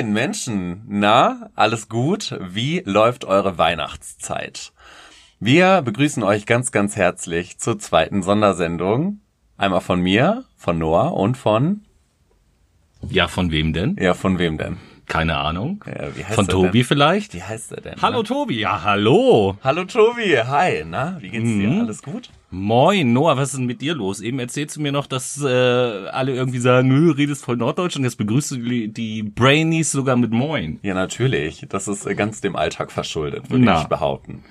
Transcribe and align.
Moin 0.00 0.14
Menschen, 0.14 0.80
na, 0.88 1.50
alles 1.54 1.90
gut? 1.90 2.34
Wie 2.40 2.82
läuft 2.86 3.26
eure 3.26 3.58
Weihnachtszeit? 3.58 4.72
Wir 5.40 5.82
begrüßen 5.82 6.22
euch 6.22 6.46
ganz, 6.46 6.72
ganz 6.72 6.96
herzlich 6.96 7.58
zur 7.58 7.78
zweiten 7.78 8.22
Sondersendung. 8.22 9.20
Einmal 9.58 9.82
von 9.82 10.00
mir, 10.00 10.44
von 10.56 10.78
Noah 10.78 11.12
und 11.12 11.36
von... 11.36 11.82
Ja, 13.10 13.28
von 13.28 13.50
wem 13.50 13.74
denn? 13.74 13.96
Ja, 14.00 14.14
von 14.14 14.38
wem 14.38 14.56
denn? 14.56 14.78
Keine 15.04 15.36
Ahnung. 15.36 15.84
Ja, 15.86 16.16
wie 16.16 16.24
heißt 16.24 16.34
von 16.34 16.48
Tobi 16.48 16.78
denn? 16.78 16.84
vielleicht? 16.84 17.34
Wie 17.34 17.42
heißt 17.42 17.72
er 17.72 17.82
denn? 17.82 18.00
Hallo 18.00 18.20
ne? 18.20 18.24
Tobi, 18.24 18.58
ja 18.58 18.82
hallo. 18.82 19.58
Hallo 19.62 19.84
Tobi, 19.84 20.38
hi, 20.38 20.82
na, 20.86 21.18
wie 21.20 21.28
geht's 21.28 21.44
dir? 21.44 21.68
Mhm. 21.68 21.80
Alles 21.82 22.02
gut? 22.02 22.30
Moin, 22.52 23.12
Noah, 23.12 23.36
was 23.36 23.50
ist 23.50 23.58
denn 23.58 23.66
mit 23.66 23.80
dir 23.80 23.94
los? 23.94 24.20
Eben 24.20 24.40
erzählst 24.40 24.76
du 24.76 24.80
mir 24.80 24.90
noch, 24.90 25.06
dass 25.06 25.40
äh, 25.40 25.46
alle 25.46 26.34
irgendwie 26.34 26.58
sagen, 26.58 26.90
du 26.90 27.12
redest 27.12 27.44
voll 27.44 27.56
Norddeutsch 27.56 27.96
und 27.96 28.02
jetzt 28.02 28.18
begrüßt 28.18 28.50
du 28.50 28.56
die, 28.56 28.92
die 28.92 29.22
Brainies 29.22 29.92
sogar 29.92 30.16
mit 30.16 30.32
Moin. 30.32 30.80
Ja, 30.82 30.94
natürlich. 30.94 31.64
Das 31.68 31.86
ist 31.86 32.06
äh, 32.06 32.16
ganz 32.16 32.40
dem 32.40 32.56
Alltag 32.56 32.90
verschuldet, 32.90 33.50
würde 33.50 33.72
ich 33.80 33.88
behaupten. 33.88 34.42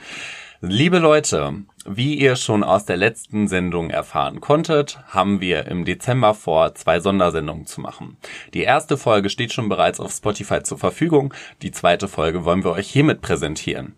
Liebe 0.61 0.99
Leute, 0.99 1.63
wie 1.85 2.15
ihr 2.15 2.35
schon 2.35 2.63
aus 2.63 2.85
der 2.85 2.97
letzten 2.97 3.47
Sendung 3.47 3.89
erfahren 3.89 4.41
konntet, 4.41 4.99
haben 5.07 5.39
wir 5.39 5.67
im 5.67 5.85
Dezember 5.85 6.33
vor, 6.33 6.75
zwei 6.75 6.99
Sondersendungen 6.99 7.65
zu 7.65 7.79
machen. 7.79 8.17
Die 8.53 8.63
erste 8.63 8.97
Folge 8.97 9.29
steht 9.29 9.53
schon 9.53 9.69
bereits 9.69 9.99
auf 10.01 10.11
Spotify 10.11 10.61
zur 10.61 10.77
Verfügung. 10.77 11.33
Die 11.61 11.71
zweite 11.71 12.09
Folge 12.09 12.43
wollen 12.43 12.65
wir 12.65 12.71
euch 12.71 12.89
hiermit 12.89 13.21
präsentieren. 13.21 13.95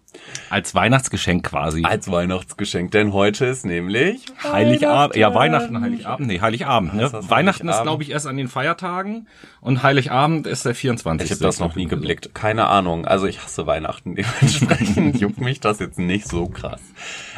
Als 0.49 0.75
Weihnachtsgeschenk 0.75 1.45
quasi. 1.45 1.83
Als 1.83 2.11
Weihnachtsgeschenk, 2.11 2.91
denn 2.91 3.13
heute 3.13 3.45
ist 3.45 3.65
nämlich 3.65 4.25
Heiligabend, 4.43 5.15
ja 5.15 5.33
Weihnachten, 5.33 5.79
Heiligabend, 5.79 6.27
nee, 6.27 6.41
Heiligabend, 6.41 6.93
ne? 6.93 7.05
Ist 7.05 7.13
Weihnachten 7.13 7.67
ist 7.67 7.75
Heiligabend? 7.75 7.83
glaube 7.83 8.03
ich 8.03 8.11
erst 8.11 8.27
an 8.27 8.37
den 8.37 8.47
Feiertagen 8.47 9.27
und 9.61 9.83
Heiligabend 9.83 10.47
ist 10.47 10.65
der 10.65 10.75
24. 10.75 11.25
Ich 11.25 11.31
habe 11.31 11.43
das 11.43 11.59
noch 11.59 11.75
nie 11.75 11.87
geblickt. 11.87 12.35
Keine 12.35 12.67
Ahnung. 12.67 13.05
Also 13.05 13.27
ich 13.27 13.41
hasse 13.41 13.65
Weihnachten. 13.65 14.15
Dementsprechend 14.15 15.19
juckt 15.21 15.39
mich 15.39 15.59
das 15.59 15.79
jetzt 15.79 15.99
nicht 15.99 16.27
so 16.27 16.47
krass. 16.47 16.81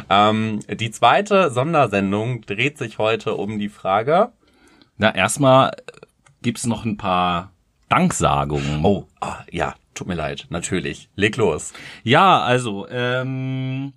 Ähm, 0.10 0.60
die 0.68 0.92
zweite 0.92 1.52
Sondersendung 1.52 2.42
dreht 2.42 2.78
sich 2.78 2.98
heute 2.98 3.36
um 3.36 3.60
die 3.60 3.70
Frage. 3.70 4.32
Na, 4.98 5.14
erstmal 5.14 5.72
gibt's 6.42 6.66
noch 6.66 6.86
ein 6.86 6.98
paar 6.98 7.52
Danksagungen. 7.90 8.84
Oh, 8.84 9.08
ah, 9.22 9.38
ja, 9.52 9.76
tut 9.94 10.08
mir 10.08 10.16
leid. 10.16 10.46
Natürlich. 10.50 11.10
Leg 11.16 11.38
los. 11.38 11.74
Ja, 12.04 12.42
also, 12.42 12.88
ähm, 12.90 13.94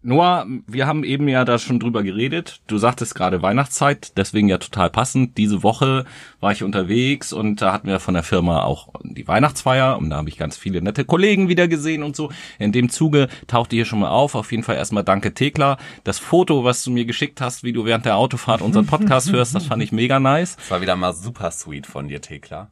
Noah, 0.00 0.46
wir 0.68 0.86
haben 0.86 1.02
eben 1.02 1.26
ja 1.26 1.44
da 1.44 1.58
schon 1.58 1.80
drüber 1.80 2.04
geredet. 2.04 2.60
Du 2.68 2.78
sagtest 2.78 3.16
gerade 3.16 3.42
Weihnachtszeit, 3.42 4.16
deswegen 4.16 4.48
ja 4.48 4.58
total 4.58 4.90
passend. 4.90 5.36
Diese 5.36 5.64
Woche 5.64 6.04
war 6.38 6.52
ich 6.52 6.62
unterwegs 6.62 7.32
und 7.32 7.60
da 7.60 7.72
hatten 7.72 7.88
wir 7.88 7.98
von 7.98 8.14
der 8.14 8.22
Firma 8.22 8.62
auch 8.62 8.90
die 9.02 9.26
Weihnachtsfeier 9.26 9.98
und 9.98 10.10
da 10.10 10.16
habe 10.16 10.28
ich 10.28 10.38
ganz 10.38 10.56
viele 10.56 10.82
nette 10.82 11.04
Kollegen 11.04 11.48
wieder 11.48 11.66
gesehen 11.66 12.04
und 12.04 12.14
so. 12.14 12.30
In 12.60 12.70
dem 12.70 12.90
Zuge 12.90 13.26
tauchte 13.48 13.74
hier 13.74 13.84
schon 13.86 13.98
mal 13.98 14.10
auf. 14.10 14.36
Auf 14.36 14.52
jeden 14.52 14.62
Fall 14.62 14.76
erstmal 14.76 15.02
danke 15.02 15.34
Tekla. 15.34 15.78
Das 16.04 16.20
Foto, 16.20 16.62
was 16.62 16.84
du 16.84 16.92
mir 16.92 17.04
geschickt 17.04 17.40
hast, 17.40 17.64
wie 17.64 17.72
du 17.72 17.84
während 17.84 18.04
der 18.04 18.18
Autofahrt 18.18 18.62
unseren 18.62 18.86
Podcast 18.86 19.32
hörst, 19.32 19.56
das 19.56 19.66
fand 19.66 19.82
ich 19.82 19.90
mega 19.90 20.20
nice. 20.20 20.54
Das 20.56 20.70
war 20.70 20.80
wieder 20.80 20.94
mal 20.94 21.12
super 21.12 21.50
sweet 21.50 21.88
von 21.88 22.06
dir, 22.06 22.20
Tekla. 22.20 22.70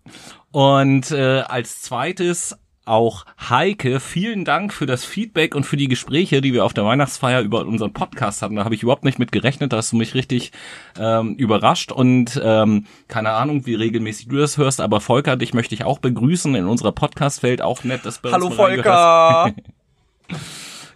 Und 0.52 1.10
äh, 1.10 1.40
als 1.40 1.82
zweites 1.82 2.56
auch 2.86 3.26
Heike, 3.48 4.00
vielen 4.00 4.44
Dank 4.44 4.72
für 4.72 4.86
das 4.86 5.04
Feedback 5.04 5.54
und 5.54 5.64
für 5.64 5.76
die 5.76 5.88
Gespräche, 5.88 6.40
die 6.40 6.52
wir 6.52 6.64
auf 6.64 6.72
der 6.72 6.84
Weihnachtsfeier 6.84 7.42
über 7.42 7.66
unseren 7.66 7.92
Podcast 7.92 8.42
hatten. 8.42 8.56
Da 8.56 8.64
habe 8.64 8.74
ich 8.74 8.82
überhaupt 8.82 9.04
nicht 9.04 9.18
mit 9.18 9.32
gerechnet, 9.32 9.72
da 9.72 9.78
hast 9.78 9.92
du 9.92 9.96
mich 9.96 10.14
richtig 10.14 10.52
ähm, 10.98 11.34
überrascht 11.34 11.92
und 11.92 12.40
ähm, 12.42 12.86
keine 13.08 13.30
Ahnung, 13.30 13.66
wie 13.66 13.74
regelmäßig 13.74 14.28
du 14.28 14.36
das 14.36 14.56
hörst, 14.56 14.80
aber 14.80 15.00
Volker, 15.00 15.36
dich 15.36 15.54
möchte 15.54 15.74
ich 15.74 15.84
auch 15.84 15.98
begrüßen 15.98 16.54
in 16.54 16.66
unserer 16.66 16.92
Podcast-Welt, 16.92 17.60
auch 17.60 17.84
nett, 17.84 18.06
dass 18.06 18.20
du 18.22 18.32
Hallo. 18.32 18.50
Volker! 18.50 19.52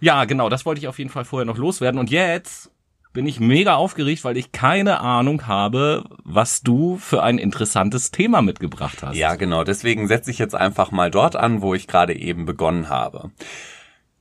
Ja, 0.03 0.25
genau, 0.25 0.49
das 0.49 0.65
wollte 0.65 0.81
ich 0.81 0.87
auf 0.87 0.97
jeden 0.97 1.11
Fall 1.11 1.25
vorher 1.25 1.45
noch 1.45 1.57
loswerden. 1.57 1.99
Und 1.99 2.09
jetzt 2.09 2.71
bin 3.13 3.27
ich 3.27 3.39
mega 3.39 3.75
aufgeregt, 3.75 4.23
weil 4.23 4.37
ich 4.37 4.51
keine 4.51 5.01
Ahnung 5.01 5.47
habe, 5.47 6.05
was 6.23 6.61
du 6.61 6.97
für 6.97 7.23
ein 7.23 7.37
interessantes 7.37 8.11
Thema 8.11 8.41
mitgebracht 8.41 9.03
hast. 9.03 9.15
ja, 9.15 9.35
genau. 9.35 9.63
Deswegen 9.63 10.07
setze 10.07 10.31
ich 10.31 10.39
jetzt 10.39 10.55
einfach 10.55 10.91
mal 10.91 11.11
dort 11.11 11.35
an, 11.35 11.61
wo 11.61 11.73
ich 11.73 11.87
gerade 11.87 12.15
eben 12.15 12.45
begonnen 12.45 12.89
habe. 12.89 13.31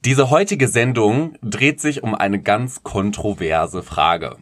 Diese 0.04 0.30
heutige 0.30 0.66
Sendung 0.66 1.36
dreht 1.42 1.80
sich 1.80 2.02
um 2.02 2.14
eine 2.14 2.40
ganz 2.40 2.82
kontroverse 2.82 3.82
Frage. 3.82 4.36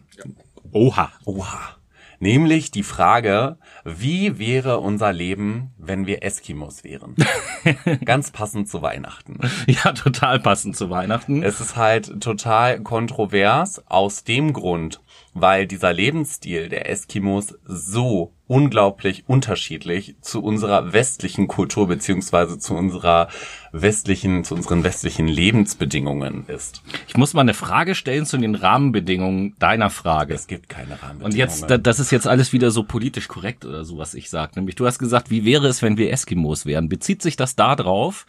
Oha. 0.73 1.11
Oha. 1.25 1.78
Nämlich 2.21 2.71
die 2.73 2.83
Frage, 2.83 3.59
wie 3.85 4.39
wäre 4.39 4.81
unser 4.81 5.13
Leben, 5.13 5.71
wenn 5.79 6.07
wir 6.07 6.25
Eskimos 6.25 6.83
wären? 6.83 7.15
Ganz 8.05 8.33
passend 8.33 8.69
zu 8.69 8.83
Weihnachten. 8.83 9.39
Ja, 9.67 9.93
total 9.93 10.41
passend 10.41 10.77
zu 10.77 10.91
Weihnachten. 10.91 11.43
Es 11.43 11.61
ist 11.61 11.77
halt 11.77 12.21
total 12.21 12.81
kontrovers 12.81 13.83
aus 13.87 14.25
dem 14.25 14.53
Grund, 14.53 15.01
weil 15.41 15.67
dieser 15.67 15.93
Lebensstil 15.93 16.69
der 16.69 16.89
Eskimos 16.91 17.55
so 17.65 18.33
unglaublich 18.47 19.25
unterschiedlich 19.27 20.17
zu 20.23 20.43
unserer 20.43 20.93
westlichen 20.95 21.49
Kultur 21.49 21.87
beziehungsweise 21.87 22.59
zu 22.59 22.75
unserer 22.75 23.29
westlichen, 23.73 24.43
zu 24.43 24.55
unseren 24.55 24.85
westlichen 24.85 25.29
Lebensbedingungen 25.29 26.47
ist. 26.49 26.83
Ich 27.09 27.17
muss 27.17 27.35
mal 27.35 27.43
eine 27.43 27.53
Frage 27.55 27.95
stellen 27.95 28.25
zu 28.25 28.39
den 28.39 28.55
Rahmenbedingungen 28.55 29.55
deiner 29.59 29.91
Frage. 29.91 30.33
Es 30.35 30.47
gibt 30.47 30.69
keine 30.71 30.93
Rahmenbedingungen. 30.93 31.25
Und 31.25 31.35
jetzt, 31.35 31.71
da- 31.71 31.77
das 31.79 32.01
ist 32.01 32.11
jetzt 32.11 32.27
alles 32.27 32.53
wieder 32.55 32.71
so 32.71 32.85
politisch 32.85 33.29
korrekt 33.29 33.67
oder 33.67 33.85
so, 33.85 33.99
was 33.99 34.15
ich 34.15 34.31
sage. 34.31 34.53
Nämlich, 34.57 34.77
du 34.77 34.87
hast 34.87 34.99
gesagt, 34.99 35.31
wie 35.31 35.45
wäre 35.45 35.67
es, 35.67 35.83
wenn 35.83 35.99
wir 35.99 36.11
Eskimos 36.11 36.65
wären? 36.65 36.89
Bezieht 36.89 37.21
sich 37.21 37.37
das 37.37 37.55
da 37.55 37.77
drauf? 37.77 38.25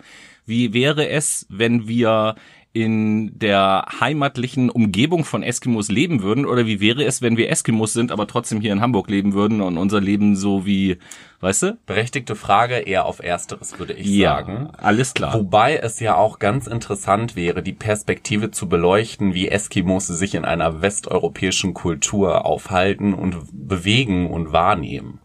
Wie 0.45 0.73
wäre 0.73 1.07
es, 1.07 1.45
wenn 1.49 1.87
wir 1.87 2.35
in 2.71 3.37
der 3.39 3.85
heimatlichen 3.99 4.69
Umgebung 4.69 5.25
von 5.25 5.41
Eskimos 5.41 5.89
leben 5.89 6.21
würden? 6.21 6.45
Oder 6.45 6.67
wie 6.67 6.79
wäre 6.79 7.03
es, 7.03 7.21
wenn 7.21 7.35
wir 7.35 7.49
Eskimos 7.49 7.93
sind, 7.93 8.11
aber 8.11 8.27
trotzdem 8.27 8.61
hier 8.61 8.71
in 8.71 8.81
Hamburg 8.81 9.09
leben 9.09 9.33
würden 9.33 9.61
und 9.61 9.77
unser 9.77 9.99
Leben 9.99 10.35
so 10.35 10.67
wie, 10.67 10.97
weißt 11.39 11.63
du? 11.63 11.77
Berechtigte 11.87 12.35
Frage 12.35 12.75
eher 12.75 13.05
auf 13.05 13.23
Ersteres, 13.23 13.79
würde 13.79 13.93
ich 13.93 14.07
sagen. 14.21 14.69
alles 14.77 15.15
klar. 15.15 15.33
Wobei 15.33 15.77
es 15.77 15.99
ja 15.99 16.15
auch 16.15 16.37
ganz 16.37 16.67
interessant 16.67 17.35
wäre, 17.35 17.63
die 17.63 17.73
Perspektive 17.73 18.51
zu 18.51 18.69
beleuchten, 18.69 19.33
wie 19.33 19.47
Eskimos 19.47 20.05
sich 20.05 20.35
in 20.35 20.45
einer 20.45 20.81
westeuropäischen 20.81 21.73
Kultur 21.73 22.45
aufhalten 22.45 23.15
und 23.15 23.37
bewegen 23.51 24.29
und 24.29 24.51
wahrnehmen. 24.51 25.19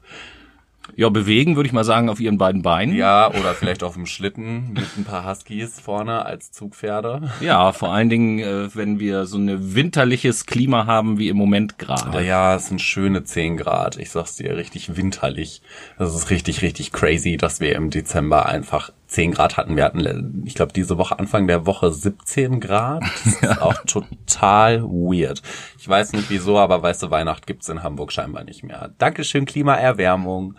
Ja, 0.96 1.08
bewegen 1.08 1.56
würde 1.56 1.66
ich 1.66 1.72
mal 1.72 1.84
sagen 1.84 2.08
auf 2.08 2.20
ihren 2.20 2.38
beiden 2.38 2.62
Beinen. 2.62 2.94
Ja, 2.94 3.28
oder 3.28 3.54
vielleicht 3.54 3.82
auf 3.82 3.94
dem 3.94 4.06
Schlitten 4.06 4.72
mit 4.72 4.96
ein 4.96 5.04
paar 5.04 5.28
Huskies 5.28 5.80
vorne 5.80 6.24
als 6.24 6.52
Zugpferde. 6.52 7.30
Ja, 7.40 7.72
vor 7.72 7.92
allen 7.92 8.08
Dingen, 8.08 8.38
äh, 8.38 8.74
wenn 8.74 9.00
wir 9.00 9.26
so 9.26 9.38
ein 9.38 9.74
winterliches 9.74 10.46
Klima 10.46 10.86
haben 10.86 11.18
wie 11.18 11.28
im 11.28 11.36
Moment 11.36 11.78
gerade. 11.78 12.24
ja, 12.24 12.54
es 12.54 12.66
sind 12.66 12.80
schöne 12.80 13.24
10 13.24 13.56
Grad. 13.56 13.96
Ich 13.96 14.10
sag's 14.10 14.36
dir, 14.36 14.56
richtig 14.56 14.96
winterlich. 14.96 15.62
Das 15.98 16.14
ist 16.14 16.30
richtig, 16.30 16.62
richtig 16.62 16.92
crazy, 16.92 17.36
dass 17.36 17.60
wir 17.60 17.74
im 17.74 17.90
Dezember 17.90 18.46
einfach 18.46 18.90
10 19.14 19.30
Grad 19.30 19.56
hatten. 19.56 19.76
Wir 19.76 19.84
hatten, 19.84 20.42
ich 20.44 20.54
glaube, 20.54 20.72
diese 20.72 20.98
Woche, 20.98 21.18
Anfang 21.18 21.46
der 21.46 21.66
Woche 21.66 21.92
17 21.92 22.60
Grad. 22.60 23.02
Das 23.24 23.52
ist 23.52 23.62
auch 23.62 23.82
total 23.86 24.82
weird. 24.82 25.42
Ich 25.78 25.88
weiß 25.88 26.12
nicht 26.12 26.30
wieso, 26.30 26.58
aber 26.58 26.82
weißt 26.82 27.02
du, 27.04 27.10
Weihnacht 27.10 27.46
gibt's 27.46 27.68
in 27.68 27.82
Hamburg 27.82 28.12
scheinbar 28.12 28.44
nicht 28.44 28.64
mehr. 28.64 28.92
Dankeschön, 28.98 29.44
Klimaerwärmung. 29.44 30.56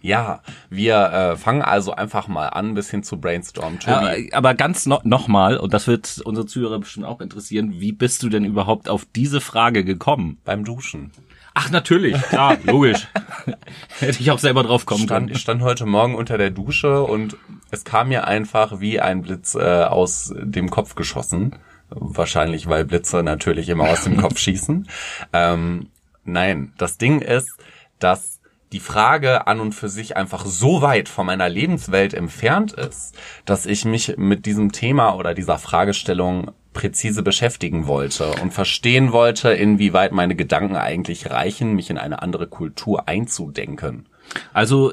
Ja, 0.00 0.40
wir 0.70 0.96
äh, 0.96 1.36
fangen 1.36 1.62
also 1.62 1.92
einfach 1.92 2.26
mal 2.26 2.48
an, 2.48 2.68
ein 2.68 2.74
bisschen 2.74 3.02
zu 3.02 3.20
brainstormen. 3.20 3.80
Tobi, 3.80 3.92
Aber, 3.92 4.16
aber 4.32 4.54
ganz 4.54 4.86
no 4.86 5.00
noch 5.04 5.28
mal, 5.28 5.58
und 5.58 5.74
das 5.74 5.86
wird 5.86 6.22
unsere 6.24 6.46
Zuhörer 6.46 6.78
bestimmt 6.78 7.06
auch 7.06 7.20
interessieren, 7.20 7.80
wie 7.80 7.92
bist 7.92 8.22
du 8.22 8.30
denn 8.30 8.44
überhaupt 8.44 8.88
auf 8.88 9.06
diese 9.14 9.40
Frage 9.40 9.84
gekommen? 9.84 10.38
beim 10.44 10.64
Duschen. 10.64 11.12
Ach, 11.54 11.70
natürlich, 11.70 12.14
klar, 12.22 12.56
logisch. 12.64 13.08
Hätte 13.98 14.20
ich 14.20 14.30
auch 14.30 14.38
selber 14.38 14.62
drauf 14.62 14.86
kommen 14.86 15.04
stand, 15.04 15.26
können. 15.26 15.36
ich 15.36 15.42
stand 15.42 15.62
heute 15.62 15.84
Morgen 15.84 16.14
unter 16.14 16.38
der 16.38 16.50
Dusche 16.50 17.02
und 17.02 17.36
es 17.70 17.84
kam 17.84 18.08
mir 18.08 18.26
einfach 18.26 18.80
wie 18.80 19.00
ein 19.00 19.22
Blitz 19.22 19.54
äh, 19.54 19.84
aus 19.84 20.32
dem 20.36 20.70
Kopf 20.70 20.94
geschossen. 20.94 21.56
Wahrscheinlich, 21.90 22.68
weil 22.68 22.84
Blitze 22.84 23.22
natürlich 23.22 23.68
immer 23.68 23.88
aus 23.88 24.04
dem 24.04 24.16
Kopf 24.16 24.38
schießen. 24.38 24.88
Ähm, 25.32 25.88
nein, 26.24 26.72
das 26.78 26.98
Ding 26.98 27.20
ist, 27.20 27.50
dass 27.98 28.40
die 28.72 28.80
Frage 28.80 29.48
an 29.48 29.58
und 29.58 29.74
für 29.74 29.88
sich 29.88 30.16
einfach 30.16 30.46
so 30.46 30.80
weit 30.80 31.08
von 31.08 31.26
meiner 31.26 31.48
Lebenswelt 31.48 32.14
entfernt 32.14 32.72
ist, 32.72 33.16
dass 33.44 33.66
ich 33.66 33.84
mich 33.84 34.16
mit 34.16 34.46
diesem 34.46 34.70
Thema 34.70 35.16
oder 35.16 35.34
dieser 35.34 35.58
Fragestellung 35.58 36.52
präzise 36.72 37.24
beschäftigen 37.24 37.88
wollte 37.88 38.30
und 38.42 38.52
verstehen 38.52 39.10
wollte, 39.10 39.50
inwieweit 39.50 40.12
meine 40.12 40.36
Gedanken 40.36 40.76
eigentlich 40.76 41.28
reichen, 41.30 41.74
mich 41.74 41.90
in 41.90 41.98
eine 41.98 42.22
andere 42.22 42.46
Kultur 42.46 43.08
einzudenken. 43.08 44.08
Also 44.52 44.92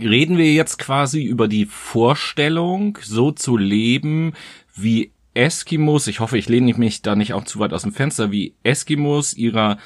reden 0.00 0.38
wir 0.38 0.52
jetzt 0.52 0.78
quasi 0.78 1.22
über 1.22 1.48
die 1.48 1.66
Vorstellung, 1.66 2.98
so 3.02 3.30
zu 3.30 3.56
leben, 3.56 4.34
wie 4.74 5.12
Eskimos, 5.34 6.06
ich 6.06 6.20
hoffe, 6.20 6.38
ich 6.38 6.48
lehne 6.48 6.72
mich 6.74 7.02
da 7.02 7.14
nicht 7.14 7.34
auch 7.34 7.44
zu 7.44 7.58
weit 7.58 7.72
aus 7.72 7.82
dem 7.82 7.92
Fenster, 7.92 8.30
wie 8.32 8.54
Eskimos 8.62 9.34
ihrer 9.34 9.78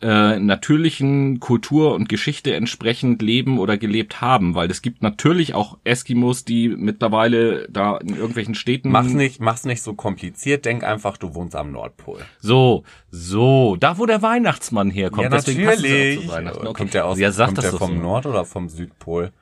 äh, 0.00 0.38
natürlichen 0.38 1.40
Kultur 1.40 1.94
und 1.94 2.08
Geschichte 2.08 2.54
entsprechend 2.54 3.22
leben 3.22 3.58
oder 3.58 3.78
gelebt 3.78 4.20
haben, 4.20 4.54
weil 4.54 4.70
es 4.70 4.82
gibt 4.82 5.02
natürlich 5.02 5.54
auch 5.54 5.78
Eskimos, 5.84 6.44
die 6.44 6.68
mittlerweile 6.68 7.68
da 7.70 7.96
in 7.98 8.16
irgendwelchen 8.16 8.54
Städten. 8.54 8.90
Mach's 8.90 9.12
nicht, 9.12 9.40
mach's 9.40 9.64
nicht 9.64 9.82
so 9.82 9.94
kompliziert. 9.94 10.64
Denk 10.64 10.84
einfach, 10.84 11.16
du 11.16 11.34
wohnst 11.34 11.54
am 11.54 11.70
Nordpol. 11.72 12.18
So, 12.40 12.84
so, 13.10 13.76
da 13.78 13.98
wo 13.98 14.06
der 14.06 14.20
Weihnachtsmann 14.20 14.90
herkommt. 14.90 15.24
Ja, 15.24 15.28
Deswegen 15.28 15.64
passt 15.64 15.78
es 15.78 15.82
natürlich. 15.84 16.20
zu 16.20 16.28
Weihnachten. 16.28 16.66
Okay. 16.66 16.72
Kommt 16.72 16.94
der 16.94 17.06
aus, 17.06 17.18
ja, 17.18 17.30
sag 17.30 17.46
kommt 17.46 17.58
das 17.58 17.70
der 17.70 17.78
vom 17.78 17.96
so. 17.96 18.02
Nord- 18.02 18.26
oder 18.26 18.44
vom 18.44 18.68
Südpol? 18.68 19.32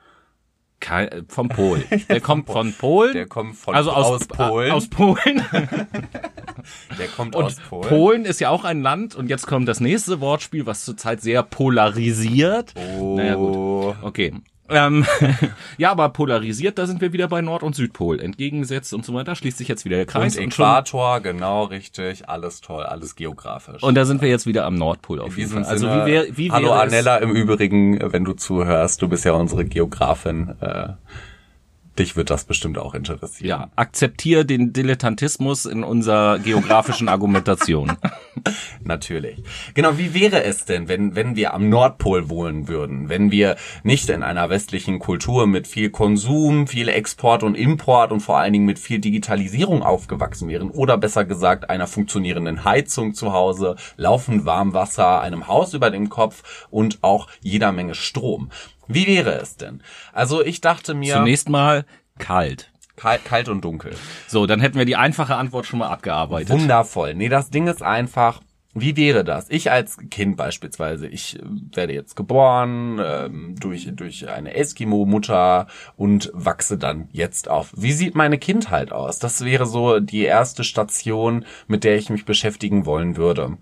Kein, 0.83 1.07
äh, 1.07 1.23
vom 1.29 1.47
Pol. 1.49 1.83
Der 2.09 2.19
kommt 2.19 2.47
von 2.47 2.73
Polen. 2.73 3.13
Der 3.13 3.25
kommt 3.25 3.55
von 3.55 3.73
also 3.73 3.91
aus, 3.91 4.21
aus 4.21 4.27
Polen. 4.27 4.71
Aus 4.71 4.87
Polen. 4.89 5.41
Der 6.99 7.07
kommt 7.07 7.35
Und 7.35 7.43
aus 7.45 7.55
Polen. 7.55 7.89
Polen 7.89 8.25
ist 8.25 8.39
ja 8.39 8.49
auch 8.49 8.65
ein 8.65 8.81
Land. 8.81 9.15
Und 9.15 9.29
jetzt 9.29 9.47
kommt 9.47 9.67
das 9.67 9.79
nächste 9.79 10.19
Wortspiel, 10.19 10.65
was 10.65 10.83
zurzeit 10.83 11.21
sehr 11.21 11.41
polarisiert. 11.43 12.73
Oh. 12.75 13.15
Naja, 13.15 13.35
gut. 13.35 13.95
Okay. 14.01 14.33
Ähm, 14.69 15.05
ja, 15.77 15.91
aber 15.91 16.09
polarisiert, 16.09 16.77
da 16.77 16.87
sind 16.87 17.01
wir 17.01 17.13
wieder 17.13 17.27
bei 17.27 17.41
Nord- 17.41 17.63
und 17.63 17.75
Südpol. 17.75 18.19
Entgegengesetzt 18.21 18.93
und 18.93 19.05
so 19.05 19.13
weiter, 19.13 19.35
schließt 19.35 19.57
sich 19.57 19.67
jetzt 19.67 19.85
wieder 19.85 19.97
der 19.97 20.05
Kreis. 20.05 20.37
Und 20.37 20.43
Und, 20.45 20.53
Äquator, 20.53 21.19
genau 21.19 21.65
richtig. 21.65 22.29
Alles 22.29 22.61
toll, 22.61 22.83
alles 22.83 23.15
geografisch. 23.15 23.83
und 23.83 23.95
da 23.95 24.05
sind 24.05 24.21
wir 24.21 24.29
jetzt 24.29 24.45
wieder 24.45 24.65
am 24.65 24.75
Nordpol 24.75 25.19
auf 25.19 25.37
jeden 25.37 25.51
Fall. 25.51 25.63
Also 25.63 25.87
Sinne, 25.87 26.05
wie, 26.05 26.11
wär, 26.11 26.37
wie 26.37 26.51
Hallo 26.51 26.71
Anella 26.71 27.17
im 27.17 27.31
Übrigen, 27.31 27.99
wenn 28.11 28.23
du 28.23 28.33
zuhörst, 28.33 29.01
du 29.01 29.07
bist 29.09 29.25
ja 29.25 29.33
unsere 29.33 29.65
Geografin. 29.65 30.55
Äh, 30.61 30.89
dich 31.99 32.15
wird 32.15 32.29
das 32.29 32.45
bestimmt 32.45 32.77
auch 32.77 32.93
es, 32.93 32.97
interessieren. 32.97 33.47
ja, 33.47 33.69
akzeptier 33.75 34.43
den 34.43 34.73
Dilettantismus 34.73 35.65
in 35.65 35.83
unserer 35.83 36.39
geografischen 36.39 37.09
Argumentation. 37.09 37.93
Natürlich. 38.83 39.43
Genau, 39.73 39.97
wie 39.97 40.13
wäre 40.13 40.43
es 40.43 40.65
denn, 40.65 40.87
wenn, 40.87 41.15
wenn 41.15 41.35
wir 41.35 41.53
am 41.53 41.69
Nordpol 41.69 42.29
wohnen 42.29 42.67
würden? 42.67 43.09
Wenn 43.09 43.31
wir 43.31 43.55
nicht 43.83 44.09
in 44.09 44.23
einer 44.23 44.49
westlichen 44.49 44.99
Kultur 44.99 45.47
mit 45.47 45.67
viel 45.67 45.89
Konsum, 45.89 46.67
viel 46.67 46.89
Export 46.89 47.43
und 47.43 47.55
Import 47.55 48.11
und 48.11 48.19
vor 48.19 48.37
allen 48.37 48.53
Dingen 48.53 48.65
mit 48.65 48.79
viel 48.79 48.99
Digitalisierung 48.99 49.83
aufgewachsen 49.83 50.49
wären 50.49 50.71
oder 50.71 50.97
besser 50.97 51.25
gesagt 51.25 51.69
einer 51.69 51.87
funktionierenden 51.87 52.63
Heizung 52.65 53.13
zu 53.13 53.33
Hause, 53.33 53.75
laufend 53.97 54.45
Warmwasser, 54.45 55.21
einem 55.21 55.47
Haus 55.47 55.73
über 55.73 55.91
dem 55.91 56.09
Kopf 56.09 56.67
und 56.69 56.99
auch 57.01 57.27
jeder 57.41 57.71
Menge 57.71 57.95
Strom. 57.95 58.49
Wie 58.87 59.07
wäre 59.07 59.33
es 59.41 59.57
denn? 59.57 59.81
Also 60.11 60.43
ich 60.43 60.61
dachte 60.61 60.93
mir, 60.93 61.15
Zunächst 61.15 61.49
mal 61.49 61.85
kalt. 62.19 62.71
kalt, 62.95 63.25
kalt 63.25 63.49
und 63.49 63.63
dunkel. 63.63 63.93
So, 64.27 64.45
dann 64.45 64.59
hätten 64.59 64.77
wir 64.77 64.85
die 64.85 64.95
einfache 64.95 65.35
Antwort 65.35 65.65
schon 65.65 65.79
mal 65.79 65.87
abgearbeitet. 65.89 66.49
Wundervoll. 66.49 67.13
Nee, 67.15 67.29
das 67.29 67.49
Ding 67.49 67.67
ist 67.67 67.81
einfach, 67.81 68.41
wie 68.75 68.95
wäre 68.97 69.23
das? 69.23 69.45
Ich 69.49 69.69
als 69.71 69.97
Kind 70.09 70.35
beispielsweise, 70.35 71.07
ich 71.07 71.37
äh, 71.39 71.43
werde 71.73 71.93
jetzt 71.93 72.15
geboren 72.15 72.99
ähm, 73.03 73.55
durch, 73.59 73.87
durch 73.93 74.27
eine 74.29 74.55
Eskimo-Mutter 74.55 75.67
und 75.95 76.31
wachse 76.33 76.77
dann 76.77 77.07
jetzt 77.11 77.49
auf. 77.49 77.71
Wie 77.75 77.93
sieht 77.93 78.15
meine 78.15 78.37
Kindheit 78.39 78.91
aus? 78.91 79.19
Das 79.19 79.45
wäre 79.45 79.65
so 79.65 79.99
die 79.99 80.23
erste 80.23 80.63
Station, 80.63 81.45
mit 81.67 81.83
der 81.83 81.97
ich 81.97 82.09
mich 82.09 82.25
beschäftigen 82.25 82.85
wollen 82.85 83.15
würde. 83.15 83.57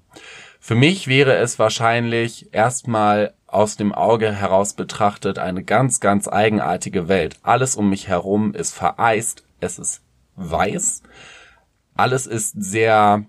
Für 0.59 0.75
mich 0.75 1.07
wäre 1.07 1.35
es 1.37 1.57
wahrscheinlich 1.59 2.53
erstmal 2.53 3.33
aus 3.51 3.75
dem 3.75 3.93
Auge 3.93 4.31
heraus 4.31 4.73
betrachtet 4.73 5.37
eine 5.37 5.63
ganz, 5.63 5.99
ganz 5.99 6.27
eigenartige 6.27 7.07
Welt. 7.07 7.37
Alles 7.43 7.75
um 7.75 7.89
mich 7.89 8.07
herum 8.07 8.53
ist 8.53 8.73
vereist, 8.73 9.43
es 9.59 9.77
ist 9.77 10.01
weiß, 10.35 11.03
alles 11.95 12.25
ist 12.25 12.53
sehr, 12.57 13.25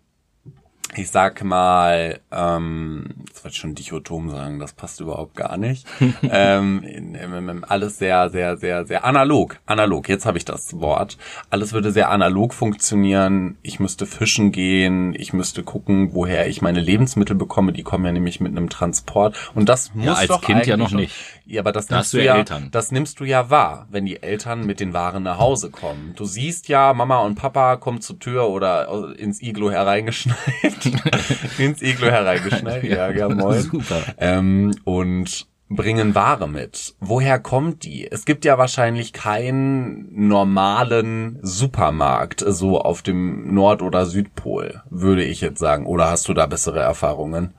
ich 0.94 1.10
sag 1.10 1.42
mal, 1.42 2.20
ähm, 2.30 3.06
jetzt 3.26 3.42
wollte 3.44 3.54
ich 3.54 3.60
schon 3.60 3.74
dichotom 3.74 4.28
sagen, 4.30 4.58
das 4.58 4.72
passt 4.74 5.00
überhaupt 5.00 5.34
gar 5.34 5.56
nicht. 5.56 5.86
ähm, 6.22 6.82
in- 6.82 7.14
in- 7.14 7.48
in- 7.48 7.64
alles 7.64 7.98
sehr, 7.98 8.28
sehr, 8.30 8.56
sehr, 8.58 8.84
sehr 8.86 9.04
analog. 9.04 9.58
Analog, 9.66 10.08
jetzt 10.08 10.26
habe 10.26 10.36
ich 10.38 10.44
das 10.44 10.78
Wort. 10.80 11.16
Alles 11.50 11.72
würde 11.72 11.92
sehr 11.92 12.10
analog 12.10 12.52
funktionieren. 12.52 13.56
Ich 13.62 13.80
müsste 13.80 14.04
fischen 14.06 14.52
gehen, 14.52 15.14
ich 15.14 15.32
müsste 15.32 15.62
gucken, 15.62 16.10
woher 16.12 16.46
ich 16.48 16.60
meine 16.62 16.80
Lebensmittel 16.80 17.36
bekomme. 17.36 17.72
Die 17.72 17.82
kommen 17.82 18.04
ja 18.04 18.12
nämlich 18.12 18.40
mit 18.40 18.52
einem 18.52 18.68
Transport. 18.68 19.36
Und 19.54 19.68
das 19.68 19.94
muss 19.94 20.18
als 20.18 20.28
doch 20.28 20.42
Kind 20.42 20.66
ja 20.66 20.76
noch 20.76 20.90
nicht. 20.92 21.14
Ja, 21.52 21.60
aber 21.60 21.72
das 21.72 21.86
Da 21.86 21.96
nimmst 21.96 22.14
du 22.14 22.16
ja 22.16 22.24
ja, 22.24 22.36
Eltern. 22.38 22.68
das 22.70 22.92
nimmst 22.92 23.20
du 23.20 23.24
ja 23.24 23.50
wahr, 23.50 23.86
wenn 23.90 24.06
die 24.06 24.22
Eltern 24.22 24.64
mit 24.64 24.80
den 24.80 24.94
Waren 24.94 25.24
nach 25.24 25.36
Hause 25.36 25.70
kommen. 25.70 26.14
Du 26.16 26.24
siehst 26.24 26.68
ja, 26.68 26.94
Mama 26.94 27.18
und 27.18 27.34
Papa 27.34 27.76
kommen 27.76 28.00
zur 28.00 28.18
Tür 28.18 28.48
oder 28.48 29.14
ins 29.18 29.42
Iglo 29.42 29.70
hereingeschneit. 29.70 30.38
ins 31.58 31.82
Iglo 31.82 32.06
hereingeschneit, 32.06 32.84
ja, 32.84 33.10
ja, 33.10 33.28
moin. 33.28 33.60
Super. 33.60 34.02
Ähm, 34.16 34.74
und 34.84 35.46
bringen 35.74 36.14
Ware 36.14 36.48
mit. 36.48 36.94
Woher 37.00 37.38
kommt 37.38 37.84
die? 37.84 38.10
Es 38.10 38.24
gibt 38.24 38.44
ja 38.44 38.58
wahrscheinlich 38.58 39.12
keinen 39.12 40.08
normalen 40.28 41.38
Supermarkt 41.42 42.44
so 42.46 42.80
auf 42.80 43.02
dem 43.02 43.54
Nord- 43.54 43.82
oder 43.82 44.06
Südpol, 44.06 44.82
würde 44.90 45.24
ich 45.24 45.40
jetzt 45.40 45.58
sagen. 45.58 45.86
Oder 45.86 46.10
hast 46.10 46.28
du 46.28 46.34
da 46.34 46.46
bessere 46.46 46.80
Erfahrungen? 46.80 47.54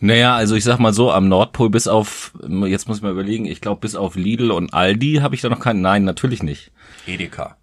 Naja, 0.00 0.34
also 0.34 0.54
ich 0.54 0.64
sag 0.64 0.78
mal 0.78 0.92
so, 0.92 1.10
am 1.10 1.28
Nordpol 1.28 1.70
bis 1.70 1.86
auf, 1.86 2.32
jetzt 2.66 2.88
muss 2.88 2.98
ich 2.98 3.02
mal 3.02 3.12
überlegen, 3.12 3.46
ich 3.46 3.60
glaube 3.60 3.80
bis 3.80 3.94
auf 3.94 4.16
Lidl 4.16 4.50
und 4.50 4.74
Aldi 4.74 5.20
habe 5.22 5.34
ich 5.34 5.40
da 5.40 5.48
noch 5.48 5.60
keinen, 5.60 5.80
nein, 5.80 6.04
natürlich 6.04 6.42
nicht. 6.42 6.72
Edeka. 7.06 7.56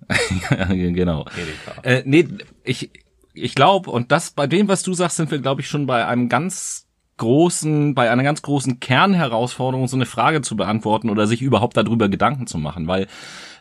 Ja, 0.49 0.65
genau. 0.69 1.25
Edeka. 1.35 1.81
Äh, 1.83 2.03
nee, 2.05 2.27
ich, 2.63 2.91
ich 3.33 3.55
glaube, 3.55 3.89
und 3.89 4.11
das 4.11 4.31
bei 4.31 4.47
dem, 4.47 4.67
was 4.67 4.83
du 4.83 4.93
sagst, 4.93 5.17
sind 5.17 5.31
wir, 5.31 5.39
glaube 5.39 5.61
ich, 5.61 5.67
schon 5.67 5.85
bei 5.85 6.05
einem 6.05 6.29
ganz 6.29 6.87
großen, 7.21 7.93
bei 7.93 8.09
einer 8.09 8.23
ganz 8.23 8.41
großen 8.41 8.79
Kernherausforderung, 8.79 9.87
so 9.87 9.95
eine 9.95 10.07
Frage 10.07 10.41
zu 10.41 10.55
beantworten 10.55 11.07
oder 11.07 11.27
sich 11.27 11.43
überhaupt 11.43 11.77
darüber 11.77 12.09
Gedanken 12.09 12.47
zu 12.47 12.57
machen, 12.57 12.87
weil 12.87 13.07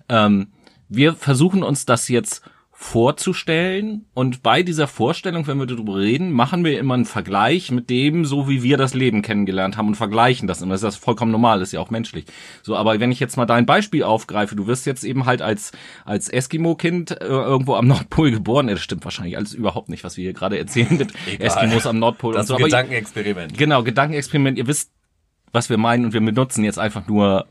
ähm, 0.09 0.49
wir 0.89 1.13
versuchen 1.13 1.63
uns 1.63 1.85
das 1.85 2.09
jetzt 2.09 2.43
vorzustellen 2.83 4.07
und 4.15 4.43
bei 4.43 4.63
dieser 4.63 4.89
Vorstellung, 4.89 5.47
wenn 5.47 5.59
wir 5.59 5.67
darüber 5.67 5.99
reden, 5.99 6.33
machen 6.33 6.65
wir 6.65 6.79
immer 6.79 6.95
einen 6.95 7.05
Vergleich 7.05 7.71
mit 7.71 7.91
dem, 7.91 8.25
so 8.25 8.49
wie 8.49 8.63
wir 8.63 8.79
das 8.79 8.95
Leben 8.95 9.21
kennengelernt 9.21 9.77
haben 9.77 9.89
und 9.89 9.97
vergleichen 9.97 10.49
das 10.49 10.63
immer. 10.63 10.73
Das 10.73 10.81
ist 10.83 10.87
das 10.87 10.97
vollkommen 10.97 11.31
normal, 11.31 11.59
das 11.59 11.69
ist 11.69 11.73
ja 11.73 11.81
auch 11.81 11.91
menschlich. 11.91 12.25
So, 12.63 12.75
aber 12.77 12.99
wenn 12.99 13.13
ich 13.13 13.21
jetzt 13.21 13.37
mal 13.37 13.45
dein 13.45 13.67
Beispiel 13.67 14.03
aufgreife, 14.03 14.57
du 14.57 14.67
wirst 14.67 14.87
jetzt 14.87 15.05
eben 15.05 15.27
halt 15.27 15.43
als 15.43 15.73
als 16.07 16.31
Eskimo-Kind 16.31 17.21
äh, 17.21 17.27
irgendwo 17.27 17.75
am 17.75 17.87
Nordpol 17.87 18.31
geboren. 18.31 18.69
Ja, 18.69 18.75
das 18.75 18.83
stimmt 18.83 19.05
wahrscheinlich 19.05 19.37
alles 19.37 19.53
überhaupt 19.53 19.91
nicht, 19.91 20.03
was 20.03 20.17
wir 20.17 20.25
hier 20.25 20.33
gerade 20.33 20.59
erzählen 20.59 20.97
mit 20.97 21.13
Egal. 21.27 21.49
Eskimos 21.49 21.87
am 21.87 21.99
Nordpol 21.99 22.33
Das 22.33 22.45
und 22.45 22.47
so. 22.47 22.55
ein 22.55 22.61
Aber 22.63 22.65
Gedankenexperiment. 22.65 23.59
Genau, 23.59 23.83
Gedankenexperiment. 23.83 24.57
Ihr 24.57 24.67
wisst, 24.67 24.91
was 25.53 25.69
wir 25.69 25.77
meinen 25.77 26.07
und 26.07 26.15
wir 26.15 26.23
benutzen 26.23 26.65
jetzt 26.65 26.79
einfach 26.79 27.07
nur 27.07 27.47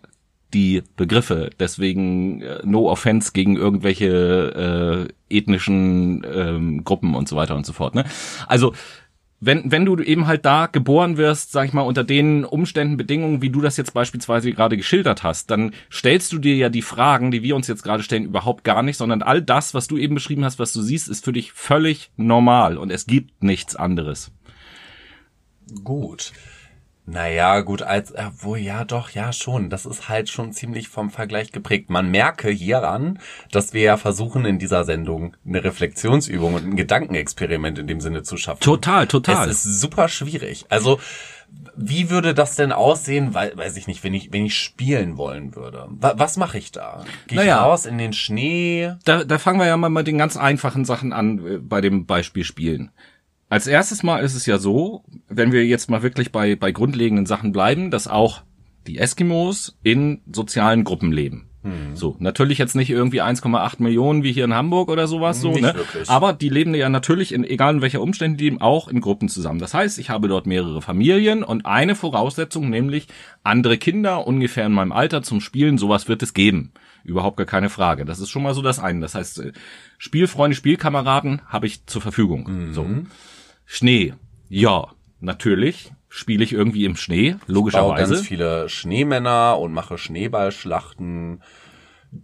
die 0.53 0.83
Begriffe. 0.95 1.49
Deswegen 1.59 2.41
äh, 2.41 2.61
no 2.63 2.89
offense 2.89 3.31
gegen 3.33 3.55
irgendwelche 3.55 5.07
äh, 5.29 5.35
ethnischen 5.35 6.25
ähm, 6.31 6.83
Gruppen 6.83 7.15
und 7.15 7.27
so 7.27 7.35
weiter 7.35 7.55
und 7.55 7.65
so 7.65 7.73
fort. 7.73 7.95
Ne? 7.95 8.05
Also 8.47 8.73
wenn, 9.41 9.71
wenn 9.71 9.85
du 9.85 9.97
eben 10.01 10.27
halt 10.27 10.45
da 10.45 10.67
geboren 10.67 11.15
wirst, 11.17 11.51
sag 11.51 11.65
ich 11.65 11.73
mal, 11.73 11.81
unter 11.81 12.03
den 12.03 12.43
Umständen, 12.43 12.97
Bedingungen, 12.97 13.41
wie 13.41 13.49
du 13.49 13.61
das 13.61 13.77
jetzt 13.77 13.93
beispielsweise 13.93 14.51
gerade 14.51 14.75
geschildert 14.75 15.23
hast, 15.23 15.49
dann 15.49 15.71
stellst 15.91 16.33
du 16.33 16.39
dir 16.39 16.55
ja 16.55 16.69
die 16.69 16.81
Fragen, 16.81 17.31
die 17.31 17.41
wir 17.41 17.55
uns 17.55 17.67
jetzt 17.67 17.83
gerade 17.83 18.03
stellen, 18.03 18.25
überhaupt 18.25 18.63
gar 18.65 18.83
nicht, 18.83 18.97
sondern 18.97 19.21
all 19.21 19.41
das, 19.41 19.73
was 19.73 19.87
du 19.87 19.97
eben 19.97 20.15
beschrieben 20.15 20.43
hast, 20.43 20.59
was 20.59 20.73
du 20.73 20.81
siehst, 20.81 21.07
ist 21.07 21.23
für 21.23 21.31
dich 21.31 21.53
völlig 21.53 22.11
normal 22.17 22.77
und 22.77 22.91
es 22.91 23.05
gibt 23.05 23.41
nichts 23.41 23.75
anderes. 23.77 24.31
Gut. 25.83 26.33
Naja, 27.11 27.61
gut, 27.61 27.81
als, 27.81 28.11
äh, 28.11 28.25
wo, 28.39 28.55
ja, 28.55 28.83
doch, 28.85 29.09
ja, 29.09 29.33
schon. 29.33 29.69
Das 29.69 29.85
ist 29.85 30.09
halt 30.09 30.29
schon 30.29 30.53
ziemlich 30.53 30.89
vom 30.89 31.09
Vergleich 31.09 31.51
geprägt. 31.51 31.89
Man 31.89 32.11
merke 32.11 32.49
hieran, 32.49 33.19
dass 33.51 33.73
wir 33.73 33.81
ja 33.81 33.97
versuchen, 33.97 34.45
in 34.45 34.59
dieser 34.59 34.83
Sendung 34.83 35.35
eine 35.45 35.63
Reflexionsübung 35.63 36.53
und 36.53 36.65
ein 36.65 36.75
Gedankenexperiment 36.75 37.79
in 37.79 37.87
dem 37.87 37.99
Sinne 38.01 38.21
zu 38.23 38.37
schaffen. 38.37 38.61
Total, 38.61 39.07
total. 39.07 39.49
Es 39.49 39.65
ist 39.65 39.81
super 39.81 40.07
schwierig. 40.07 40.65
Also, 40.69 40.99
wie 41.75 42.11
würde 42.11 42.35
das 42.35 42.55
denn 42.55 42.71
aussehen, 42.71 43.33
weil, 43.33 43.57
weiß 43.57 43.77
ich 43.77 43.87
nicht, 43.87 44.03
wenn 44.03 44.13
ich, 44.13 44.31
wenn 44.31 44.45
ich 44.45 44.55
spielen 44.55 45.17
wollen 45.17 45.55
würde? 45.55 45.87
Wa 45.89 46.13
was 46.17 46.37
mache 46.37 46.59
ich 46.59 46.71
da? 46.71 47.05
Gehe 47.25 47.39
ich 47.39 47.45
Naja. 47.45 47.63
raus 47.63 47.87
in 47.87 47.97
den 47.97 48.13
Schnee? 48.13 48.93
da, 49.05 49.23
da 49.23 49.37
fangen 49.39 49.59
wir 49.59 49.65
ja 49.65 49.77
mal 49.77 49.89
mit 49.89 50.05
den 50.05 50.17
ganz 50.19 50.37
einfachen 50.37 50.85
Sachen 50.85 51.11
an 51.11 51.45
äh, 51.45 51.57
bei 51.57 51.81
dem 51.81 52.05
Beispiel 52.05 52.43
Spielen. 52.43 52.91
Als 53.49 53.67
erstes 53.67 54.03
Mal 54.03 54.19
ist 54.19 54.35
es 54.35 54.45
ja 54.45 54.57
so, 54.59 55.03
wenn 55.27 55.51
wir 55.51 55.65
jetzt 55.65 55.89
mal 55.89 56.03
wirklich 56.03 56.31
bei, 56.31 56.55
bei 56.55 56.71
grundlegenden 56.71 57.25
Sachen 57.25 57.51
bleiben, 57.51 57.91
dass 57.91 58.07
auch 58.07 58.43
die 58.87 58.99
Eskimos 58.99 59.77
in 59.83 60.21
sozialen 60.31 60.83
Gruppen 60.83 61.11
leben. 61.11 61.49
So, 61.93 62.15
natürlich 62.19 62.57
jetzt 62.57 62.75
nicht 62.75 62.89
irgendwie 62.89 63.21
1,8 63.21 63.83
Millionen 63.83 64.23
wie 64.23 64.31
hier 64.31 64.45
in 64.45 64.53
Hamburg 64.53 64.89
oder 64.89 65.07
sowas 65.07 65.41
so, 65.41 65.51
Nicht 65.51 65.61
ne? 65.61 65.75
wirklich. 65.75 66.09
Aber 66.09 66.31
die 66.31 66.47
leben 66.47 66.73
ja 66.73 66.87
natürlich 66.87 67.33
in, 67.33 67.43
egal 67.43 67.75
in 67.75 67.81
welcher 67.81 68.01
Umstände, 68.01 68.37
die 68.37 68.45
leben 68.45 68.61
auch 68.61 68.87
in 68.87 69.01
Gruppen 69.01 69.27
zusammen. 69.27 69.59
Das 69.59 69.73
heißt, 69.73 69.99
ich 69.99 70.09
habe 70.09 70.29
dort 70.29 70.47
mehrere 70.47 70.81
Familien 70.81 71.43
und 71.43 71.65
eine 71.65 71.95
Voraussetzung, 71.95 72.69
nämlich 72.69 73.07
andere 73.43 73.77
Kinder 73.77 74.25
ungefähr 74.25 74.65
in 74.65 74.71
meinem 74.71 74.93
Alter 74.93 75.21
zum 75.21 75.41
Spielen, 75.41 75.77
sowas 75.77 76.07
wird 76.07 76.23
es 76.23 76.33
geben. 76.33 76.71
Überhaupt 77.03 77.35
gar 77.35 77.45
keine 77.45 77.69
Frage. 77.69 78.05
Das 78.05 78.21
ist 78.21 78.29
schon 78.29 78.43
mal 78.43 78.53
so 78.53 78.61
das 78.61 78.79
eine. 78.79 79.01
Das 79.01 79.15
heißt, 79.15 79.39
äh, 79.39 79.51
Spielfreunde, 79.97 80.55
Spielkameraden 80.55 81.41
habe 81.47 81.67
ich 81.67 81.85
zur 81.87 82.01
Verfügung. 82.01 82.69
So. 82.71 82.85
Schnee. 83.71 84.15
Ja, 84.49 84.87
natürlich. 85.19 85.91
spiele 86.07 86.43
ich 86.43 86.53
irgendwie 86.53 86.85
im 86.85 86.95
Schnee, 86.95 87.27
Ich 87.29 87.37
baue 87.45 87.53
logischerweise. 87.53 88.15
ganz 88.15 88.27
viele 88.27 88.67
Schneemänner 88.67 89.59
und 89.59 89.73
mache 89.73 89.99
Schneeballschlachten. 89.99 91.43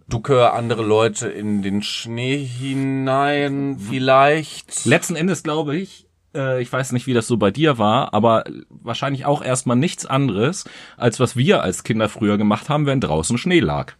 Ducke 0.08 0.50
andere 0.52 0.82
Leute 0.84 1.28
in 1.28 1.62
den 1.62 1.82
Schnee 1.82 2.44
hinein, 2.44 3.78
vielleicht. 3.78 4.84
Letzten 4.86 5.14
Endes 5.14 5.44
glaube 5.44 5.76
ich, 5.76 6.08
äh, 6.34 6.60
ich 6.60 6.72
weiß 6.72 6.90
nicht, 6.90 7.06
wie 7.06 7.14
das 7.14 7.28
so 7.28 7.36
bei 7.36 7.52
dir 7.52 7.78
war, 7.78 8.12
aber 8.12 8.42
wahrscheinlich 8.68 9.24
auch 9.24 9.40
erstmal 9.44 9.76
nichts 9.76 10.04
anderes, 10.04 10.64
als 10.96 11.20
was 11.20 11.36
wir 11.36 11.62
als 11.62 11.84
Kinder 11.84 12.08
früher 12.08 12.38
gemacht 12.38 12.68
haben, 12.68 12.86
wenn 12.86 13.00
draußen 13.00 13.38
Schnee 13.38 13.60
lag. 13.60 13.92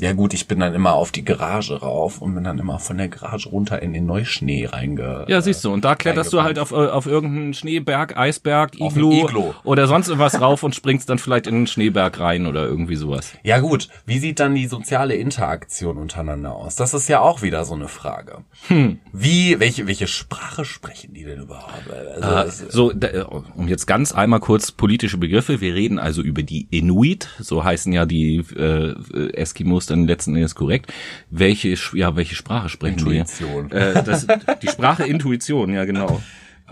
Ja 0.00 0.14
gut, 0.14 0.32
ich 0.32 0.48
bin 0.48 0.58
dann 0.58 0.74
immer 0.74 0.94
auf 0.94 1.12
die 1.12 1.24
Garage 1.24 1.78
rauf 1.80 2.22
und 2.22 2.34
bin 2.34 2.44
dann 2.44 2.58
immer 2.58 2.78
von 2.78 2.96
der 2.96 3.08
Garage 3.08 3.48
runter 3.50 3.82
in 3.82 3.92
den 3.92 4.06
Neuschnee 4.06 4.66
reinge... 4.66 5.26
Ja, 5.28 5.42
siehst 5.42 5.62
du, 5.64 5.72
und 5.72 5.84
da 5.84 5.94
kletterst 5.94 6.32
du 6.32 6.42
halt 6.42 6.58
auf, 6.58 6.72
äh, 6.72 6.76
auf 6.88 7.06
irgendeinen 7.06 7.52
Schneeberg, 7.52 8.16
Eisberg, 8.16 8.72
Auf 8.80 8.96
Iglu, 8.96 9.10
ein 9.12 9.18
Iglu. 9.26 9.54
oder 9.64 9.86
sonst 9.86 10.08
irgendwas 10.08 10.40
rauf 10.40 10.62
und 10.62 10.74
springst 10.74 11.10
dann 11.10 11.18
vielleicht 11.18 11.46
in 11.46 11.54
den 11.54 11.66
Schneeberg 11.66 12.18
rein 12.18 12.46
oder 12.46 12.64
irgendwie 12.64 12.96
sowas. 12.96 13.34
Ja 13.42 13.60
gut, 13.60 13.88
wie 14.06 14.18
sieht 14.18 14.40
dann 14.40 14.54
die 14.54 14.66
soziale 14.66 15.14
Interaktion 15.14 15.98
untereinander 15.98 16.54
aus? 16.56 16.74
Das 16.74 16.94
ist 16.94 17.08
ja 17.08 17.20
auch 17.20 17.42
wieder 17.42 17.64
so 17.66 17.74
eine 17.74 17.88
Frage. 17.88 18.38
Hm. 18.68 18.98
Wie, 19.12 19.60
welche, 19.60 19.86
welche 19.86 20.06
Sprache 20.06 20.64
sprechen 20.64 21.12
die 21.12 21.24
denn 21.24 21.42
überhaupt? 21.42 21.90
Also, 22.20 22.64
es- 22.64 22.72
So, 22.72 22.92
da, 22.94 23.08
äh, 23.08 23.24
um 23.54 23.68
jetzt 23.68 23.86
ganz 23.86 24.12
einmal 24.12 24.40
kurz 24.40 24.72
politische 24.72 25.18
Begriffe. 25.18 25.60
Wir 25.60 25.74
reden 25.74 25.98
also 25.98 26.22
über 26.22 26.42
die 26.42 26.66
Inuit, 26.70 27.28
so 27.38 27.62
heißen 27.62 27.92
ja 27.92 28.06
die 28.06 28.38
äh, 28.56 28.94
Eskimos 29.34 29.81
dann 29.86 30.06
letzten 30.06 30.34
Endes 30.34 30.54
korrekt. 30.54 30.92
Welche, 31.30 31.74
ja, 31.94 32.16
welche 32.16 32.34
Sprache 32.34 32.68
sprechen 32.68 32.98
Intuition. 32.98 33.70
wir? 33.70 33.96
Äh, 33.96 34.02
das, 34.04 34.26
die 34.62 34.68
Sprache 34.68 35.04
Intuition, 35.04 35.72
ja 35.72 35.84
genau. 35.84 36.22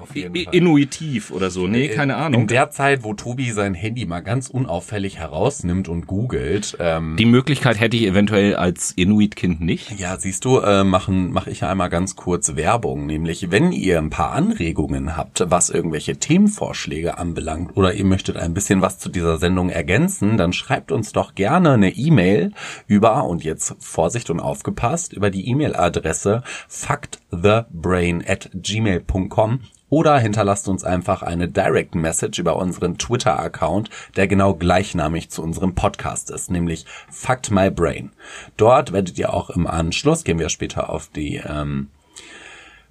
Auf 0.00 0.14
jeden 0.16 0.35
Fall. 0.45 0.54
Inuitiv 0.54 1.30
oder 1.30 1.50
so. 1.50 1.66
Nee, 1.66 1.88
keine 1.88 2.14
In 2.14 2.19
Ahnung. 2.19 2.47
der 2.47 2.71
Zeit, 2.71 3.04
wo 3.04 3.14
Tobi 3.14 3.50
sein 3.52 3.75
Handy 3.75 4.07
mal 4.07 4.21
ganz 4.21 4.49
unauffällig 4.49 5.19
herausnimmt 5.19 5.88
und 5.88 6.07
googelt, 6.07 6.76
ähm, 6.80 7.16
Die 7.19 7.26
Möglichkeit 7.26 7.78
hätte 7.80 7.97
ich 7.97 8.04
eventuell 8.04 8.57
als 8.57 8.92
Inuit-Kind 8.92 9.61
nicht. 9.61 9.99
ja, 9.99 10.16
siehst 10.19 10.45
du, 10.45 10.59
äh, 10.59 10.85
machen 10.85 11.33
mache 11.33 11.50
ich 11.50 11.64
einmal 11.64 11.90
ganz 11.90 12.16
kurz 12.16 12.57
Werbung, 12.57 13.07
nämlich 13.07 13.50
wenn 13.50 13.73
ihr 13.73 13.99
ein 13.99 14.11
paar 14.11 14.33
Anregungen 14.33 15.16
habt, 15.16 15.45
was 15.49 15.71
irgendwelche 15.71 16.16
Themenvorschläge 16.16 17.19
anbelangt 17.19 17.76
oder 17.76 17.95
ihr 17.95 18.04
möchtet 18.04 18.37
ein 18.37 18.54
bisschen 18.54 18.83
was 18.83 18.99
zu 18.99 19.09
dieser 19.09 19.38
Sendung 19.38 19.71
ergänzen, 19.71 20.37
dann 20.37 20.52
schreibt 20.52 20.92
uns 20.92 21.12
doch 21.12 21.35
gerne 21.35 21.73
eine 21.73 21.90
E-Mail 21.97 22.52
über 22.87 23.25
und 23.25 23.45
jetzt 23.45 23.75
Vorsicht 23.78 24.30
und 24.30 24.40
aufgepasst 24.40 25.12
über 25.12 25.30
die 25.30 25.49
E-Mail-Adresse 25.49 26.42
factthebrain 26.69 28.23
at 28.26 28.50
gmail.com 28.54 29.61
oder 29.90 30.18
hinterlasst 30.18 30.68
uns 30.68 30.85
einfach 30.85 31.23
eine 31.23 31.49
Direct 31.49 31.94
Message 31.94 32.38
über 32.38 32.56
unseren 32.56 32.97
Twitter-Account, 32.97 33.90
der 34.16 34.26
genau 34.26 34.54
gleichnamig 34.54 35.30
zu 35.30 35.42
unserem 35.42 35.75
Podcast 35.75 36.30
ist, 36.30 36.50
nämlich 36.50 36.87
Fact 37.11 37.50
My 37.50 37.70
Brain. 37.70 38.12
Dort 38.56 38.92
werdet 38.92 39.18
ihr 39.18 39.35
auch 39.35 39.50
im 39.50 39.66
Anschluss, 39.66 40.25
gehen 40.25 40.38
wir 40.38 40.49
später 40.49 40.88
auf 40.88 41.09
die 41.09 41.37
ähm, 41.37 41.88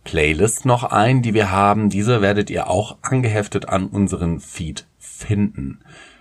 Playlist 0.03 0.65
noch 0.65 0.83
ein, 0.83 1.21
die 1.21 1.33
wir 1.33 1.51
haben. 1.51 1.89
Diese 1.89 2.21
werdet 2.21 2.49
ihr 2.49 2.69
auch 2.69 2.97
angeheftet 3.01 3.69
an 3.69 3.87
unseren 3.87 4.39
Feed 4.39 4.85
finden. 4.97 5.79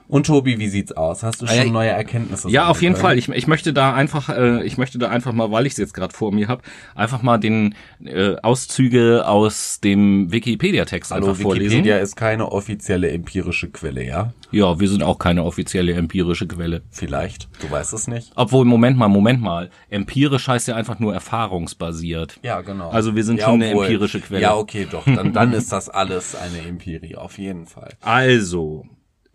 Und 0.08 0.26
Tobi, 0.26 0.58
wie 0.58 0.68
sieht's 0.68 0.92
aus? 0.92 1.22
Hast 1.22 1.42
du 1.42 1.46
schon 1.46 1.56
ja, 1.56 1.64
neue 1.66 1.90
Erkenntnisse? 1.90 2.48
Ja, 2.48 2.68
auf 2.68 2.80
jeden 2.80 2.96
Fall. 2.96 3.18
Ich, 3.18 3.28
ich 3.28 3.46
möchte 3.46 3.74
da 3.74 3.92
einfach, 3.92 4.30
äh, 4.30 4.64
ich 4.64 4.78
möchte 4.78 4.98
da 4.98 5.10
einfach 5.10 5.32
mal, 5.32 5.50
weil 5.50 5.66
ich 5.66 5.72
es 5.72 5.78
jetzt 5.78 5.92
gerade 5.92 6.14
vor 6.14 6.32
mir 6.32 6.48
habe, 6.48 6.62
einfach 6.94 7.22
mal 7.22 7.36
den 7.36 7.74
äh, 8.02 8.36
Auszüge 8.42 9.28
aus 9.28 9.80
dem 9.80 10.32
Wikipedia-Text 10.32 11.12
einfach 11.12 11.36
vorlesen. 11.36 11.72
Wikipedia 11.72 11.98
ist 11.98 12.16
keine 12.16 12.50
offizielle 12.50 13.10
empirische 13.10 13.68
Quelle, 13.68 14.02
ja? 14.02 14.32
Ja, 14.50 14.80
wir 14.80 14.88
sind 14.88 15.02
auch 15.02 15.18
keine 15.18 15.44
offizielle 15.44 15.92
empirische 15.92 16.46
Quelle. 16.46 16.80
Vielleicht. 16.90 17.48
Du 17.60 17.70
weißt 17.70 17.92
es 17.92 18.08
nicht. 18.08 18.32
Obwohl, 18.34 18.64
Moment 18.64 18.96
mal, 18.96 19.08
Moment 19.08 19.42
mal. 19.42 19.68
Empirisch 19.90 20.48
heißt 20.48 20.68
ja 20.68 20.74
einfach 20.74 20.98
nur 21.00 21.12
erfahrungsbasiert. 21.12 22.38
Ja, 22.42 22.62
genau. 22.62 22.88
Also 22.88 23.14
wir 23.14 23.24
sind 23.24 23.42
schon 23.42 23.62
eine 23.62 23.72
empirische 23.72 24.20
Quelle. 24.20 24.40
Ja, 24.40 24.56
okay, 24.56 24.86
doch. 24.90 25.04
Dann, 25.04 25.34
dann 25.34 25.52
ist 25.58 25.70
das 25.70 25.90
alles 25.90 26.34
eine 26.34 26.66
Empirie, 26.66 27.16
auf 27.16 27.36
jeden 27.36 27.66
Fall. 27.66 27.92
Also, 28.00 28.86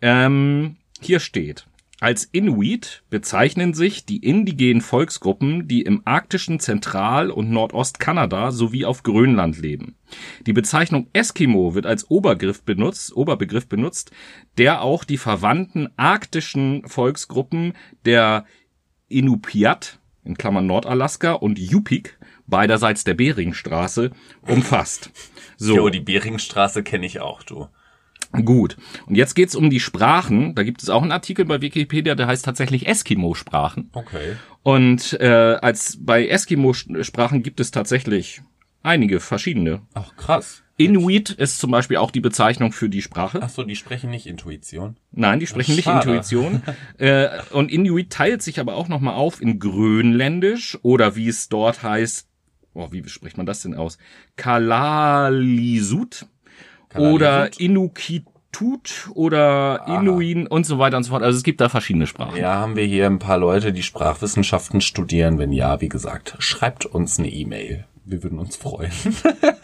ähm, 0.04 0.76
hier 1.00 1.18
steht. 1.18 1.66
Als 1.98 2.24
Inuit 2.24 3.02
bezeichnen 3.08 3.72
sich 3.72 4.04
die 4.04 4.18
indigenen 4.18 4.82
Volksgruppen, 4.82 5.66
die 5.66 5.80
im 5.80 6.02
arktischen 6.04 6.60
Zentral- 6.60 7.30
und 7.30 7.50
Nordostkanada 7.50 8.50
sowie 8.50 8.84
auf 8.84 9.02
Grönland 9.02 9.56
leben. 9.56 9.96
Die 10.46 10.52
Bezeichnung 10.52 11.08
Eskimo 11.14 11.74
wird 11.74 11.86
als 11.86 12.10
Obergriff 12.10 12.62
benutzt, 12.62 13.16
Oberbegriff 13.16 13.66
benutzt, 13.66 14.10
der 14.58 14.82
auch 14.82 15.04
die 15.04 15.16
verwandten 15.16 15.88
arktischen 15.96 16.86
Volksgruppen 16.86 17.72
der 18.04 18.44
Inupiat, 19.08 20.00
in 20.24 20.36
Klammern 20.36 20.66
Nordalaska, 20.66 21.32
und 21.32 21.58
Yupik, 21.58 22.18
beiderseits 22.46 23.04
der 23.04 23.14
Beringstraße, 23.14 24.10
umfasst. 24.42 25.10
So. 25.56 25.76
Jo, 25.76 25.88
die 25.88 26.00
Beringstraße 26.00 26.82
kenne 26.82 27.06
ich 27.06 27.20
auch, 27.20 27.42
du. 27.44 27.68
Gut. 28.42 28.76
Und 29.06 29.14
jetzt 29.14 29.34
geht's 29.34 29.54
um 29.54 29.70
die 29.70 29.80
Sprachen. 29.80 30.54
Da 30.54 30.62
gibt 30.62 30.82
es 30.82 30.90
auch 30.90 31.02
einen 31.02 31.12
Artikel 31.12 31.44
bei 31.44 31.60
Wikipedia, 31.60 32.14
der 32.14 32.26
heißt 32.26 32.44
tatsächlich 32.44 32.86
Eskimo-Sprachen. 32.86 33.90
Okay. 33.92 34.36
Und 34.62 35.14
äh, 35.20 35.58
als 35.60 35.98
bei 36.00 36.26
Eskimo-Sprachen 36.26 37.42
gibt 37.42 37.60
es 37.60 37.70
tatsächlich 37.70 38.42
einige 38.82 39.20
verschiedene. 39.20 39.82
Ach, 39.94 40.16
krass. 40.16 40.62
Inuit 40.76 41.30
ist 41.30 41.60
zum 41.60 41.70
Beispiel 41.70 41.98
auch 41.98 42.10
die 42.10 42.20
Bezeichnung 42.20 42.72
für 42.72 42.88
die 42.88 43.02
Sprache. 43.02 43.38
Ach 43.42 43.48
so, 43.48 43.62
die 43.62 43.76
sprechen 43.76 44.10
nicht 44.10 44.26
Intuition. 44.26 44.96
Nein, 45.12 45.38
die 45.38 45.46
sprechen 45.46 45.76
nicht. 45.76 45.86
Intuition. 45.86 46.62
äh, 46.98 47.28
und 47.52 47.70
Inuit 47.70 48.10
teilt 48.10 48.42
sich 48.42 48.58
aber 48.58 48.74
auch 48.74 48.88
nochmal 48.88 49.14
auf 49.14 49.40
in 49.40 49.60
Grönländisch 49.60 50.76
oder 50.82 51.14
wie 51.14 51.28
es 51.28 51.48
dort 51.48 51.84
heißt, 51.84 52.26
oh, 52.74 52.88
wie 52.90 53.08
spricht 53.08 53.36
man 53.36 53.46
das 53.46 53.62
denn 53.62 53.74
aus? 53.74 53.98
Kalalisut 54.34 56.26
oder? 56.96 57.50
Inukitut 57.58 59.10
oder 59.14 59.84
Inuin 59.86 60.46
und 60.46 60.64
so 60.66 60.78
weiter 60.78 60.96
und 60.96 61.04
so 61.04 61.10
fort. 61.10 61.22
Also 61.22 61.36
es 61.36 61.42
gibt 61.42 61.60
da 61.60 61.68
verschiedene 61.68 62.06
Sprachen. 62.06 62.36
Ja, 62.36 62.54
haben 62.54 62.76
wir 62.76 62.84
hier 62.84 63.06
ein 63.06 63.18
paar 63.18 63.38
Leute, 63.38 63.72
die 63.72 63.82
Sprachwissenschaften 63.82 64.80
studieren. 64.80 65.38
Wenn 65.38 65.52
ja, 65.52 65.80
wie 65.80 65.88
gesagt, 65.88 66.36
schreibt 66.38 66.86
uns 66.86 67.18
eine 67.18 67.28
E-Mail. 67.28 67.84
Wir 68.06 68.22
würden 68.22 68.38
uns 68.38 68.56
freuen. 68.56 68.92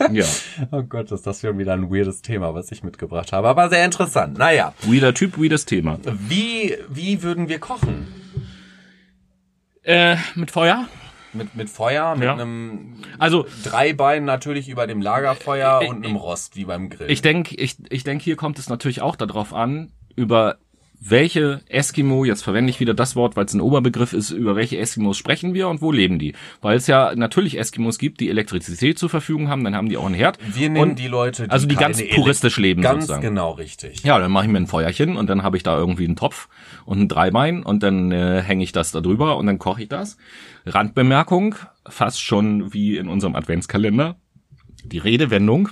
Ja. 0.13 0.25
oh 0.73 0.83
Gott, 0.83 1.13
ist 1.13 1.25
das 1.27 1.41
schon 1.43 1.59
wieder 1.59 1.73
ein 1.75 1.89
weirdes 1.91 2.21
Thema, 2.23 2.53
was 2.55 2.73
ich 2.73 2.83
mitgebracht 2.83 3.33
habe. 3.33 3.47
Aber 3.49 3.69
sehr 3.69 3.85
interessant. 3.85 4.39
Naja, 4.39 4.73
Weirder 4.83 5.15
Typ, 5.15 5.39
weirdes 5.39 5.67
Thema. 5.67 5.99
wie, 6.05 6.77
wie 6.89 7.23
würden 7.23 7.49
wir 7.49 7.61
kochen? 7.61 8.09
Äh, 9.83 10.17
mit 10.35 10.51
Feuer? 10.51 10.89
Mit, 11.33 11.55
mit 11.55 11.71
Feuer, 11.71 12.15
mit 12.17 12.25
Ja. 12.25 12.33
einem 12.33 12.97
Also 13.19 13.47
Dreibein 13.65 14.25
natürlich 14.25 14.69
über 14.69 14.87
dem 14.87 15.01
Lagerfeuer 15.01 15.83
und 15.89 16.05
einem 16.05 16.17
Rost, 16.17 16.57
wie 16.57 16.65
beim 16.65 16.89
Grill. 16.91 17.11
ich 17.11 17.23
denke, 17.23 17.55
ich, 17.55 17.77
ich 17.89 18.03
denk, 18.05 18.21
hier 18.23 18.37
kommt 18.37 18.59
es 18.59 18.69
natürlich 18.69 19.01
auch 19.01 19.15
darauf 19.17 19.53
an, 19.55 19.93
über 20.17 20.59
welche 21.03 21.63
Eskimo, 21.69 22.27
jetzt 22.27 22.43
verwende 22.43 22.71
ich 22.71 22.79
wieder 22.79 22.93
das 22.93 23.17
Wort, 23.17 23.35
weil 23.35 23.47
es 23.47 23.55
ein 23.55 23.63
Oberbegriff 23.63 24.13
ist, 24.13 24.31
über 24.31 24.55
welche 24.55 24.77
Eskimos 24.79 25.17
sprechen 25.17 25.55
wir 25.55 25.69
und 25.69 25.81
wo 25.81 25.93
leben 25.93 26.19
die? 26.19 26.35
Weil 26.61 26.77
es 26.77 26.87
ja 26.87 27.15
natürlich 27.17 27.59
Eskimos 27.59 27.99
gibt, 27.99 28.21
die 28.21 28.29
Elektrizität 28.29 28.99
zur 28.99 29.09
Verfügung 29.09 29.49
haben, 29.49 29.65
dann 29.65 29.75
haben 29.75 29.89
die 29.89 29.97
auch 29.97 30.05
einen 30.05 30.15
Herd. 30.15 30.39
wir 30.55 30.69
nehmen 30.69 30.91
und, 30.91 30.99
die 30.99 31.09
Leute, 31.09 31.45
die 31.45 31.51
also 31.51 31.67
die 31.67 31.75
ganz 31.75 32.03
puristisch 32.15 32.59
leben 32.59 32.83
Ganz 32.83 33.05
sozusagen. 33.07 33.23
genau 33.23 33.53
richtig. 33.53 34.03
Ja, 34.05 34.19
dann 34.19 34.31
mache 34.31 34.45
ich 34.45 34.51
mir 34.51 34.59
ein 34.59 34.67
Feuerchen 34.67 35.17
und 35.17 35.31
dann 35.31 35.43
habe 35.43 35.57
ich 35.57 35.63
da 35.63 35.79
irgendwie 35.79 36.05
einen 36.05 36.17
Topf 36.17 36.49
und 36.85 37.01
ein 37.01 37.09
Dreibein 37.09 37.63
und 37.63 37.83
dann 37.83 38.13
äh, 38.13 38.43
hänge 38.43 38.63
ich 38.63 38.73
das 38.73 38.93
da 38.93 39.01
drüber 39.01 39.39
und 39.39 39.47
dann 39.47 39.59
koche 39.59 39.83
ich 39.83 39.89
das. 39.89 40.19
Randbemerkung, 40.67 41.55
fast 41.89 42.23
schon 42.23 42.75
wie 42.75 42.99
in 42.99 43.09
unserem 43.09 43.35
Adventskalender. 43.37 44.17
Die 44.85 44.99
Redewendung 44.99 45.71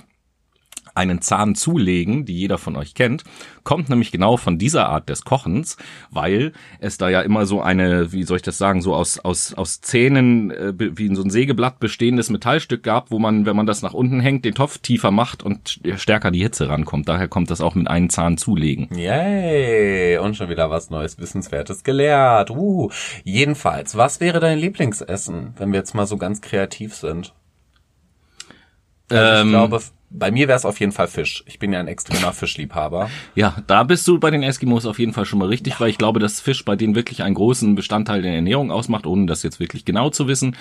einen 0.95 1.21
Zahn 1.21 1.55
zulegen, 1.55 2.25
die 2.25 2.37
jeder 2.37 2.57
von 2.57 2.75
euch 2.75 2.93
kennt, 2.93 3.23
kommt 3.63 3.89
nämlich 3.89 4.11
genau 4.11 4.37
von 4.37 4.57
dieser 4.57 4.89
Art 4.89 5.09
des 5.09 5.23
Kochens, 5.23 5.77
weil 6.11 6.53
es 6.79 6.97
da 6.97 7.09
ja 7.09 7.21
immer 7.21 7.45
so 7.45 7.61
eine, 7.61 8.11
wie 8.11 8.23
soll 8.23 8.37
ich 8.37 8.43
das 8.43 8.57
sagen, 8.57 8.81
so 8.81 8.95
aus 8.95 9.19
aus 9.19 9.53
aus 9.53 9.81
Zähnen 9.81 10.51
äh, 10.51 10.73
wie 10.77 11.05
in 11.05 11.15
so 11.15 11.23
ein 11.23 11.29
Sägeblatt 11.29 11.79
bestehendes 11.79 12.29
Metallstück 12.29 12.83
gab, 12.83 13.11
wo 13.11 13.19
man, 13.19 13.45
wenn 13.45 13.55
man 13.55 13.65
das 13.65 13.81
nach 13.81 13.93
unten 13.93 14.19
hängt, 14.19 14.45
den 14.45 14.55
Topf 14.55 14.79
tiefer 14.79 15.11
macht 15.11 15.43
und 15.43 15.79
stärker 15.97 16.31
die 16.31 16.41
Hitze 16.41 16.69
rankommt. 16.69 17.07
Daher 17.09 17.27
kommt 17.27 17.51
das 17.51 17.61
auch 17.61 17.75
mit 17.75 17.87
einem 17.87 18.09
Zahn 18.09 18.37
zulegen. 18.37 18.87
Yay, 18.95 20.17
und 20.17 20.35
schon 20.35 20.49
wieder 20.49 20.69
was 20.69 20.89
Neues, 20.89 21.19
Wissenswertes 21.19 21.83
gelehrt. 21.83 22.49
Uh, 22.51 22.89
jedenfalls, 23.23 23.95
was 23.95 24.19
wäre 24.19 24.39
dein 24.39 24.57
Lieblingsessen, 24.59 25.53
wenn 25.57 25.71
wir 25.71 25.79
jetzt 25.79 25.93
mal 25.95 26.05
so 26.07 26.17
ganz 26.17 26.41
kreativ 26.41 26.95
sind? 26.95 27.33
Also 29.09 29.31
ich 29.31 29.41
Ähm, 29.41 29.49
glaube, 29.49 29.81
bei 30.09 30.31
mir 30.31 30.47
wäre 30.47 30.57
es 30.57 30.65
auf 30.65 30.79
jeden 30.79 30.91
Fall 30.91 31.07
Fisch. 31.07 31.43
Ich 31.45 31.59
bin 31.59 31.71
ja 31.71 31.79
ein 31.79 31.87
extremer 31.87 32.33
Fischliebhaber. 32.33 33.09
Ja, 33.35 33.57
da 33.67 33.83
bist 33.83 34.07
du 34.07 34.19
bei 34.19 34.31
den 34.31 34.43
Eskimos 34.43 34.85
auf 34.85 34.99
jeden 34.99 35.13
Fall 35.13 35.25
schon 35.25 35.39
mal 35.39 35.47
richtig, 35.47 35.79
weil 35.79 35.89
ich 35.89 35.97
glaube, 35.97 36.19
dass 36.19 36.41
Fisch 36.41 36.65
bei 36.65 36.75
denen 36.75 36.95
wirklich 36.95 37.23
einen 37.23 37.35
großen 37.35 37.75
Bestandteil 37.75 38.21
der 38.21 38.33
Ernährung 38.33 38.71
ausmacht, 38.71 39.05
ohne 39.05 39.25
das 39.27 39.43
jetzt 39.43 39.59
wirklich 39.59 39.85
genau 39.85 40.09
zu 40.09 40.27
wissen. 40.27 40.55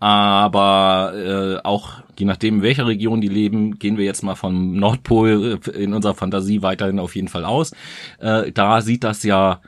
Aber 0.00 1.12
äh, 1.16 1.66
auch 1.66 2.02
je 2.18 2.26
nachdem, 2.26 2.56
in 2.56 2.62
welcher 2.62 2.86
Region 2.86 3.20
die 3.20 3.28
leben, 3.28 3.78
gehen 3.78 3.96
wir 3.96 4.04
jetzt 4.04 4.22
mal 4.22 4.34
vom 4.34 4.76
Nordpol 4.76 5.60
äh, 5.66 5.70
in 5.70 5.94
unserer 5.94 6.14
Fantasie 6.14 6.62
weiterhin 6.62 6.98
auf 6.98 7.16
jeden 7.16 7.28
Fall 7.28 7.44
aus. 7.44 7.72
Äh, 8.18 8.52
da 8.52 8.80
sieht 8.80 9.04
das 9.04 9.22
ja 9.22 9.60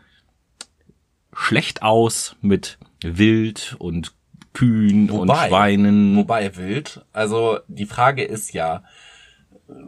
schlecht 1.33 1.83
aus 1.83 2.37
mit 2.41 2.79
Wild 3.03 3.77
und 3.79 4.13
Kühen 4.53 5.11
und 5.11 5.31
Schweinen. 5.31 6.17
Wobei 6.17 6.57
Wild, 6.57 7.05
also 7.13 7.59
die 7.69 7.85
Frage 7.85 8.25
ist 8.25 8.53
ja, 8.55 8.85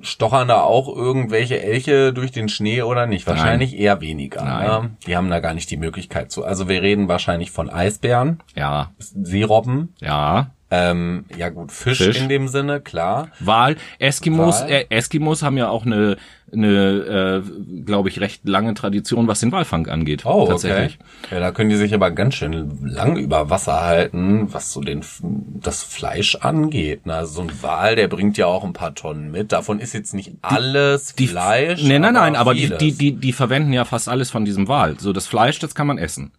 stochern 0.00 0.48
da 0.48 0.60
auch 0.62 0.88
irgendwelche 0.94 1.62
Elche 1.62 2.12
durch 2.12 2.32
den 2.32 2.48
Schnee 2.48 2.82
oder 2.82 3.06
nicht? 3.06 3.26
Wahrscheinlich 3.26 3.72
Nein. 3.72 3.80
eher 3.80 4.00
weniger. 4.00 4.44
Ne? 4.44 4.90
Die 5.06 5.16
haben 5.16 5.30
da 5.30 5.40
gar 5.40 5.54
nicht 5.54 5.70
die 5.70 5.76
Möglichkeit 5.76 6.30
zu. 6.30 6.44
Also 6.44 6.68
wir 6.68 6.82
reden 6.82 7.08
wahrscheinlich 7.08 7.50
von 7.50 7.70
Eisbären. 7.70 8.40
Ja. 8.54 8.90
Seerobben. 8.98 9.94
Ja. 10.00 10.50
Ähm, 10.70 11.24
ja 11.36 11.48
gut, 11.48 11.72
Fisch, 11.72 11.98
Fisch, 11.98 12.20
in 12.20 12.28
dem 12.28 12.48
Sinne, 12.48 12.80
klar. 12.80 13.28
Wal. 13.40 13.76
Eskimos, 13.98 14.60
Wal. 14.60 14.70
Äh, 14.70 14.84
Eskimos 14.90 15.42
haben 15.42 15.56
ja 15.56 15.70
auch 15.70 15.86
eine, 15.86 16.18
eine 16.52 17.42
äh, 17.44 17.82
glaube 17.84 18.08
ich, 18.08 18.20
recht 18.20 18.46
lange 18.48 18.74
Tradition, 18.74 19.28
was 19.28 19.40
den 19.40 19.52
Walfang 19.52 19.86
angeht. 19.86 20.24
Oh, 20.24 20.46
tatsächlich. 20.46 20.98
Okay. 21.24 21.34
Ja, 21.34 21.40
da 21.40 21.52
können 21.52 21.70
die 21.70 21.76
sich 21.76 21.94
aber 21.94 22.10
ganz 22.10 22.34
schön 22.34 22.78
lang 22.82 23.16
über 23.16 23.50
Wasser 23.50 23.82
halten, 23.82 24.52
was 24.52 24.72
so 24.72 24.80
den 24.80 25.02
das 25.22 25.82
Fleisch 25.82 26.36
angeht. 26.36 27.06
Ne? 27.06 27.14
Also 27.14 27.34
so 27.34 27.40
ein 27.42 27.52
Wal, 27.62 27.96
der 27.96 28.08
bringt 28.08 28.36
ja 28.36 28.46
auch 28.46 28.64
ein 28.64 28.72
paar 28.72 28.94
Tonnen 28.94 29.30
mit. 29.30 29.52
Davon 29.52 29.80
ist 29.80 29.92
jetzt 29.92 30.14
nicht 30.14 30.32
alles 30.42 31.14
die, 31.14 31.28
Fleisch. 31.28 31.82
Nee, 31.82 31.98
nein, 31.98 32.14
nein, 32.14 32.36
aber 32.36 32.54
die, 32.54 32.70
die, 32.78 32.92
die, 32.92 33.12
die 33.12 33.32
verwenden 33.32 33.72
ja 33.72 33.84
fast 33.84 34.08
alles 34.08 34.30
von 34.30 34.44
diesem 34.44 34.68
Wal. 34.68 34.98
So 34.98 35.12
das 35.12 35.26
Fleisch, 35.26 35.58
das 35.58 35.74
kann 35.74 35.86
man 35.86 35.98
essen. 35.98 36.32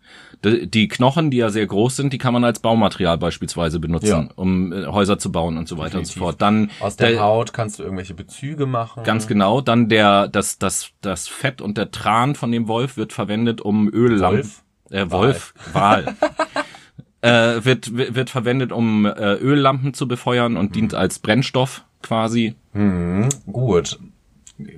Die 0.43 0.87
Knochen, 0.87 1.31
die 1.31 1.37
ja 1.37 1.49
sehr 1.49 1.67
groß 1.67 1.97
sind, 1.97 2.13
die 2.13 2.17
kann 2.17 2.31
man 2.33 2.45
als 2.45 2.59
Baumaterial 2.59 3.17
beispielsweise 3.17 3.79
benutzen, 3.81 4.07
ja. 4.07 4.29
um 4.37 4.71
äh, 4.71 4.85
Häuser 4.85 5.19
zu 5.19 5.33
bauen 5.33 5.57
und 5.57 5.67
so 5.67 5.77
weiter 5.77 5.97
Definitiv. 5.97 6.15
und 6.15 6.19
so 6.19 6.25
fort. 6.25 6.41
Dann 6.41 6.71
aus 6.79 6.95
der, 6.95 7.09
der, 7.09 7.19
Haut 7.19 7.51
kannst 7.51 7.79
du 7.79 7.83
irgendwelche 7.83 8.13
Bezüge 8.13 8.65
machen. 8.65 9.03
Ganz 9.03 9.27
genau. 9.27 9.59
Dann 9.59 9.89
der 9.89 9.98
das 10.01 10.57
das 10.57 10.91
das 11.01 11.27
Fett 11.27 11.61
und 11.61 11.77
der 11.77 11.91
Tran 11.91 12.35
von 12.35 12.51
dem 12.51 12.67
Wolf 12.67 12.97
wird 12.97 13.13
verwendet, 13.13 13.61
um 13.61 13.91
Öllampen. 13.91 14.39
Wolf. 14.39 14.63
Äh, 14.91 15.11
Wolf, 15.11 15.53
Wal. 15.71 16.15
äh, 17.21 17.63
wird, 17.63 17.95
wird 17.95 18.29
verwendet, 18.29 18.71
um 18.71 19.05
äh, 19.05 19.35
Öllampen 19.35 19.93
zu 19.93 20.07
befeuern 20.07 20.57
und 20.57 20.71
mhm. 20.71 20.73
dient 20.73 20.93
als 20.95 21.19
Brennstoff 21.19 21.85
quasi. 22.01 22.55
Mhm. 22.73 23.29
Gut. 23.51 23.99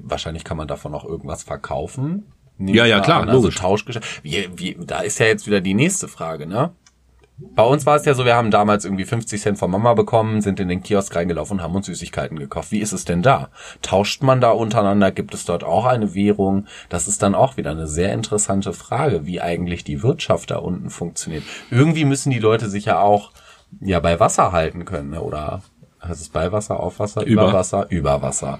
Wahrscheinlich 0.01 0.43
kann 0.43 0.57
man 0.57 0.67
davon 0.67 0.93
auch 0.93 1.05
irgendwas 1.05 1.43
verkaufen. 1.43 2.25
Ja, 2.59 2.85
ja, 2.85 2.99
klar, 2.99 3.23
an, 3.23 3.29
also 3.29 3.49
Tauschgeschäft. 3.49 4.23
Wie, 4.23 4.47
wie, 4.55 4.77
da 4.79 4.99
ist 4.99 5.17
ja 5.19 5.25
jetzt 5.25 5.47
wieder 5.47 5.61
die 5.61 5.73
nächste 5.73 6.07
Frage, 6.07 6.45
ne? 6.45 6.71
Bei 7.53 7.63
uns 7.63 7.86
war 7.86 7.95
es 7.95 8.05
ja 8.05 8.13
so, 8.13 8.25
wir 8.25 8.36
haben 8.36 8.51
damals 8.51 8.86
irgendwie 8.86 9.05
50 9.05 9.41
Cent 9.41 9.57
von 9.57 9.71
Mama 9.71 9.93
bekommen, 9.93 10.41
sind 10.41 10.60
in 10.60 10.69
den 10.69 10.83
Kiosk 10.83 11.15
reingelaufen 11.15 11.57
und 11.57 11.63
haben 11.63 11.75
uns 11.75 11.88
Süßigkeiten 11.88 12.38
gekauft. 12.38 12.71
Wie 12.71 12.79
ist 12.79 12.93
es 12.93 13.03
denn 13.03 13.21
da? 13.21 13.50
Tauscht 13.81 14.24
man 14.24 14.41
da 14.41 14.51
untereinander? 14.51 15.12
Gibt 15.12 15.33
es 15.33 15.45
dort 15.45 15.63
auch 15.63 15.86
eine 15.86 16.13
Währung? 16.13 16.67
Das 16.89 17.07
ist 17.07 17.24
dann 17.24 17.36
auch 17.36 17.57
wieder 17.57 17.71
eine 17.71 17.88
sehr 17.88 18.13
interessante 18.13 18.74
Frage, 18.74 19.25
wie 19.25 19.41
eigentlich 19.41 19.83
die 19.83 20.03
Wirtschaft 20.03 20.51
da 20.51 20.57
unten 20.57 20.89
funktioniert. 20.89 21.43
Irgendwie 21.69 22.05
müssen 22.05 22.29
die 22.29 22.39
Leute 22.39 22.69
sich 22.69 22.86
ja 22.86 23.01
auch 23.01 23.31
ja 23.79 24.00
bei 24.00 24.19
Wasser 24.19 24.51
halten 24.51 24.86
können, 24.86 25.10
ne? 25.10 25.21
oder 25.21 25.62
heißt 26.03 26.21
es 26.21 26.29
bei 26.29 26.51
Wasser, 26.51 26.79
auf 26.79 27.00
Wasser, 27.00 27.24
über, 27.24 27.43
über 27.43 27.53
Wasser, 27.53 27.88
über 27.89 28.21
Wasser 28.21 28.60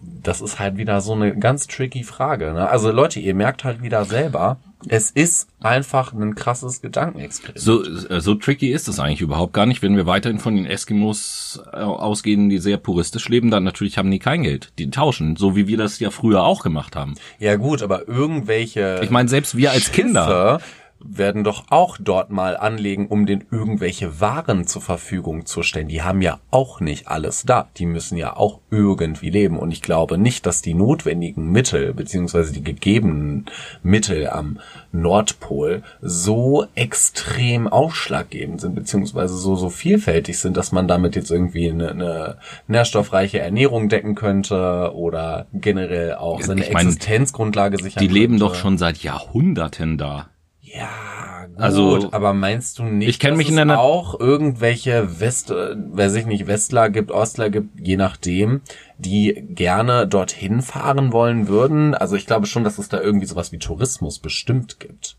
das 0.00 0.40
ist 0.40 0.58
halt 0.58 0.76
wieder 0.76 1.00
so 1.00 1.12
eine 1.12 1.36
ganz 1.36 1.66
tricky 1.66 2.04
Frage. 2.04 2.52
Ne? 2.52 2.68
Also 2.68 2.90
Leute, 2.90 3.20
ihr 3.20 3.34
merkt 3.34 3.64
halt 3.64 3.82
wieder 3.82 4.04
selber, 4.04 4.58
es 4.86 5.10
ist 5.10 5.48
einfach 5.60 6.12
ein 6.12 6.34
krasses 6.36 6.80
Gedankenexperiment. 6.80 7.60
So, 7.60 7.82
so 8.20 8.34
tricky 8.36 8.70
ist 8.70 8.86
es 8.86 9.00
eigentlich 9.00 9.20
überhaupt 9.20 9.52
gar 9.52 9.66
nicht. 9.66 9.82
Wenn 9.82 9.96
wir 9.96 10.06
weiterhin 10.06 10.38
von 10.38 10.54
den 10.54 10.66
Eskimos 10.66 11.60
äh, 11.72 11.78
ausgehen, 11.78 12.48
die 12.48 12.58
sehr 12.58 12.76
puristisch 12.76 13.28
leben, 13.28 13.50
dann 13.50 13.64
natürlich 13.64 13.98
haben 13.98 14.10
die 14.10 14.20
kein 14.20 14.44
Geld. 14.44 14.72
Die 14.78 14.90
tauschen, 14.90 15.34
so 15.36 15.56
wie 15.56 15.66
wir 15.66 15.78
das 15.78 15.98
ja 15.98 16.10
früher 16.10 16.44
auch 16.44 16.62
gemacht 16.62 16.94
haben. 16.94 17.14
Ja 17.40 17.56
gut, 17.56 17.82
aber 17.82 18.06
irgendwelche. 18.06 19.00
Ich 19.02 19.10
meine, 19.10 19.28
selbst 19.28 19.56
wir 19.56 19.72
als 19.72 19.90
Kinder 19.90 20.60
werden 21.00 21.44
doch 21.44 21.66
auch 21.70 21.96
dort 22.00 22.30
mal 22.30 22.56
anlegen, 22.56 23.06
um 23.06 23.26
den 23.26 23.44
irgendwelche 23.50 24.20
Waren 24.20 24.66
zur 24.66 24.82
Verfügung 24.82 25.46
zu 25.46 25.62
stellen. 25.62 25.88
Die 25.88 26.02
haben 26.02 26.22
ja 26.22 26.40
auch 26.50 26.80
nicht 26.80 27.08
alles 27.08 27.44
da. 27.44 27.68
Die 27.76 27.86
müssen 27.86 28.16
ja 28.16 28.36
auch 28.36 28.60
irgendwie 28.70 29.30
leben. 29.30 29.58
Und 29.58 29.70
ich 29.70 29.82
glaube 29.82 30.18
nicht, 30.18 30.46
dass 30.46 30.62
die 30.62 30.74
notwendigen 30.74 31.50
Mittel 31.50 31.94
beziehungsweise 31.94 32.52
die 32.52 32.64
gegebenen 32.64 33.46
Mittel 33.82 34.28
am 34.28 34.58
Nordpol 34.90 35.82
so 36.00 36.66
extrem 36.74 37.68
ausschlaggebend 37.68 38.60
sind 38.60 38.74
beziehungsweise 38.74 39.36
so 39.36 39.54
so 39.54 39.70
vielfältig 39.70 40.38
sind, 40.38 40.56
dass 40.56 40.72
man 40.72 40.88
damit 40.88 41.14
jetzt 41.14 41.30
irgendwie 41.30 41.70
eine, 41.70 41.90
eine 41.90 42.38
nährstoffreiche 42.66 43.38
Ernährung 43.38 43.88
decken 43.88 44.14
könnte 44.14 44.92
oder 44.94 45.46
generell 45.52 46.14
auch 46.14 46.40
seine 46.40 46.62
ich 46.62 46.70
Existenzgrundlage 46.70 47.78
sichern 47.82 48.02
Die 48.02 48.08
leben 48.08 48.38
doch 48.38 48.54
schon 48.54 48.78
seit 48.78 48.98
Jahrhunderten 48.98 49.98
da. 49.98 50.28
Ja, 50.74 51.46
gut, 51.46 51.60
also, 51.60 52.08
aber 52.12 52.32
meinst 52.32 52.78
du 52.78 52.84
nicht, 52.84 53.08
ich 53.08 53.18
kenn 53.18 53.30
dass 53.32 53.38
mich 53.38 53.50
es 53.50 53.56
in 53.56 53.70
auch 53.70 54.18
irgendwelche 54.18 55.20
West, 55.20 55.50
wer 55.50 56.10
sich 56.10 56.26
nicht 56.26 56.46
Westler 56.46 56.90
gibt, 56.90 57.10
Ostler 57.10 57.50
gibt, 57.50 57.86
je 57.86 57.96
nachdem, 57.96 58.62
die 58.96 59.44
gerne 59.48 60.06
dorthin 60.06 60.62
fahren 60.62 61.12
wollen 61.12 61.48
würden? 61.48 61.94
Also 61.94 62.16
ich 62.16 62.26
glaube 62.26 62.46
schon, 62.46 62.64
dass 62.64 62.78
es 62.78 62.88
da 62.88 63.00
irgendwie 63.00 63.26
sowas 63.26 63.52
wie 63.52 63.58
Tourismus 63.58 64.18
bestimmt 64.18 64.80
gibt. 64.80 65.17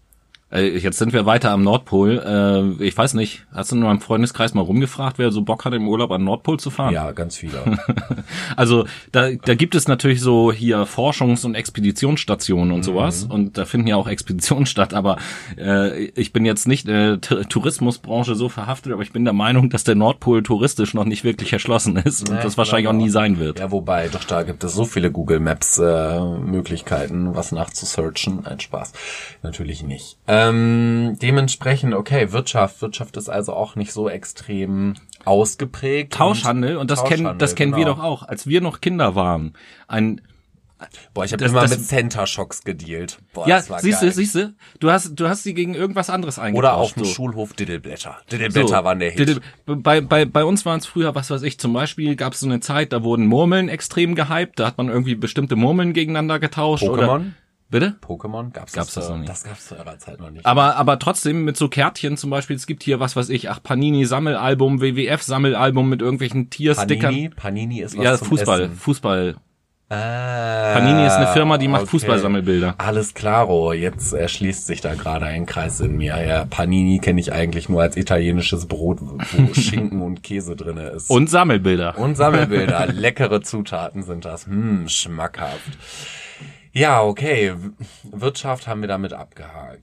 Äh, 0.51 0.77
jetzt 0.77 0.97
sind 0.97 1.13
wir 1.13 1.25
weiter 1.25 1.51
am 1.51 1.63
Nordpol. 1.63 2.77
Äh, 2.79 2.83
ich 2.83 2.97
weiß 2.97 3.13
nicht, 3.13 3.45
hast 3.53 3.71
du 3.71 3.75
in 3.75 3.83
meinem 3.83 4.01
Freundeskreis 4.01 4.53
mal 4.53 4.61
rumgefragt, 4.61 5.19
wer 5.19 5.31
so 5.31 5.43
Bock 5.43 5.65
hat, 5.65 5.73
im 5.73 5.87
Urlaub 5.87 6.11
an 6.11 6.23
Nordpol 6.23 6.59
zu 6.59 6.71
fahren? 6.71 6.93
Ja, 6.93 7.11
ganz 7.11 7.37
viele. 7.37 7.77
also 8.55 8.85
da, 9.11 9.31
da 9.31 9.55
gibt 9.55 9.75
es 9.75 9.87
natürlich 9.87 10.21
so 10.21 10.51
hier 10.51 10.87
Forschungs- 10.87 11.45
und 11.45 11.53
Expeditionsstationen 11.53 12.73
und 12.73 12.83
sowas. 12.83 13.25
Mhm. 13.25 13.31
Und 13.31 13.57
da 13.57 13.65
finden 13.65 13.87
ja 13.87 13.95
auch 13.95 14.07
Expeditionen 14.07 14.65
statt. 14.65 14.93
Aber 14.93 15.17
äh, 15.57 16.05
ich 16.05 16.33
bin 16.33 16.45
jetzt 16.45 16.67
nicht 16.67 16.87
äh, 16.87 17.17
Tourismusbranche 17.17 18.33
so 18.33 18.49
verhaftet, 18.49 18.93
aber 18.93 19.03
ich 19.03 19.13
bin 19.13 19.25
der 19.25 19.33
Meinung, 19.33 19.69
dass 19.69 19.83
der 19.83 19.95
Nordpol 19.95 20.41
touristisch 20.41 20.93
noch 20.95 21.05
nicht 21.05 21.23
wirklich 21.23 21.53
erschlossen 21.53 21.95
ist 21.97 22.27
und 22.27 22.35
ja, 22.35 22.41
das 22.41 22.57
wahrscheinlich 22.57 22.87
auch 22.87 22.93
nie 22.93 23.09
sein 23.09 23.37
wird. 23.37 23.59
Ja, 23.59 23.71
wobei, 23.71 24.07
doch 24.07 24.23
da 24.23 24.43
gibt 24.43 24.63
es 24.63 24.73
so 24.73 24.85
viele 24.85 25.11
Google 25.11 25.39
Maps 25.39 25.77
äh, 25.77 26.19
Möglichkeiten, 26.19 27.35
was 27.35 27.51
nachzusearchen. 27.51 28.47
Ein 28.47 28.59
Spaß. 28.59 28.93
Natürlich 29.43 29.83
nicht. 29.83 30.17
Äh, 30.25 30.38
ähm, 30.47 31.17
dementsprechend, 31.21 31.93
okay, 31.93 32.31
Wirtschaft. 32.31 32.81
Wirtschaft 32.81 33.17
ist 33.17 33.29
also 33.29 33.53
auch 33.53 33.75
nicht 33.75 33.93
so 33.93 34.09
extrem 34.09 34.95
ausgeprägt. 35.25 36.13
Tauschhandel, 36.13 36.75
und, 36.75 36.81
und 36.81 36.91
das 36.91 37.03
kennen, 37.03 37.37
das 37.37 37.55
kennen 37.55 37.71
genau. 37.71 37.85
wir 37.85 37.93
doch 37.93 38.03
auch. 38.03 38.23
Als 38.23 38.47
wir 38.47 38.61
noch 38.61 38.81
Kinder 38.81 39.15
waren, 39.15 39.53
ein 39.87 40.21
Boah, 41.13 41.25
ich 41.25 41.33
habe 41.33 41.43
immer 41.43 41.61
das, 41.61 41.71
mit 41.71 41.85
Center 41.85 42.25
Shocks 42.25 42.63
gedealt. 42.63 43.19
Boah, 43.33 43.45
ja, 43.47 43.61
siehst 43.61 44.01
du, 44.01 44.11
siehst 44.11 44.35
du, 44.35 44.53
du 44.79 44.89
hast, 44.89 45.13
du 45.15 45.27
hast 45.27 45.43
sie 45.43 45.53
gegen 45.53 45.75
irgendwas 45.75 46.09
anderes 46.09 46.39
eingetauscht. 46.39 46.57
Oder 46.57 46.77
auf 46.77 46.93
dem 46.93 47.03
so. 47.03 47.11
Schulhof 47.11 47.51
Diddleblätter. 47.51 48.17
Diddleblätter 48.31 48.67
so, 48.67 48.83
waren 48.85 48.99
der 48.99 49.11
Hit. 49.11 49.19
Diddle, 49.19 49.41
bei, 49.65 49.99
bei, 49.99 50.23
bei 50.23 50.45
uns 50.45 50.65
waren 50.65 50.79
es 50.79 50.85
früher, 50.85 51.15
was 51.15 51.29
weiß 51.29 51.43
ich, 51.43 51.59
zum 51.59 51.73
Beispiel 51.73 52.15
gab 52.15 52.31
es 52.31 52.39
so 52.39 52.45
eine 52.45 52.61
Zeit, 52.61 52.93
da 52.93 53.03
wurden 53.03 53.27
Murmeln 53.27 53.67
extrem 53.67 54.15
gehypt, 54.15 54.59
da 54.59 54.67
hat 54.67 54.77
man 54.77 54.87
irgendwie 54.87 55.15
bestimmte 55.15 55.57
Murmeln 55.57 55.91
gegeneinander 55.91 56.39
getauscht. 56.39 56.83
Pokémon? 56.83 56.91
Oder, 56.91 57.25
Bitte? 57.69 57.95
Pokémon 58.01 58.51
gab's, 58.51 58.73
gab's 58.73 58.93
das, 58.95 59.05
das 59.05 59.09
noch 59.09 59.17
nicht. 59.17 59.29
Das 59.29 59.43
gab's 59.43 59.67
zu 59.67 59.77
eurer 59.77 59.99
Zeit 59.99 60.19
noch 60.19 60.31
nicht. 60.31 60.45
Aber 60.45 60.75
aber 60.75 60.97
trotzdem 60.97 61.45
mit 61.45 61.55
so 61.55 61.69
Kärtchen 61.69 62.17
zum 62.17 62.31
Beispiel. 62.31 62.55
Es 62.55 62.65
gibt 62.65 62.81
hier 62.81 62.99
was 62.99 63.15
weiß 63.15 63.29
ich, 63.29 63.49
ach 63.49 63.61
Panini 63.61 64.05
Sammelalbum, 64.05 64.81
WWF 64.81 65.21
Sammelalbum 65.21 65.87
mit 65.87 66.01
irgendwelchen 66.01 66.49
Tierstickern. 66.49 67.11
Panini, 67.11 67.29
Panini 67.29 67.81
ist 67.81 67.95
was 67.95 68.03
ja 68.03 68.17
zum 68.17 68.27
Fußball, 68.29 68.61
Essen. 68.61 68.75
Fußball. 68.75 69.35
Ah, 69.91 70.73
Panini 70.73 71.07
ist 71.07 71.13
eine 71.13 71.27
Firma, 71.27 71.57
die 71.57 71.67
macht 71.67 71.83
okay. 71.83 71.91
Fußballsammelbilder. 71.91 72.75
Alles 72.77 73.15
klaro, 73.15 73.73
jetzt 73.73 74.13
erschließt 74.13 74.67
sich 74.67 74.81
da 74.81 74.93
gerade 74.93 75.25
ein 75.25 75.47
Kreis 75.47 75.79
in 75.79 75.97
mir. 75.97 76.23
Ja, 76.23 76.45
Panini 76.45 76.99
kenne 76.99 77.19
ich 77.19 77.33
eigentlich 77.33 77.69
nur 77.69 77.81
als 77.81 77.97
italienisches 77.97 78.67
Brot, 78.67 78.99
wo 79.01 79.53
Schinken 79.53 80.03
und 80.03 80.21
Käse 80.21 80.55
drinne 80.55 80.89
ist. 80.89 81.09
Und 81.09 81.27
Sammelbilder. 81.27 81.97
Und 81.97 82.17
Sammelbilder. 82.17 82.87
Leckere 82.93 83.41
Zutaten 83.41 84.03
sind 84.03 84.25
das. 84.25 84.45
Hm, 84.45 84.87
schmackhaft. 84.87 85.77
Ja, 86.71 87.01
okay. 87.01 87.53
Wirtschaft 88.03 88.67
haben 88.67 88.81
wir 88.81 88.87
damit 88.87 89.13
abgehakt. 89.13 89.81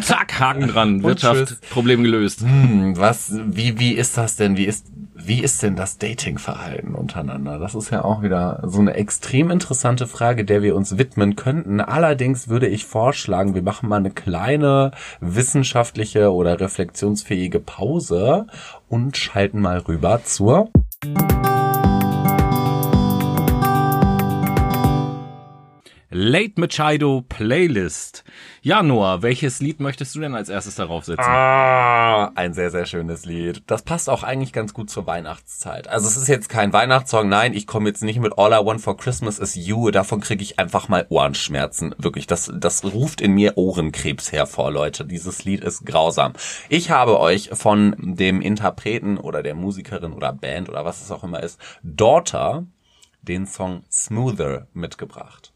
Zack, 0.04 0.40
Haken 0.40 0.68
dran. 0.68 1.02
Wirtschaft, 1.02 1.60
Problem 1.70 2.02
gelöst. 2.02 2.40
Hm, 2.40 2.96
was, 2.96 3.32
wie, 3.46 3.78
wie 3.78 3.92
ist 3.92 4.18
das 4.18 4.36
denn? 4.36 4.56
Wie 4.56 4.64
ist, 4.64 4.86
wie 5.14 5.40
ist 5.40 5.62
denn 5.62 5.76
das 5.76 5.98
Datingverhalten 5.98 6.94
untereinander? 6.94 7.58
Das 7.58 7.76
ist 7.76 7.90
ja 7.90 8.02
auch 8.02 8.22
wieder 8.22 8.62
so 8.66 8.80
eine 8.80 8.94
extrem 8.94 9.50
interessante 9.50 10.08
Frage, 10.08 10.44
der 10.44 10.62
wir 10.62 10.74
uns 10.74 10.98
widmen 10.98 11.36
könnten. 11.36 11.80
Allerdings 11.80 12.48
würde 12.48 12.66
ich 12.66 12.84
vorschlagen, 12.84 13.54
wir 13.54 13.62
machen 13.62 13.88
mal 13.88 13.96
eine 13.96 14.10
kleine 14.10 14.90
wissenschaftliche 15.20 16.32
oder 16.32 16.58
reflexionsfähige 16.58 17.60
Pause 17.60 18.46
und 18.88 19.16
schalten 19.16 19.60
mal 19.60 19.78
rüber 19.78 20.22
zur 20.24 20.70
Late 26.20 26.54
Machado 26.56 27.24
Playlist. 27.28 28.24
Ja, 28.60 28.82
Noah, 28.82 29.22
welches 29.22 29.60
Lied 29.60 29.78
möchtest 29.78 30.16
du 30.16 30.20
denn 30.20 30.34
als 30.34 30.48
erstes 30.48 30.74
darauf 30.74 31.04
setzen? 31.04 31.22
Ah, 31.22 32.32
ein 32.34 32.54
sehr, 32.54 32.72
sehr 32.72 32.86
schönes 32.86 33.24
Lied. 33.24 33.62
Das 33.68 33.82
passt 33.82 34.10
auch 34.10 34.24
eigentlich 34.24 34.52
ganz 34.52 34.74
gut 34.74 34.90
zur 34.90 35.06
Weihnachtszeit. 35.06 35.86
Also 35.86 36.08
es 36.08 36.16
ist 36.16 36.26
jetzt 36.26 36.48
kein 36.48 36.72
Weihnachtssong, 36.72 37.28
nein, 37.28 37.54
ich 37.54 37.68
komme 37.68 37.88
jetzt 37.88 38.02
nicht 38.02 38.18
mit 38.18 38.36
All 38.36 38.50
I 38.50 38.66
Want 38.66 38.80
for 38.80 38.96
Christmas 38.96 39.38
is 39.38 39.54
You. 39.54 39.92
Davon 39.92 40.20
kriege 40.20 40.42
ich 40.42 40.58
einfach 40.58 40.88
mal 40.88 41.06
Ohrenschmerzen. 41.08 41.94
Wirklich, 41.98 42.26
das, 42.26 42.50
das 42.52 42.82
ruft 42.82 43.20
in 43.20 43.34
mir 43.34 43.56
Ohrenkrebs 43.56 44.32
hervor, 44.32 44.72
Leute. 44.72 45.04
Dieses 45.04 45.44
Lied 45.44 45.62
ist 45.62 45.86
grausam. 45.86 46.32
Ich 46.68 46.90
habe 46.90 47.20
euch 47.20 47.50
von 47.52 47.94
dem 47.96 48.40
Interpreten 48.40 49.18
oder 49.18 49.44
der 49.44 49.54
Musikerin 49.54 50.14
oder 50.14 50.32
Band 50.32 50.68
oder 50.68 50.84
was 50.84 51.00
es 51.00 51.12
auch 51.12 51.22
immer 51.22 51.44
ist, 51.44 51.60
Daughter, 51.84 52.66
den 53.22 53.46
Song 53.46 53.84
Smoother 53.88 54.66
mitgebracht. 54.72 55.52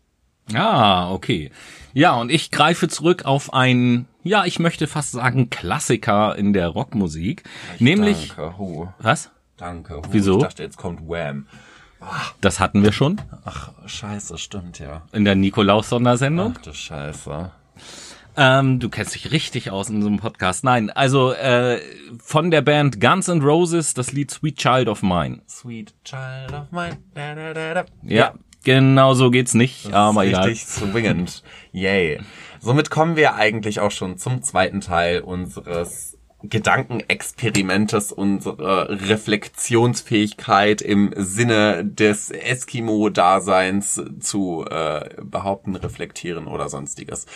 Ah, 0.55 1.11
okay. 1.12 1.50
Ja, 1.94 2.14
und 2.14 2.31
ich 2.31 2.50
greife 2.50 2.88
zurück 2.88 3.24
auf 3.24 3.52
ein, 3.52 4.07
ja, 4.22 4.44
ich 4.44 4.59
möchte 4.59 4.87
fast 4.87 5.12
sagen 5.12 5.50
Klassiker 5.50 6.37
in 6.37 6.52
der 6.52 6.68
Rockmusik, 6.68 7.44
nämlich 7.78 8.28
Danke, 8.37 8.59
hu. 8.59 8.88
was? 8.98 9.31
Danke. 9.57 9.96
Hu. 9.96 10.02
Wieso? 10.11 10.37
Ich 10.38 10.42
dachte, 10.42 10.62
jetzt 10.62 10.78
kommt 10.78 11.00
Wham. 11.09 11.46
Das 12.40 12.59
hatten 12.59 12.83
wir 12.83 12.90
schon 12.90 13.20
Ach, 13.44 13.70
scheiße, 13.87 14.37
stimmt 14.37 14.81
ja. 14.81 15.02
in 15.12 15.24
der 15.24 15.37
Nikolaus-Sondersendung. 15.37 16.55
Ach 16.59 16.62
du 16.62 16.72
Scheiße. 16.72 17.52
Ähm, 18.35 18.81
du 18.81 18.88
kennst 18.88 19.14
dich 19.14 19.31
richtig 19.31 19.70
aus 19.70 19.90
in 19.90 20.00
so 20.00 20.09
einem 20.09 20.18
Podcast. 20.18 20.64
Nein, 20.64 20.90
also 20.90 21.33
äh, 21.33 21.81
von 22.18 22.50
der 22.50 22.62
Band 22.62 23.00
Guns 23.00 23.28
N' 23.28 23.42
Roses 23.42 23.92
das 23.94 24.12
Lied 24.12 24.31
Sweet 24.31 24.57
Child 24.57 24.88
of 24.88 25.02
Mine. 25.02 25.42
Sweet 25.46 25.94
child 26.02 26.52
of 26.52 26.72
mine. 26.72 26.96
Da, 27.14 27.35
da, 27.35 27.52
da, 27.52 27.74
da. 27.74 27.85
Ja, 28.02 28.35
genau 28.62 29.14
so 29.14 29.31
geht's 29.31 29.55
nicht, 29.55 29.87
Das 29.87 29.94
aber 29.94 30.25
ist 30.25 30.31
egal. 30.31 30.48
richtig 30.48 30.68
swingend. 30.68 31.42
Yay. 31.72 32.20
Somit 32.61 32.90
kommen 32.90 33.16
wir 33.16 33.35
eigentlich 33.35 33.81
auch 33.81 33.90
schon 33.90 34.18
zum 34.18 34.42
zweiten 34.42 34.81
Teil 34.81 35.20
unseres 35.20 36.16
Gedankenexperimentes, 36.44 38.11
unsere 38.12 38.88
Reflexionsfähigkeit 39.09 40.83
im 40.83 41.12
Sinne 41.16 41.85
des 41.85 42.31
Eskimo-Daseins 42.31 44.03
zu 44.20 44.64
äh, 44.68 45.11
behaupten, 45.22 45.77
reflektieren 45.77 46.46
oder 46.46 46.68
sonstiges. 46.68 47.27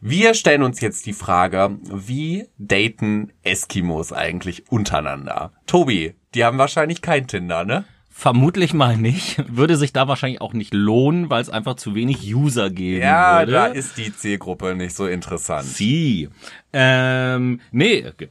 Wir 0.00 0.34
stellen 0.34 0.62
uns 0.62 0.80
jetzt 0.80 1.06
die 1.06 1.12
Frage, 1.12 1.78
wie 1.82 2.48
daten 2.58 3.32
Eskimos 3.42 4.12
eigentlich 4.12 4.70
untereinander? 4.70 5.52
Tobi, 5.66 6.14
die 6.34 6.44
haben 6.44 6.58
wahrscheinlich 6.58 7.02
kein 7.02 7.26
Tinder, 7.28 7.64
ne? 7.64 7.84
Vermutlich 8.18 8.72
mal 8.72 8.96
nicht. 8.96 9.44
Würde 9.54 9.76
sich 9.76 9.92
da 9.92 10.08
wahrscheinlich 10.08 10.40
auch 10.40 10.54
nicht 10.54 10.72
lohnen, 10.72 11.28
weil 11.28 11.42
es 11.42 11.50
einfach 11.50 11.74
zu 11.74 11.94
wenig 11.94 12.34
User 12.34 12.70
geben 12.70 13.02
Ja, 13.02 13.40
würde. 13.40 13.52
da 13.52 13.66
ist 13.66 13.98
die 13.98 14.10
Zielgruppe 14.14 14.74
nicht 14.74 14.96
so 14.96 15.06
interessant. 15.06 15.66
Sie. 15.68 16.30
Ähm, 16.72 17.60
nee, 17.72 18.06
ge- 18.16 18.30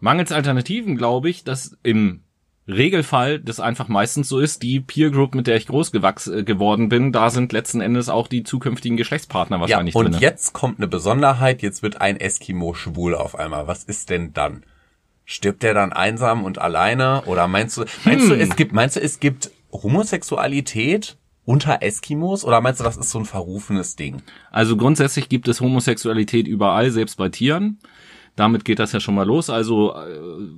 mangels 0.00 0.32
Alternativen 0.32 0.96
glaube 0.96 1.30
ich, 1.30 1.44
dass 1.44 1.78
im 1.84 2.24
Regelfall 2.66 3.38
das 3.38 3.60
einfach 3.60 3.86
meistens 3.86 4.28
so 4.28 4.40
ist, 4.40 4.64
die 4.64 4.80
Peer 4.80 5.10
Group, 5.10 5.36
mit 5.36 5.46
der 5.46 5.56
ich 5.56 5.68
groß 5.68 5.92
gewachs 5.92 6.26
äh, 6.26 6.42
geworden 6.42 6.88
bin, 6.88 7.12
da 7.12 7.30
sind 7.30 7.52
letzten 7.52 7.80
Endes 7.80 8.08
auch 8.08 8.26
die 8.26 8.42
zukünftigen 8.42 8.96
Geschlechtspartner 8.96 9.56
Ja, 9.58 9.60
wahrscheinlich 9.60 9.94
und 9.94 10.10
drin. 10.12 10.20
jetzt 10.20 10.52
kommt 10.54 10.78
eine 10.78 10.88
Besonderheit, 10.88 11.62
jetzt 11.62 11.84
wird 11.84 12.00
ein 12.00 12.16
Eskimo 12.18 12.74
schwul 12.74 13.14
auf 13.14 13.36
einmal. 13.36 13.68
Was 13.68 13.84
ist 13.84 14.10
denn 14.10 14.32
dann? 14.32 14.64
Stirbt 15.30 15.62
der 15.62 15.74
dann 15.74 15.92
einsam 15.92 16.42
und 16.42 16.58
alleine? 16.58 17.22
Oder 17.26 17.46
meinst 17.46 17.76
du, 17.76 17.84
meinst 18.04 18.24
Hm. 18.28 18.30
du, 18.30 18.36
es 18.36 18.56
gibt, 18.56 18.72
meinst 18.72 18.96
du, 18.96 19.00
es 19.00 19.20
gibt 19.20 19.52
Homosexualität 19.72 21.16
unter 21.44 21.82
Eskimos? 21.82 22.44
Oder 22.44 22.60
meinst 22.60 22.80
du, 22.80 22.84
das 22.84 22.96
ist 22.96 23.10
so 23.10 23.20
ein 23.20 23.24
verrufenes 23.26 23.94
Ding? 23.94 24.22
Also 24.50 24.76
grundsätzlich 24.76 25.28
gibt 25.28 25.46
es 25.46 25.60
Homosexualität 25.60 26.48
überall, 26.48 26.90
selbst 26.90 27.16
bei 27.16 27.28
Tieren. 27.28 27.78
Damit 28.34 28.64
geht 28.64 28.80
das 28.80 28.90
ja 28.90 28.98
schon 28.98 29.14
mal 29.14 29.24
los. 29.24 29.50
Also 29.50 29.94
äh, 29.94 30.48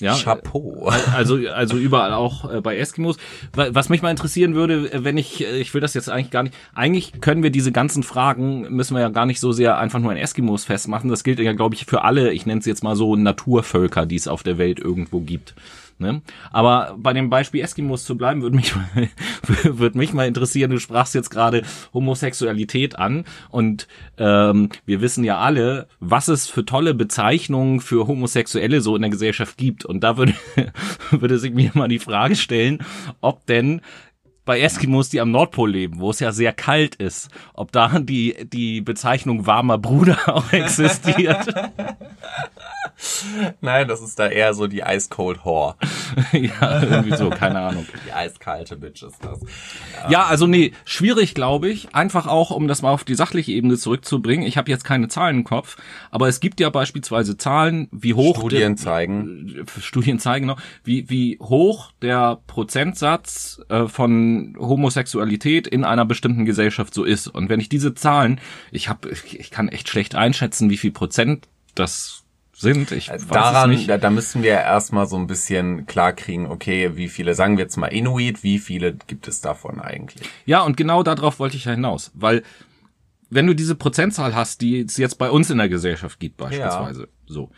ja, 0.00 0.14
Chapeau. 0.14 0.90
Also, 1.14 1.36
also 1.52 1.76
überall 1.76 2.12
auch 2.12 2.52
äh, 2.52 2.60
bei 2.60 2.76
Eskimos. 2.78 3.16
Wa- 3.52 3.68
Was 3.72 3.88
mich 3.88 4.00
mal 4.02 4.10
interessieren 4.10 4.54
würde, 4.54 4.92
äh, 4.92 5.04
wenn 5.04 5.16
ich, 5.18 5.44
äh, 5.44 5.58
ich 5.58 5.74
will 5.74 5.80
das 5.80 5.94
jetzt 5.94 6.08
eigentlich 6.08 6.30
gar 6.30 6.42
nicht, 6.44 6.54
eigentlich 6.74 7.20
können 7.20 7.42
wir 7.42 7.50
diese 7.50 7.72
ganzen 7.72 8.02
Fragen, 8.02 8.62
müssen 8.74 8.94
wir 8.94 9.00
ja 9.00 9.08
gar 9.08 9.26
nicht 9.26 9.40
so 9.40 9.52
sehr 9.52 9.78
einfach 9.78 9.98
nur 9.98 10.10
an 10.12 10.16
Eskimos 10.16 10.64
festmachen. 10.64 11.10
Das 11.10 11.24
gilt 11.24 11.38
ja, 11.40 11.52
glaube 11.52 11.74
ich, 11.74 11.84
für 11.86 12.02
alle, 12.04 12.32
ich 12.32 12.46
nenne 12.46 12.60
es 12.60 12.66
jetzt 12.66 12.84
mal 12.84 12.94
so 12.96 13.16
Naturvölker, 13.16 14.06
die 14.06 14.16
es 14.16 14.28
auf 14.28 14.42
der 14.42 14.58
Welt 14.58 14.78
irgendwo 14.78 15.20
gibt. 15.20 15.54
Ne? 16.00 16.22
Aber 16.52 16.94
bei 16.96 17.12
dem 17.12 17.28
Beispiel 17.28 17.60
Eskimos 17.62 18.04
zu 18.04 18.16
bleiben, 18.16 18.42
würde 18.42 18.54
mich, 18.56 18.74
mal- 18.76 19.08
würde 19.64 19.98
mich 19.98 20.12
mal 20.12 20.28
interessieren, 20.28 20.70
du 20.70 20.78
sprachst 20.78 21.14
jetzt 21.14 21.30
gerade 21.30 21.62
Homosexualität 21.92 22.98
an 22.98 23.24
und 23.50 23.88
ähm, 24.16 24.68
wir 24.86 25.00
wissen 25.00 25.24
ja 25.24 25.38
alle, 25.38 25.88
was 26.00 26.28
es 26.28 26.46
für 26.48 26.64
tolle 26.64 26.94
Bezeichnungen 26.94 27.80
für 27.80 28.06
Homosexuelle 28.06 28.80
so 28.80 28.94
in 28.96 29.02
der 29.02 29.10
Gesellschaft 29.10 29.56
gibt. 29.56 29.84
Und 29.84 30.04
da 30.04 30.16
würde, 30.16 30.34
würde 31.10 31.38
sich 31.38 31.52
mir 31.52 31.70
mal 31.74 31.88
die 31.88 31.98
Frage 31.98 32.36
stellen, 32.36 32.78
ob 33.20 33.44
denn 33.46 33.80
bei 34.48 34.60
Eskimos, 34.62 35.10
die 35.10 35.20
am 35.20 35.30
Nordpol 35.30 35.70
leben, 35.70 36.00
wo 36.00 36.08
es 36.08 36.20
ja 36.20 36.32
sehr 36.32 36.54
kalt 36.54 36.94
ist, 36.94 37.28
ob 37.52 37.70
da 37.70 37.98
die, 37.98 38.34
die 38.50 38.80
Bezeichnung 38.80 39.46
warmer 39.46 39.76
Bruder 39.76 40.16
auch 40.34 40.50
existiert. 40.54 41.54
Nein, 43.60 43.86
das 43.86 44.00
ist 44.00 44.18
da 44.18 44.26
eher 44.26 44.54
so 44.54 44.66
die 44.66 44.80
Ice 44.80 45.08
Cold 45.08 45.44
Whore. 45.44 45.76
ja, 46.32 46.82
irgendwie 46.82 47.16
so, 47.16 47.30
keine 47.30 47.60
Ahnung. 47.60 47.86
Die 48.06 48.12
eiskalte 48.12 48.76
Bitch 48.76 49.02
ist 49.02 49.24
das. 49.24 49.40
Ja, 50.08 50.24
also 50.24 50.46
nee, 50.46 50.72
schwierig, 50.84 51.34
glaube 51.34 51.68
ich. 51.68 51.94
Einfach 51.94 52.26
auch, 52.26 52.50
um 52.50 52.66
das 52.66 52.82
mal 52.82 52.90
auf 52.90 53.04
die 53.04 53.14
sachliche 53.14 53.52
Ebene 53.52 53.76
zurückzubringen. 53.76 54.46
Ich 54.46 54.56
habe 54.56 54.70
jetzt 54.70 54.84
keine 54.84 55.08
Zahlen 55.08 55.38
im 55.38 55.44
Kopf, 55.44 55.76
aber 56.10 56.28
es 56.28 56.40
gibt 56.40 56.58
ja 56.58 56.70
beispielsweise 56.70 57.36
Zahlen, 57.36 57.88
wie 57.92 58.14
hoch 58.14 58.38
Studien 58.38 58.76
zeigen. 58.76 59.54
der, 59.54 59.82
Studien 59.82 60.18
zeigen 60.18 60.46
noch, 60.46 60.60
wie 60.82 61.08
wie 61.08 61.38
hoch 61.40 61.92
der 62.02 62.40
Prozentsatz 62.46 63.60
äh, 63.68 63.86
von 63.86 64.37
Homosexualität 64.58 65.66
in 65.66 65.84
einer 65.84 66.04
bestimmten 66.04 66.44
Gesellschaft 66.44 66.94
so 66.94 67.04
ist. 67.04 67.28
Und 67.28 67.48
wenn 67.48 67.60
ich 67.60 67.68
diese 67.68 67.94
Zahlen, 67.94 68.40
ich 68.70 68.88
habe, 68.88 69.10
ich, 69.10 69.38
ich 69.38 69.50
kann 69.50 69.68
echt 69.68 69.88
schlecht 69.88 70.14
einschätzen, 70.14 70.70
wie 70.70 70.76
viel 70.76 70.92
Prozent 70.92 71.48
das 71.74 72.24
sind. 72.58 72.90
Ich 72.92 73.08
weiß 73.08 73.22
es 73.22 73.28
Daran, 73.28 73.70
nicht. 73.70 73.88
da, 73.88 73.98
da 73.98 74.10
müssen 74.10 74.42
wir 74.42 74.52
erstmal 74.52 75.06
so 75.06 75.16
ein 75.16 75.26
bisschen 75.26 75.86
klar 75.86 76.12
kriegen, 76.12 76.46
okay, 76.46 76.96
wie 76.96 77.08
viele, 77.08 77.34
sagen 77.34 77.56
wir 77.56 77.64
jetzt 77.64 77.76
mal 77.76 77.86
Inuit, 77.86 78.42
wie 78.42 78.58
viele 78.58 78.94
gibt 79.06 79.28
es 79.28 79.40
davon 79.40 79.80
eigentlich? 79.80 80.28
Ja, 80.44 80.62
und 80.62 80.76
genau 80.76 81.02
darauf 81.02 81.38
wollte 81.38 81.56
ich 81.56 81.66
ja 81.66 81.72
hinaus, 81.72 82.10
weil 82.14 82.42
wenn 83.30 83.46
du 83.46 83.54
diese 83.54 83.74
Prozentzahl 83.74 84.34
hast, 84.34 84.60
die 84.60 84.80
es 84.80 84.96
jetzt 84.96 85.18
bei 85.18 85.30
uns 85.30 85.50
in 85.50 85.58
der 85.58 85.68
Gesellschaft 85.68 86.18
gibt 86.18 86.38
beispielsweise, 86.38 87.08
so, 87.26 87.50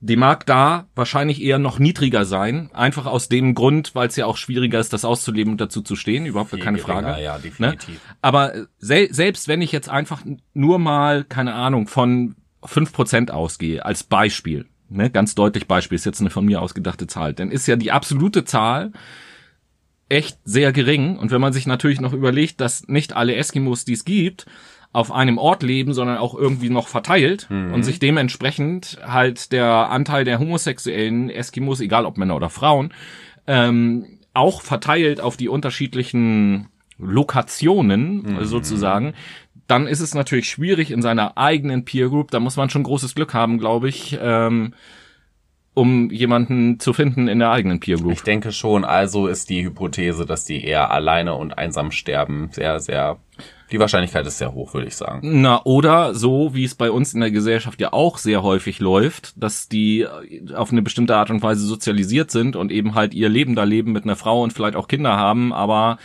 die 0.00 0.16
mag 0.16 0.44
da 0.46 0.86
wahrscheinlich 0.94 1.42
eher 1.42 1.58
noch 1.58 1.78
niedriger 1.78 2.24
sein, 2.24 2.70
einfach 2.74 3.06
aus 3.06 3.28
dem 3.28 3.54
Grund, 3.54 3.94
weil 3.94 4.08
es 4.08 4.16
ja 4.16 4.26
auch 4.26 4.36
schwieriger 4.36 4.78
ist, 4.78 4.92
das 4.92 5.04
auszuleben 5.04 5.52
und 5.52 5.60
dazu 5.60 5.80
zu 5.80 5.96
stehen, 5.96 6.26
überhaupt 6.26 6.50
Viel 6.50 6.58
keine 6.60 6.78
geringer, 6.78 7.02
Frage. 7.02 7.22
ja, 7.22 7.36
Ne? 7.36 7.42
definitiv. 7.42 8.00
Aber 8.20 8.52
sel 8.78 9.12
selbst 9.12 9.48
wenn 9.48 9.62
ich 9.62 9.72
jetzt 9.72 9.88
einfach 9.88 10.22
nur 10.52 10.78
mal, 10.78 11.24
keine 11.24 11.54
Ahnung, 11.54 11.88
von 11.88 12.36
5% 12.62 13.30
ausgehe, 13.30 13.84
als 13.84 14.04
Beispiel, 14.04 14.66
ne, 14.88 15.10
ganz 15.10 15.34
deutlich 15.34 15.66
Beispiel, 15.66 15.96
ist 15.96 16.04
jetzt 16.06 16.20
eine 16.20 16.30
von 16.30 16.44
mir 16.44 16.60
ausgedachte 16.60 17.06
Zahl, 17.06 17.32
dann 17.32 17.50
ist 17.50 17.66
ja 17.66 17.76
die 17.76 17.92
absolute 17.92 18.44
Zahl 18.44 18.92
echt 20.08 20.38
sehr 20.44 20.72
gering. 20.72 21.16
Und 21.16 21.30
wenn 21.30 21.40
man 21.40 21.52
sich 21.52 21.66
natürlich 21.66 22.00
noch 22.00 22.12
überlegt, 22.12 22.60
dass 22.60 22.86
nicht 22.86 23.14
alle 23.14 23.34
Eskimos, 23.34 23.84
die 23.84 23.94
es 23.94 24.04
gibt, 24.04 24.46
auf 24.96 25.12
einem 25.12 25.36
Ort 25.36 25.62
leben, 25.62 25.92
sondern 25.92 26.16
auch 26.16 26.34
irgendwie 26.34 26.70
noch 26.70 26.88
verteilt 26.88 27.48
und 27.74 27.82
sich 27.82 27.98
dementsprechend 27.98 28.98
halt 29.06 29.52
der 29.52 29.90
Anteil 29.90 30.24
der 30.24 30.38
homosexuellen 30.38 31.28
Eskimos, 31.28 31.80
egal 31.80 32.06
ob 32.06 32.16
Männer 32.16 32.34
oder 32.34 32.48
Frauen, 32.48 32.94
ähm, 33.46 34.06
auch 34.32 34.62
verteilt 34.62 35.20
auf 35.20 35.36
die 35.36 35.50
unterschiedlichen 35.50 36.68
Lokationen 36.98 38.38
sozusagen, 38.46 39.12
dann 39.66 39.86
ist 39.86 40.00
es 40.00 40.14
natürlich 40.14 40.48
schwierig 40.48 40.90
in 40.90 41.02
seiner 41.02 41.36
eigenen 41.36 41.84
Peer 41.84 42.08
Group. 42.08 42.30
Da 42.30 42.40
muss 42.40 42.56
man 42.56 42.70
schon 42.70 42.82
großes 42.82 43.14
Glück 43.14 43.34
haben, 43.34 43.58
glaube 43.58 43.90
ich, 43.90 44.18
ähm, 44.18 44.72
um 45.76 46.10
jemanden 46.10 46.80
zu 46.80 46.94
finden 46.94 47.28
in 47.28 47.38
der 47.38 47.50
eigenen 47.50 47.80
Peer 47.80 47.98
Group. 47.98 48.12
Ich 48.12 48.22
denke 48.22 48.50
schon, 48.50 48.86
also 48.86 49.26
ist 49.26 49.50
die 49.50 49.62
Hypothese, 49.62 50.24
dass 50.24 50.46
die 50.46 50.64
eher 50.64 50.90
alleine 50.90 51.34
und 51.34 51.58
einsam 51.58 51.90
sterben, 51.90 52.48
sehr, 52.50 52.80
sehr, 52.80 53.18
die 53.70 53.78
Wahrscheinlichkeit 53.78 54.26
ist 54.26 54.38
sehr 54.38 54.54
hoch, 54.54 54.72
würde 54.72 54.86
ich 54.86 54.96
sagen. 54.96 55.20
Na, 55.42 55.60
oder 55.64 56.14
so, 56.14 56.54
wie 56.54 56.64
es 56.64 56.74
bei 56.74 56.90
uns 56.90 57.12
in 57.12 57.20
der 57.20 57.30
Gesellschaft 57.30 57.78
ja 57.78 57.92
auch 57.92 58.16
sehr 58.16 58.42
häufig 58.42 58.80
läuft, 58.80 59.34
dass 59.36 59.68
die 59.68 60.06
auf 60.54 60.72
eine 60.72 60.80
bestimmte 60.80 61.14
Art 61.14 61.28
und 61.28 61.42
Weise 61.42 61.66
sozialisiert 61.66 62.30
sind 62.30 62.56
und 62.56 62.72
eben 62.72 62.94
halt 62.94 63.12
ihr 63.12 63.28
Leben 63.28 63.54
da 63.54 63.64
leben 63.64 63.92
mit 63.92 64.04
einer 64.04 64.16
Frau 64.16 64.42
und 64.42 64.54
vielleicht 64.54 64.76
auch 64.76 64.88
Kinder 64.88 65.18
haben, 65.18 65.52
aber 65.52 65.98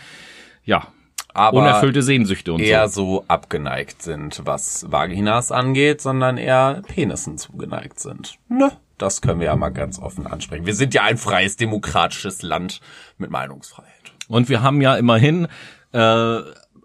ja, 0.64 0.86
Aber 1.32 1.56
unerfüllte 1.56 2.02
Sehnsüchte 2.02 2.52
und 2.52 2.60
eher 2.60 2.88
so. 2.88 3.04
so 3.04 3.24
abgeneigt 3.26 4.02
sind, 4.02 4.42
was 4.44 4.84
Vaginas 4.92 5.50
angeht, 5.50 6.02
sondern 6.02 6.36
eher 6.36 6.82
Penissen 6.86 7.38
zugeneigt 7.38 7.98
sind. 8.00 8.34
Ne? 8.50 8.70
Das 9.02 9.20
können 9.20 9.40
wir 9.40 9.46
ja 9.46 9.56
mal 9.56 9.70
ganz 9.70 9.98
offen 9.98 10.26
ansprechen. 10.26 10.64
Wir 10.64 10.74
sind 10.74 10.94
ja 10.94 11.02
ein 11.02 11.18
freies, 11.18 11.56
demokratisches 11.56 12.42
Land 12.42 12.80
mit 13.18 13.30
Meinungsfreiheit. 13.30 14.12
Und 14.28 14.48
wir 14.48 14.62
haben 14.62 14.80
ja 14.80 14.94
immerhin 14.94 15.48
äh, 15.92 16.40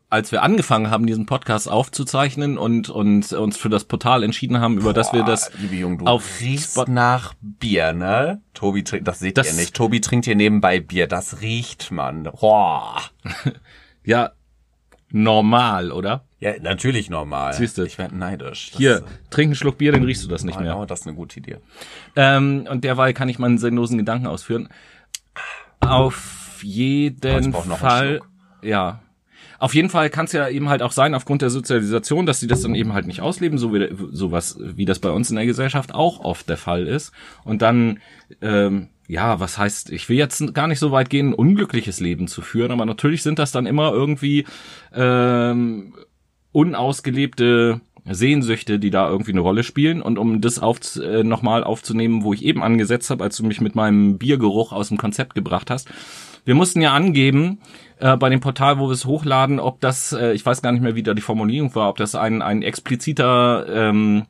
als 0.09 0.31
wir 0.31 0.41
angefangen 0.41 0.89
haben, 0.89 1.05
diesen 1.05 1.25
Podcast 1.25 1.69
aufzuzeichnen 1.69 2.57
und, 2.57 2.89
und 2.89 3.31
uns 3.33 3.57
für 3.57 3.69
das 3.69 3.83
Portal 3.83 4.23
entschieden 4.23 4.59
haben, 4.59 4.77
über 4.77 4.93
das 4.93 5.11
wir 5.11 5.23
das 5.23 5.51
Jung, 5.69 6.07
auf 6.07 6.39
riechst 6.39 6.87
nach 6.87 7.33
Bier, 7.41 7.91
ne? 7.93 8.41
Tobi 8.53 8.83
trinkt, 8.83 9.07
das 9.07 9.19
seht 9.19 9.37
Das- 9.37 9.47
ihr 9.47 9.53
nicht. 9.53 9.75
Tobi 9.75 9.99
trinkt 9.99 10.25
hier 10.25 10.35
nebenbei 10.35 10.79
Bier. 10.79 11.07
Das 11.07 11.41
riecht 11.41 11.91
man. 11.91 12.23
Boah. 12.23 13.01
ja 14.05 14.31
normal, 15.11 15.91
oder? 15.91 16.23
Ja, 16.39 16.53
natürlich 16.61 17.09
normal. 17.09 17.53
Siehst 17.53 17.77
du. 17.77 17.83
Ich 17.83 17.97
werde 17.97 18.15
neidisch. 18.15 18.71
Das, 18.71 18.77
Hier, 18.77 19.03
trink 19.29 19.47
einen 19.47 19.55
Schluck 19.55 19.77
Bier, 19.77 19.91
dann 19.91 20.03
riechst 20.03 20.23
du 20.23 20.27
das 20.27 20.43
nicht 20.43 20.59
mehr. 20.59 20.73
Genau, 20.73 20.85
das 20.85 21.01
ist 21.01 21.07
eine 21.07 21.15
gute 21.15 21.39
Idee. 21.39 21.57
Ähm, 22.15 22.67
und 22.69 22.83
derweil 22.83 23.13
kann 23.13 23.29
ich 23.29 23.39
meinen 23.39 23.57
sinnlosen 23.57 23.97
Gedanken 23.97 24.27
ausführen. 24.27 24.69
Auf 25.79 26.59
jeden 26.61 27.31
einen 27.31 27.53
Fall, 27.53 28.21
ja. 28.61 29.01
Auf 29.59 29.73
jeden 29.73 29.89
Fall 29.89 30.11
kann 30.11 30.25
es 30.25 30.33
ja 30.33 30.47
eben 30.49 30.69
halt 30.69 30.83
auch 30.83 30.91
sein, 30.91 31.15
aufgrund 31.15 31.41
der 31.41 31.49
Sozialisation, 31.49 32.27
dass 32.27 32.39
sie 32.39 32.47
das 32.47 32.61
dann 32.61 32.75
eben 32.75 32.93
halt 32.93 33.07
nicht 33.07 33.21
ausleben, 33.21 33.57
so 33.57 33.73
wie 33.73 33.89
sowas, 34.11 34.57
wie 34.59 34.85
das 34.85 34.99
bei 34.99 35.09
uns 35.09 35.31
in 35.31 35.35
der 35.35 35.47
Gesellschaft 35.47 35.93
auch 35.93 36.19
oft 36.19 36.47
der 36.47 36.57
Fall 36.57 36.85
ist. 36.85 37.11
Und 37.43 37.63
dann, 37.63 37.99
ähm, 38.41 38.89
ja, 39.07 39.39
was 39.39 39.57
heißt, 39.57 39.91
ich 39.91 40.09
will 40.09 40.17
jetzt 40.17 40.53
gar 40.53 40.67
nicht 40.67 40.79
so 40.79 40.91
weit 40.91 41.09
gehen, 41.09 41.29
ein 41.29 41.33
unglückliches 41.33 41.99
Leben 41.99 42.27
zu 42.27 42.41
führen, 42.41 42.71
aber 42.71 42.85
natürlich 42.85 43.23
sind 43.23 43.39
das 43.39 43.51
dann 43.51 43.65
immer 43.65 43.91
irgendwie 43.93 44.45
ähm, 44.93 45.93
unausgelebte 46.51 47.81
Sehnsüchte, 48.09 48.79
die 48.79 48.89
da 48.89 49.09
irgendwie 49.09 49.31
eine 49.31 49.41
Rolle 49.41 49.63
spielen. 49.63 50.01
Und 50.01 50.17
um 50.17 50.41
das 50.41 50.59
auf, 50.59 50.79
äh, 50.97 51.23
nochmal 51.23 51.63
aufzunehmen, 51.63 52.23
wo 52.23 52.33
ich 52.33 52.43
eben 52.43 52.63
angesetzt 52.63 53.09
habe, 53.09 53.23
als 53.23 53.37
du 53.37 53.45
mich 53.45 53.61
mit 53.61 53.75
meinem 53.75 54.17
Biergeruch 54.17 54.71
aus 54.71 54.89
dem 54.89 54.97
Konzept 54.97 55.35
gebracht 55.35 55.69
hast. 55.69 55.89
Wir 56.45 56.55
mussten 56.55 56.81
ja 56.81 56.93
angeben, 56.93 57.59
äh, 57.99 58.15
bei 58.15 58.29
dem 58.29 58.39
Portal, 58.39 58.79
wo 58.79 58.87
wir 58.87 58.93
es 58.93 59.05
hochladen, 59.05 59.59
ob 59.59 59.81
das, 59.81 60.13
äh, 60.13 60.31
ich 60.33 60.45
weiß 60.45 60.61
gar 60.61 60.71
nicht 60.71 60.81
mehr, 60.81 60.95
wie 60.95 61.03
da 61.03 61.13
die 61.13 61.21
Formulierung 61.21 61.75
war, 61.75 61.89
ob 61.89 61.97
das 61.97 62.15
ein, 62.15 62.41
ein 62.41 62.61
expliziter 62.61 63.65
ähm, 63.69 64.25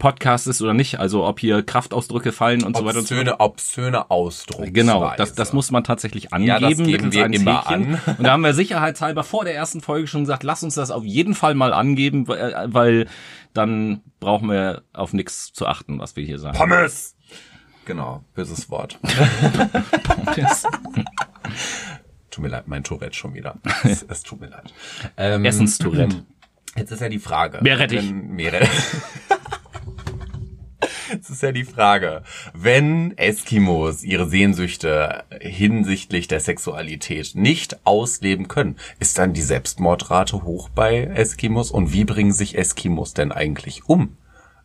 Podcast 0.00 0.48
ist 0.48 0.60
oder 0.60 0.74
nicht. 0.74 0.98
Also 0.98 1.24
ob 1.24 1.38
hier 1.38 1.62
Kraftausdrücke 1.62 2.32
fallen 2.32 2.64
und 2.64 2.76
so 2.76 2.84
weiter 2.84 2.98
und 2.98 3.06
so 3.06 3.14
fort. 3.14 3.28
Obszöne, 3.28 3.38
obszöne 3.40 4.10
Ausdrucksweise. 4.10 4.72
Genau, 4.72 5.12
das, 5.16 5.34
das 5.34 5.52
muss 5.52 5.70
man 5.70 5.84
tatsächlich 5.84 6.32
angeben. 6.32 6.48
Ja, 6.48 6.58
das 6.58 6.76
geben 6.78 7.12
wir 7.12 7.26
immer 7.26 7.60
Häkchen. 7.68 7.94
an. 8.06 8.16
Und 8.18 8.24
da 8.24 8.32
haben 8.32 8.42
wir 8.42 8.54
sicherheitshalber 8.54 9.22
vor 9.22 9.44
der 9.44 9.54
ersten 9.54 9.80
Folge 9.80 10.08
schon 10.08 10.22
gesagt, 10.22 10.42
lass 10.42 10.64
uns 10.64 10.74
das 10.74 10.90
auf 10.90 11.04
jeden 11.04 11.34
Fall 11.34 11.54
mal 11.54 11.72
angeben, 11.72 12.26
weil 12.26 12.66
weil 12.72 13.06
dann 13.54 14.00
brauchen 14.18 14.48
wir 14.50 14.82
auf 14.92 15.12
nichts 15.12 15.52
zu 15.52 15.66
achten, 15.66 16.00
was 16.00 16.16
wir 16.16 16.24
hier 16.24 16.38
sagen. 16.40 16.56
Pommes! 16.58 17.14
Genau, 17.84 18.24
böses 18.34 18.70
Wort. 18.70 18.98
Tut 22.30 22.42
mir 22.44 22.48
leid, 22.50 22.68
mein 22.68 22.84
Tourette 22.84 23.14
schon 23.16 23.34
wieder. 23.34 23.56
Es, 23.84 24.02
es 24.04 24.22
tut 24.22 24.40
mir 24.40 24.48
leid. 24.48 24.72
Ähm, 25.16 25.44
Essenstourette. 25.44 26.24
Jetzt 26.76 26.92
ist 26.92 27.00
ja 27.00 27.08
die 27.08 27.18
Frage. 27.18 27.58
Meerrettich. 27.62 28.08
Wenn- 28.08 28.28
Meerrettich. 28.28 28.70
Jetzt 31.12 31.30
ist 31.30 31.42
ja 31.42 31.52
die 31.52 31.64
Frage, 31.64 32.22
wenn 32.54 33.16
Eskimos 33.16 34.02
ihre 34.04 34.28
Sehnsüchte 34.28 35.24
hinsichtlich 35.40 36.28
der 36.28 36.40
Sexualität 36.40 37.32
nicht 37.34 37.84
ausleben 37.84 38.48
können, 38.48 38.76
ist 38.98 39.18
dann 39.18 39.32
die 39.32 39.42
Selbstmordrate 39.42 40.42
hoch 40.44 40.68
bei 40.68 41.04
Eskimos? 41.04 41.70
Und 41.70 41.92
wie 41.92 42.04
bringen 42.04 42.32
sich 42.32 42.56
Eskimos 42.56 43.14
denn 43.14 43.32
eigentlich 43.32 43.88
um? 43.88 44.16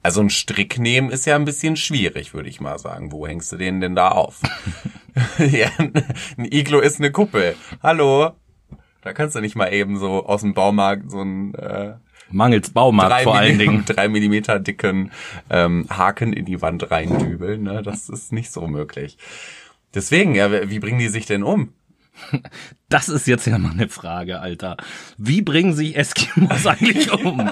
Also 0.03 0.21
ein 0.21 0.29
Strick 0.29 0.77
nehmen 0.77 1.09
ist 1.09 1.25
ja 1.25 1.35
ein 1.35 1.45
bisschen 1.45 1.77
schwierig, 1.77 2.35
würde 2.35 2.49
ich 2.49 2.61
mal 2.61 2.77
sagen. 2.77 3.11
Wo 3.11 3.25
hängst 3.25 3.51
du 3.51 3.57
den 3.57 3.81
denn 3.81 3.95
da 3.95 4.09
auf? 4.09 4.41
ja, 5.39 5.69
ein 5.79 6.45
Iglo 6.51 6.79
ist 6.79 6.99
eine 6.99 7.11
Kuppel. 7.11 7.55
Hallo? 7.81 8.31
Da 9.01 9.13
kannst 9.13 9.35
du 9.35 9.39
nicht 9.39 9.55
mal 9.55 9.73
eben 9.73 9.97
so 9.97 10.25
aus 10.25 10.41
dem 10.41 10.53
Baumarkt 10.53 11.09
so 11.09 11.21
ein 11.21 11.55
äh, 11.55 11.93
Mangels 12.31 12.69
Baumarkt 12.71 13.11
drei, 13.11 13.23
vor 13.23 13.35
allen 13.35 13.59
Dingen. 13.59 13.83
drei 13.87 14.07
Millimeter 14.07 14.59
dicken 14.59 15.11
ähm, 15.49 15.85
Haken 15.89 16.33
in 16.33 16.45
die 16.45 16.61
Wand 16.61 16.89
reindübeln. 16.91 17.63
Ne? 17.63 17.81
Das 17.83 18.09
ist 18.09 18.31
nicht 18.33 18.51
so 18.51 18.67
möglich. 18.67 19.17
Deswegen, 19.93 20.35
ja, 20.35 20.69
wie 20.69 20.79
bringen 20.79 20.99
die 20.99 21.07
sich 21.09 21.25
denn 21.25 21.43
um? 21.43 21.73
Das 22.87 23.09
ist 23.09 23.27
jetzt 23.27 23.45
ja 23.47 23.57
mal 23.57 23.71
eine 23.71 23.89
Frage, 23.89 24.39
Alter. 24.39 24.77
Wie 25.17 25.41
bringen 25.41 25.73
sich 25.73 25.97
Eskimos 25.97 26.65
eigentlich 26.67 27.11
um? 27.11 27.51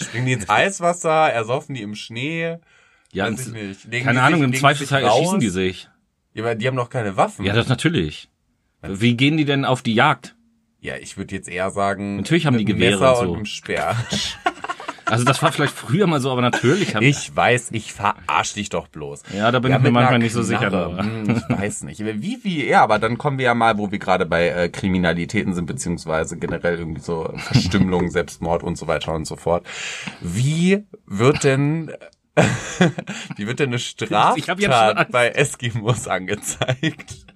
Springen 0.00 0.26
die 0.26 0.32
ins 0.32 0.48
Eiswasser, 0.48 1.30
ersoffen 1.30 1.74
die 1.74 1.82
im 1.82 1.94
Schnee? 1.94 2.56
Ja, 3.12 3.30
Weiß 3.30 3.46
ich 3.48 3.52
nicht. 3.52 3.84
Legen 3.84 4.06
keine 4.06 4.22
Ahnung, 4.22 4.40
sich- 4.40 4.46
im 4.46 4.54
Zweifelsfall 4.54 5.02
erschießen 5.02 5.40
die 5.40 5.50
sich. 5.50 5.88
Ja, 6.34 6.42
aber 6.42 6.54
die 6.54 6.66
haben 6.66 6.76
doch 6.76 6.88
keine 6.90 7.16
Waffen. 7.16 7.44
Ja, 7.44 7.52
das 7.52 7.68
natürlich. 7.68 8.28
Wie 8.82 9.14
gehen 9.16 9.36
die 9.36 9.44
denn 9.44 9.64
auf 9.64 9.82
die 9.82 9.94
Jagd? 9.94 10.34
Ja, 10.82 10.96
ich 10.96 11.16
würde 11.16 11.34
jetzt 11.34 11.48
eher 11.48 11.70
sagen, 11.70 12.16
Natürlich 12.16 12.44
haben 12.44 12.58
die 12.58 12.64
Gewehre 12.64 12.98
Messer 13.00 13.20
und 13.20 13.26
so. 13.26 13.32
und 13.34 13.48
Speer. 13.48 13.96
Also 15.04 15.24
das 15.24 15.40
war 15.42 15.52
vielleicht 15.52 15.74
früher 15.74 16.06
mal 16.08 16.20
so, 16.20 16.30
aber 16.32 16.40
natürlich 16.40 16.94
haben 16.96 17.04
Ich 17.04 17.34
weiß, 17.36 17.68
ich 17.70 17.92
verarsch 17.92 18.54
dich 18.54 18.68
doch 18.68 18.88
bloß. 18.88 19.22
Ja, 19.36 19.52
da 19.52 19.60
bin 19.60 19.72
ich 19.72 19.78
mir 19.78 19.90
manchmal 19.92 20.18
nicht 20.18 20.32
so 20.32 20.42
sicher, 20.42 20.66
aber- 20.66 20.98
Hm, 20.98 21.36
Ich 21.48 21.56
weiß 21.58 21.82
nicht. 21.84 22.00
Wie, 22.04 22.40
wie, 22.42 22.66
ja, 22.66 22.82
aber 22.82 22.98
dann 22.98 23.16
kommen 23.16 23.38
wir 23.38 23.44
ja 23.44 23.54
mal, 23.54 23.78
wo 23.78 23.92
wir 23.92 23.98
gerade 24.00 24.26
bei 24.26 24.48
äh, 24.48 24.68
Kriminalitäten 24.70 25.54
sind, 25.54 25.66
beziehungsweise 25.66 26.36
generell 26.36 26.78
irgendwie 26.78 27.00
so 27.02 27.32
Verstümmelung, 27.36 28.10
Selbstmord 28.10 28.64
und 28.64 28.76
so 28.76 28.88
weiter 28.88 29.12
und 29.14 29.24
so 29.26 29.36
fort. 29.36 29.64
Wie 30.20 30.82
wird 31.06 31.44
denn, 31.44 31.92
wie 33.36 33.46
wird 33.46 33.60
denn 33.60 33.68
eine 33.70 33.78
Straftat 33.78 35.10
bei 35.12 35.28
Eskimos 35.28 36.08
angezeigt? 36.08 37.26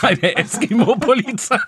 bei 0.00 0.14
der 0.14 0.38
Eskimo-Polizei. 0.38 1.58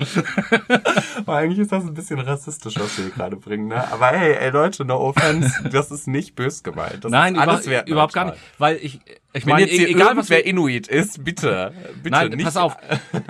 Aber 1.16 1.36
eigentlich 1.36 1.58
ist 1.58 1.72
das 1.72 1.84
ein 1.84 1.94
bisschen 1.94 2.18
rassistisch, 2.20 2.74
was 2.76 2.96
wir 2.98 3.04
hier 3.04 3.14
gerade 3.14 3.36
bringen, 3.36 3.68
ne? 3.68 3.90
Aber 3.92 4.08
hey, 4.08 4.34
ey 4.34 4.50
Leute, 4.50 4.84
no 4.84 4.96
offense, 4.98 5.68
das 5.72 5.90
ist 5.90 6.06
nicht 6.08 6.34
bös 6.34 6.62
gemeint. 6.62 7.04
Das 7.04 7.10
Nein, 7.10 7.38
alles 7.38 7.62
über, 7.62 7.72
wertneutral. 7.72 7.92
überhaupt 7.92 8.12
gar 8.12 8.24
nicht. 8.26 8.38
Weil 8.58 8.76
ich, 8.76 9.00
ich 9.32 9.46
Wenn 9.46 9.52
meine, 9.54 9.66
jetzt 9.66 9.76
hier 9.76 9.88
e- 9.88 9.92
egal 9.92 10.16
was 10.16 10.30
wir, 10.30 10.44
Inuit 10.44 10.88
ist, 10.88 11.24
bitte, 11.24 11.72
bitte 12.02 12.10
Nein, 12.10 12.28
nicht. 12.30 12.44
pass 12.44 12.56
auf. 12.56 12.76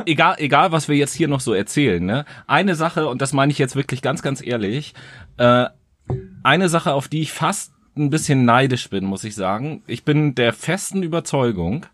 Egal, 0.06 0.36
egal, 0.38 0.72
was 0.72 0.88
wir 0.88 0.96
jetzt 0.96 1.14
hier 1.14 1.28
noch 1.28 1.40
so 1.40 1.52
erzählen, 1.52 2.04
ne? 2.04 2.24
Eine 2.46 2.74
Sache, 2.74 3.08
und 3.08 3.20
das 3.22 3.32
meine 3.32 3.52
ich 3.52 3.58
jetzt 3.58 3.76
wirklich 3.76 4.02
ganz, 4.02 4.22
ganz 4.22 4.44
ehrlich, 4.44 4.94
äh, 5.36 5.66
eine 6.42 6.68
Sache, 6.68 6.92
auf 6.94 7.08
die 7.08 7.20
ich 7.22 7.32
fast 7.32 7.72
ein 7.96 8.10
bisschen 8.10 8.44
neidisch 8.44 8.88
bin, 8.88 9.04
muss 9.04 9.24
ich 9.24 9.34
sagen. 9.34 9.82
Ich 9.86 10.04
bin 10.04 10.34
der 10.34 10.52
festen 10.52 11.02
Überzeugung, 11.02 11.86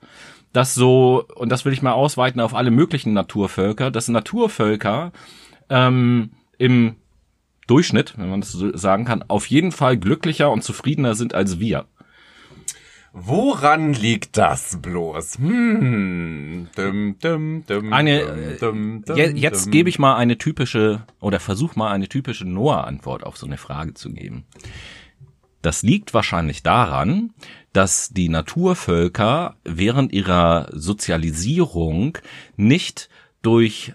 dass 0.56 0.74
so, 0.74 1.26
und 1.34 1.50
das 1.52 1.66
will 1.66 1.74
ich 1.74 1.82
mal 1.82 1.92
ausweiten 1.92 2.40
auf 2.40 2.54
alle 2.54 2.70
möglichen 2.70 3.12
Naturvölker, 3.12 3.90
dass 3.90 4.08
Naturvölker 4.08 5.12
ähm, 5.68 6.30
im 6.56 6.96
Durchschnitt, 7.66 8.14
wenn 8.16 8.30
man 8.30 8.40
das 8.40 8.52
so 8.52 8.74
sagen 8.74 9.04
kann, 9.04 9.22
auf 9.28 9.46
jeden 9.48 9.70
Fall 9.70 9.98
glücklicher 9.98 10.50
und 10.50 10.64
zufriedener 10.64 11.14
sind 11.14 11.34
als 11.34 11.60
wir. 11.60 11.84
Woran 13.12 13.92
liegt 13.92 14.38
das 14.38 14.80
bloß? 14.80 15.38
Hm. 15.38 16.68
Dum, 16.74 17.16
dum, 17.20 17.64
dum, 17.66 17.92
Eine, 17.92 18.56
dum, 18.58 19.04
dum, 19.04 19.16
Je, 19.16 19.28
dum, 19.28 19.36
jetzt 19.36 19.70
gebe 19.70 19.90
ich 19.90 19.98
mal 19.98 20.16
eine 20.16 20.38
typische 20.38 21.02
oder 21.20 21.38
versuch 21.38 21.76
mal 21.76 21.92
eine 21.92 22.08
typische 22.08 22.46
Noah-Antwort 22.46 23.24
auf 23.24 23.36
so 23.36 23.46
eine 23.46 23.58
Frage 23.58 23.92
zu 23.92 24.10
geben. 24.10 24.44
Das 25.66 25.82
liegt 25.82 26.14
wahrscheinlich 26.14 26.62
daran, 26.62 27.32
dass 27.72 28.10
die 28.10 28.28
Naturvölker 28.28 29.56
während 29.64 30.12
ihrer 30.12 30.68
Sozialisierung 30.70 32.18
nicht 32.56 33.08
durch 33.42 33.94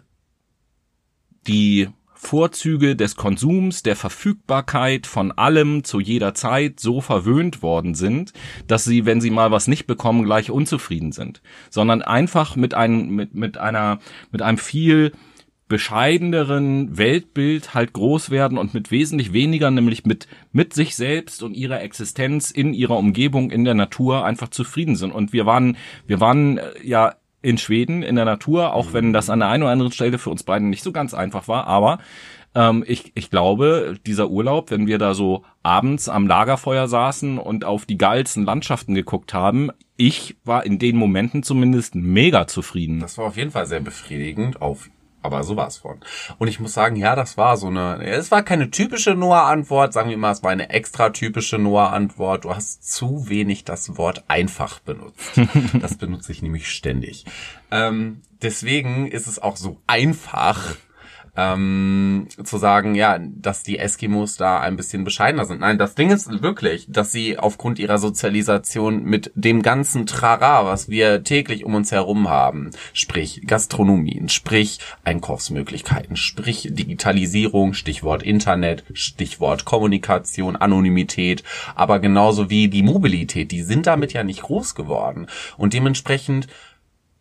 die 1.47 1.87
Vorzüge 2.13 2.97
des 2.97 3.15
Konsums, 3.15 3.83
der 3.83 3.95
Verfügbarkeit 3.95 5.07
von 5.07 5.31
allem 5.31 5.85
zu 5.85 6.01
jeder 6.01 6.33
Zeit 6.33 6.81
so 6.81 6.99
verwöhnt 6.99 7.63
worden 7.63 7.95
sind, 7.95 8.33
dass 8.67 8.83
sie, 8.83 9.05
wenn 9.05 9.21
sie 9.21 9.31
mal 9.31 9.51
was 9.51 9.69
nicht 9.69 9.87
bekommen, 9.87 10.25
gleich 10.25 10.51
unzufrieden 10.51 11.13
sind, 11.13 11.41
sondern 11.69 12.01
einfach 12.01 12.57
mit 12.57 12.73
einem, 12.73 13.15
mit, 13.15 13.33
mit 13.33 13.57
einer, 13.57 13.99
mit 14.29 14.41
einem 14.41 14.57
viel 14.57 15.13
bescheideneren 15.71 16.97
Weltbild 16.97 17.73
halt 17.73 17.93
groß 17.93 18.29
werden 18.29 18.57
und 18.57 18.73
mit 18.73 18.91
wesentlich 18.91 19.31
weniger, 19.31 19.71
nämlich 19.71 20.05
mit, 20.05 20.27
mit 20.51 20.73
sich 20.73 20.97
selbst 20.97 21.41
und 21.43 21.53
ihrer 21.53 21.81
Existenz 21.81 22.51
in 22.51 22.73
ihrer 22.73 22.97
Umgebung, 22.97 23.51
in 23.51 23.63
der 23.63 23.73
Natur 23.73 24.25
einfach 24.25 24.49
zufrieden 24.49 24.97
sind. 24.97 25.13
Und 25.13 25.31
wir 25.31 25.45
waren, 25.45 25.77
wir 26.05 26.19
waren 26.19 26.57
äh, 26.57 26.63
ja 26.83 27.15
in 27.41 27.57
Schweden 27.57 28.03
in 28.03 28.17
der 28.17 28.25
Natur, 28.25 28.73
auch 28.73 28.91
wenn 28.91 29.13
das 29.13 29.29
an 29.29 29.39
der 29.39 29.47
einen 29.47 29.63
oder 29.63 29.71
anderen 29.71 29.93
Stelle 29.93 30.17
für 30.19 30.29
uns 30.29 30.43
beiden 30.43 30.69
nicht 30.69 30.83
so 30.83 30.91
ganz 30.91 31.13
einfach 31.13 31.47
war, 31.47 31.67
aber 31.67 31.99
ähm, 32.53 32.83
ich, 32.85 33.13
ich 33.15 33.29
glaube, 33.29 33.97
dieser 34.05 34.29
Urlaub, 34.29 34.71
wenn 34.71 34.87
wir 34.87 34.97
da 34.97 35.13
so 35.13 35.43
abends 35.63 36.09
am 36.09 36.27
Lagerfeuer 36.27 36.89
saßen 36.89 37.37
und 37.37 37.63
auf 37.63 37.85
die 37.85 37.97
geilsten 37.97 38.43
Landschaften 38.43 38.93
geguckt 38.93 39.33
haben, 39.33 39.71
ich 39.95 40.35
war 40.43 40.65
in 40.65 40.79
den 40.79 40.97
Momenten 40.97 41.43
zumindest 41.43 41.95
mega 41.95 42.45
zufrieden. 42.45 42.99
Das 42.99 43.17
war 43.17 43.25
auf 43.27 43.37
jeden 43.37 43.51
Fall 43.51 43.67
sehr 43.67 43.79
befriedigend, 43.79 44.61
auf, 44.61 44.89
aber 45.21 45.43
sowas 45.43 45.77
von. 45.77 45.99
Und 46.37 46.47
ich 46.47 46.59
muss 46.59 46.73
sagen, 46.73 46.95
ja, 46.95 47.15
das 47.15 47.37
war 47.37 47.57
so 47.57 47.67
eine, 47.67 48.03
es 48.03 48.31
war 48.31 48.43
keine 48.43 48.71
typische 48.71 49.15
Noah-Antwort, 49.15 49.93
sagen 49.93 50.09
wir 50.09 50.17
mal, 50.17 50.31
es 50.31 50.43
war 50.43 50.51
eine 50.51 50.69
extra 50.69 51.09
typische 51.09 51.57
Noah-Antwort. 51.57 52.45
Du 52.45 52.55
hast 52.55 52.91
zu 52.91 53.29
wenig 53.29 53.63
das 53.63 53.97
Wort 53.97 54.23
einfach 54.27 54.79
benutzt. 54.79 55.39
das 55.79 55.97
benutze 55.97 56.31
ich 56.31 56.41
nämlich 56.41 56.69
ständig. 56.69 57.25
Ähm, 57.71 58.21
deswegen 58.41 59.07
ist 59.07 59.27
es 59.27 59.39
auch 59.39 59.57
so 59.57 59.79
einfach, 59.87 60.75
ähm, 61.35 62.27
zu 62.43 62.57
sagen, 62.57 62.95
ja, 62.95 63.17
dass 63.19 63.63
die 63.63 63.79
Eskimos 63.79 64.35
da 64.35 64.59
ein 64.59 64.75
bisschen 64.75 65.03
bescheidener 65.03 65.45
sind. 65.45 65.61
Nein, 65.61 65.77
das 65.77 65.95
Ding 65.95 66.11
ist 66.11 66.41
wirklich, 66.41 66.87
dass 66.89 67.11
sie 67.11 67.37
aufgrund 67.37 67.79
ihrer 67.79 67.97
Sozialisation 67.97 69.03
mit 69.03 69.31
dem 69.35 69.61
ganzen 69.61 70.05
Trara, 70.05 70.65
was 70.65 70.89
wir 70.89 71.23
täglich 71.23 71.63
um 71.63 71.75
uns 71.75 71.91
herum 71.91 72.29
haben, 72.29 72.71
sprich 72.93 73.43
Gastronomien, 73.47 74.27
sprich 74.27 74.79
Einkaufsmöglichkeiten, 75.05 76.17
sprich 76.17 76.67
Digitalisierung, 76.71 77.73
Stichwort 77.73 78.23
Internet, 78.23 78.83
Stichwort 78.93 79.63
Kommunikation, 79.63 80.57
Anonymität, 80.57 81.43
aber 81.75 81.99
genauso 81.99 82.49
wie 82.49 82.67
die 82.67 82.83
Mobilität, 82.83 83.51
die 83.51 83.63
sind 83.63 83.87
damit 83.87 84.11
ja 84.11 84.23
nicht 84.23 84.41
groß 84.41 84.75
geworden. 84.75 85.27
Und 85.57 85.73
dementsprechend 85.73 86.47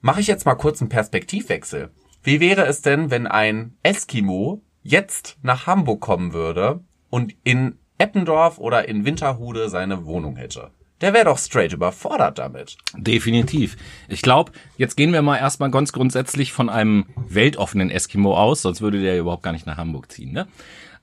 mache 0.00 0.20
ich 0.20 0.26
jetzt 0.26 0.46
mal 0.46 0.54
kurz 0.54 0.80
einen 0.80 0.88
Perspektivwechsel. 0.88 1.90
Wie 2.22 2.40
wäre 2.40 2.66
es 2.66 2.82
denn, 2.82 3.10
wenn 3.10 3.26
ein 3.26 3.76
Eskimo 3.82 4.62
jetzt 4.82 5.38
nach 5.42 5.66
Hamburg 5.66 6.00
kommen 6.00 6.32
würde 6.32 6.80
und 7.08 7.34
in 7.44 7.78
Eppendorf 7.98 8.58
oder 8.58 8.88
in 8.88 9.04
Winterhude 9.04 9.70
seine 9.70 10.04
Wohnung 10.04 10.36
hätte? 10.36 10.70
Der 11.00 11.14
wäre 11.14 11.24
doch 11.24 11.38
straight 11.38 11.72
überfordert 11.72 12.38
damit. 12.38 12.76
Definitiv. 12.94 13.78
Ich 14.08 14.20
glaube, 14.20 14.52
jetzt 14.76 14.96
gehen 14.96 15.14
wir 15.14 15.22
mal 15.22 15.38
erstmal 15.38 15.70
ganz 15.70 15.92
grundsätzlich 15.92 16.52
von 16.52 16.68
einem 16.68 17.06
weltoffenen 17.16 17.90
Eskimo 17.90 18.36
aus, 18.36 18.62
sonst 18.62 18.82
würde 18.82 19.00
der 19.00 19.18
überhaupt 19.18 19.42
gar 19.42 19.52
nicht 19.52 19.66
nach 19.66 19.78
Hamburg 19.78 20.12
ziehen. 20.12 20.32
Ne? 20.32 20.46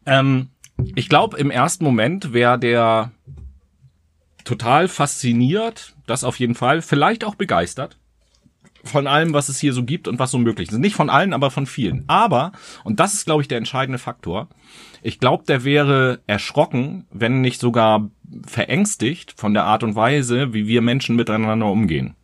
Ähm, 0.06 0.49
ich 0.95 1.10
glaube, 1.10 1.38
im 1.38 1.49
ersten 1.49 1.84
Moment 1.84 2.32
wäre 2.32 2.60
der 2.60 3.12
total 4.43 4.88
fasziniert, 4.88 5.95
das 6.06 6.23
auf 6.23 6.38
jeden 6.38 6.53
Fall, 6.53 6.84
vielleicht 6.84 7.23
auch 7.23 7.34
begeistert 7.34 7.97
von 8.83 9.07
allem, 9.07 9.33
was 9.33 9.49
es 9.49 9.59
hier 9.59 9.73
so 9.73 9.83
gibt 9.83 10.07
und 10.07 10.19
was 10.19 10.31
so 10.31 10.37
möglich 10.37 10.69
ist. 10.69 10.77
Nicht 10.77 10.95
von 10.95 11.09
allen, 11.09 11.33
aber 11.33 11.51
von 11.51 11.65
vielen. 11.65 12.03
Aber, 12.07 12.51
und 12.83 12.99
das 12.99 13.13
ist, 13.13 13.25
glaube 13.25 13.41
ich, 13.41 13.47
der 13.47 13.57
entscheidende 13.57 13.99
Faktor, 13.99 14.47
ich 15.01 15.19
glaube, 15.19 15.45
der 15.47 15.63
wäre 15.63 16.19
erschrocken, 16.27 17.05
wenn 17.11 17.41
nicht 17.41 17.61
sogar 17.61 18.09
verängstigt 18.45 19.33
von 19.37 19.53
der 19.53 19.63
Art 19.63 19.83
und 19.83 19.95
Weise, 19.95 20.53
wie 20.53 20.67
wir 20.67 20.81
Menschen 20.81 21.15
miteinander 21.15 21.67
umgehen. 21.67 22.16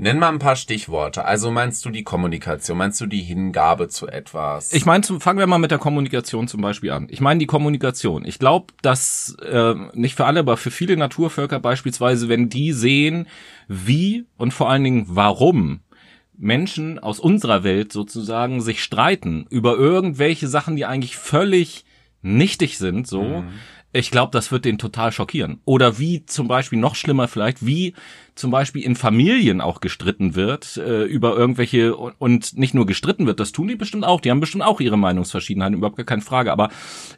Nenn 0.00 0.18
mal 0.18 0.30
ein 0.30 0.38
paar 0.38 0.56
Stichworte. 0.56 1.26
Also 1.26 1.50
meinst 1.50 1.84
du 1.84 1.90
die 1.90 2.04
Kommunikation? 2.04 2.78
Meinst 2.78 2.98
du 3.02 3.06
die 3.06 3.20
Hingabe 3.20 3.88
zu 3.88 4.08
etwas? 4.08 4.72
Ich 4.72 4.86
meine, 4.86 5.04
fangen 5.04 5.38
wir 5.38 5.46
mal 5.46 5.58
mit 5.58 5.70
der 5.70 5.78
Kommunikation 5.78 6.48
zum 6.48 6.62
Beispiel 6.62 6.90
an. 6.90 7.06
Ich 7.10 7.20
meine 7.20 7.38
die 7.38 7.46
Kommunikation. 7.46 8.24
Ich 8.24 8.38
glaube, 8.38 8.72
dass 8.80 9.36
äh, 9.42 9.74
nicht 9.92 10.16
für 10.16 10.24
alle, 10.24 10.40
aber 10.40 10.56
für 10.56 10.70
viele 10.70 10.96
Naturvölker 10.96 11.60
beispielsweise, 11.60 12.30
wenn 12.30 12.48
die 12.48 12.72
sehen, 12.72 13.26
wie 13.68 14.24
und 14.38 14.54
vor 14.54 14.70
allen 14.70 14.84
Dingen 14.84 15.04
warum 15.06 15.80
Menschen 16.38 16.98
aus 16.98 17.20
unserer 17.20 17.62
Welt 17.62 17.92
sozusagen 17.92 18.62
sich 18.62 18.82
streiten 18.82 19.44
über 19.50 19.76
irgendwelche 19.76 20.48
Sachen, 20.48 20.76
die 20.76 20.86
eigentlich 20.86 21.18
völlig 21.18 21.84
nichtig 22.22 22.78
sind, 22.78 23.06
so. 23.06 23.22
Mhm. 23.22 23.48
Ich 23.92 24.12
glaube, 24.12 24.30
das 24.30 24.52
wird 24.52 24.66
den 24.66 24.78
total 24.78 25.10
schockieren. 25.10 25.60
Oder 25.64 25.98
wie 25.98 26.24
zum 26.24 26.46
Beispiel 26.46 26.78
noch 26.78 26.94
schlimmer 26.94 27.26
vielleicht, 27.26 27.66
wie 27.66 27.94
zum 28.36 28.52
Beispiel 28.52 28.84
in 28.84 28.94
Familien 28.94 29.60
auch 29.60 29.80
gestritten 29.80 30.36
wird 30.36 30.76
äh, 30.76 31.02
über 31.02 31.36
irgendwelche 31.36 31.96
und 31.96 32.56
nicht 32.56 32.72
nur 32.72 32.86
gestritten 32.86 33.26
wird, 33.26 33.40
das 33.40 33.50
tun 33.50 33.66
die 33.66 33.74
bestimmt 33.74 34.04
auch. 34.04 34.20
Die 34.20 34.30
haben 34.30 34.38
bestimmt 34.38 34.62
auch 34.62 34.78
ihre 34.78 34.96
Meinungsverschiedenheiten, 34.96 35.76
überhaupt 35.76 35.96
gar 35.96 36.06
keine 36.06 36.22
Frage. 36.22 36.52
Aber 36.52 36.68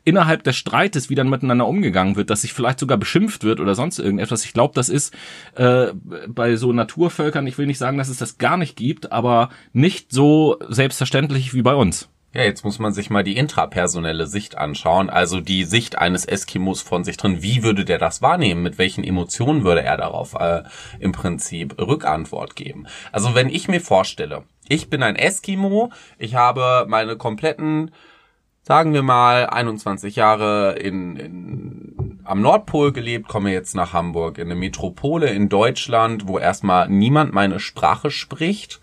innerhalb 0.05 0.45
des 0.45 0.57
Streites, 0.57 1.11
wie 1.11 1.15
dann 1.15 1.29
miteinander 1.29 1.67
umgegangen 1.67 2.17
wird, 2.17 2.31
dass 2.31 2.41
sich 2.41 2.55
vielleicht 2.55 2.81
sogar 2.81 2.97
beschimpft 2.97 3.45
wird 3.45 3.61
oder 3.61 3.75
sonst 3.75 3.99
irgendetwas. 3.99 4.47
Ich 4.47 4.55
glaube, 4.55 4.73
das 4.75 4.89
ist 4.89 5.15
äh, 5.57 5.89
bei 6.27 6.57
so 6.57 6.73
Naturvölkern. 6.73 7.47
Ich 7.47 7.59
will 7.59 7.67
nicht 7.67 7.79
sagen, 7.79 7.99
dass 7.99 8.09
es 8.09 8.17
das 8.17 8.39
gar 8.39 8.57
nicht 8.57 8.77
gibt, 8.77 9.13
aber 9.13 9.51
nicht 9.75 10.11
so 10.11 10.57
selbstverständlich 10.71 11.53
wie 11.53 11.63
bei 11.63 11.75
uns. 11.75 12.09
Ja, 12.35 12.43
jetzt 12.45 12.65
muss 12.65 12.79
man 12.79 12.95
sich 12.95 13.11
mal 13.11 13.23
die 13.23 13.37
intrapersonelle 13.37 14.27
Sicht 14.27 14.57
anschauen, 14.57 15.11
also 15.11 15.41
die 15.41 15.65
Sicht 15.65 15.99
eines 15.99 16.25
Eskimos 16.25 16.81
von 16.81 17.05
sich 17.05 17.19
drin. 17.19 17.43
Wie 17.43 17.63
würde 17.63 17.85
der 17.85 17.99
das 17.99 18.23
wahrnehmen? 18.23 18.63
Mit 18.63 18.79
welchen 18.79 19.05
Emotionen 19.05 19.65
würde 19.65 19.83
er 19.83 19.99
darauf 19.99 20.33
äh, 20.35 20.63
im 20.99 21.13
Prinzip 21.13 21.79
Rückantwort 21.79 22.57
geben? 22.57 22.87
Also 23.13 23.35
wenn 23.35 23.51
ich 23.51 23.69
mir 23.69 23.83
vorstelle, 23.83 24.45
ich 24.67 24.89
bin 24.89 25.03
ein 25.03 25.17
Eskimo, 25.17 25.93
ich 26.19 26.35
habe 26.35 26.87
meine 26.89 27.19
kompletten, 27.19 27.91
sagen 28.63 28.95
wir 28.95 29.03
mal, 29.03 29.47
21 29.51 30.17
Jahre 30.17 30.73
in, 30.79 31.17
in 31.17 32.21
am 32.25 32.41
Nordpol 32.41 32.93
gelebt, 32.93 33.29
komme 33.29 33.53
jetzt 33.53 33.75
nach 33.75 33.93
Hamburg 33.93 34.39
in 34.39 34.45
eine 34.45 34.55
Metropole 34.55 35.29
in 35.29 35.51
Deutschland, 35.51 36.29
wo 36.29 36.39
erstmal 36.39 36.89
niemand 36.89 37.35
meine 37.35 37.61
Sprache 37.61 38.11
spricht 38.11 38.81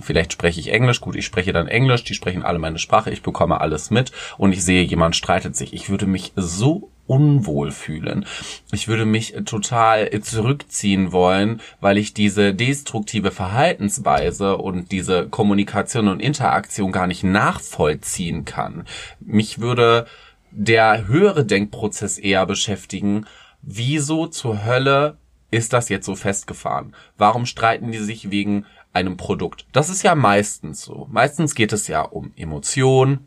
Vielleicht 0.00 0.32
spreche 0.32 0.58
ich 0.58 0.72
Englisch, 0.72 1.02
gut, 1.02 1.16
ich 1.16 1.26
spreche 1.26 1.52
dann 1.52 1.68
Englisch, 1.68 2.04
die 2.04 2.14
sprechen 2.14 2.42
alle 2.42 2.58
meine 2.58 2.78
Sprache, 2.78 3.10
ich 3.10 3.22
bekomme 3.22 3.60
alles 3.60 3.90
mit 3.90 4.10
und 4.38 4.52
ich 4.52 4.64
sehe, 4.64 4.82
jemand 4.82 5.16
streitet 5.16 5.54
sich. 5.54 5.74
Ich 5.74 5.90
würde 5.90 6.06
mich 6.06 6.32
so 6.34 6.90
unwohl 7.06 7.72
fühlen. 7.72 8.24
Ich 8.72 8.88
würde 8.88 9.04
mich 9.04 9.34
total 9.44 10.08
zurückziehen 10.22 11.12
wollen, 11.12 11.60
weil 11.80 11.98
ich 11.98 12.14
diese 12.14 12.54
destruktive 12.54 13.30
Verhaltensweise 13.30 14.56
und 14.56 14.92
diese 14.92 15.28
Kommunikation 15.28 16.08
und 16.08 16.20
Interaktion 16.20 16.90
gar 16.90 17.06
nicht 17.06 17.22
nachvollziehen 17.22 18.46
kann. 18.46 18.86
Mich 19.20 19.60
würde 19.60 20.06
der 20.50 21.06
höhere 21.06 21.44
Denkprozess 21.44 22.18
eher 22.18 22.46
beschäftigen. 22.46 23.26
Wieso 23.60 24.26
zur 24.26 24.64
Hölle 24.64 25.18
ist 25.50 25.72
das 25.74 25.88
jetzt 25.90 26.06
so 26.06 26.14
festgefahren? 26.14 26.94
Warum 27.18 27.46
streiten 27.46 27.92
die 27.92 27.98
sich 27.98 28.30
wegen 28.30 28.64
einem 28.92 29.16
Produkt. 29.16 29.66
Das 29.72 29.88
ist 29.88 30.02
ja 30.02 30.14
meistens 30.14 30.82
so. 30.82 31.08
Meistens 31.10 31.54
geht 31.54 31.72
es 31.72 31.88
ja 31.88 32.02
um 32.02 32.32
Emotionen, 32.36 33.26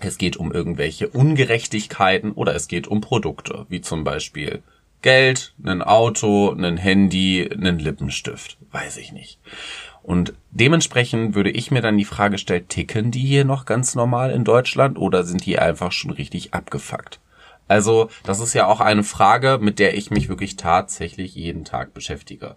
es 0.00 0.18
geht 0.18 0.36
um 0.36 0.52
irgendwelche 0.52 1.08
Ungerechtigkeiten 1.08 2.32
oder 2.32 2.54
es 2.54 2.68
geht 2.68 2.86
um 2.86 3.00
Produkte, 3.00 3.66
wie 3.68 3.80
zum 3.80 4.04
Beispiel 4.04 4.62
Geld, 5.02 5.54
ein 5.64 5.82
Auto, 5.82 6.50
ein 6.50 6.76
Handy, 6.76 7.48
einen 7.50 7.78
Lippenstift, 7.78 8.58
weiß 8.72 8.96
ich 8.98 9.12
nicht. 9.12 9.38
Und 10.02 10.34
dementsprechend 10.50 11.34
würde 11.34 11.50
ich 11.50 11.70
mir 11.70 11.80
dann 11.80 11.98
die 11.98 12.04
Frage 12.04 12.38
stellen, 12.38 12.68
ticken 12.68 13.10
die 13.10 13.20
hier 13.20 13.44
noch 13.44 13.64
ganz 13.64 13.94
normal 13.94 14.30
in 14.30 14.44
Deutschland 14.44 14.98
oder 14.98 15.24
sind 15.24 15.44
die 15.46 15.58
einfach 15.58 15.92
schon 15.92 16.10
richtig 16.10 16.54
abgefuckt? 16.54 17.20
Also, 17.68 18.10
das 18.22 18.40
ist 18.40 18.54
ja 18.54 18.66
auch 18.66 18.80
eine 18.80 19.02
Frage, 19.02 19.58
mit 19.60 19.78
der 19.78 19.96
ich 19.96 20.10
mich 20.10 20.28
wirklich 20.28 20.56
tatsächlich 20.56 21.34
jeden 21.34 21.64
Tag 21.64 21.94
beschäftige. 21.94 22.54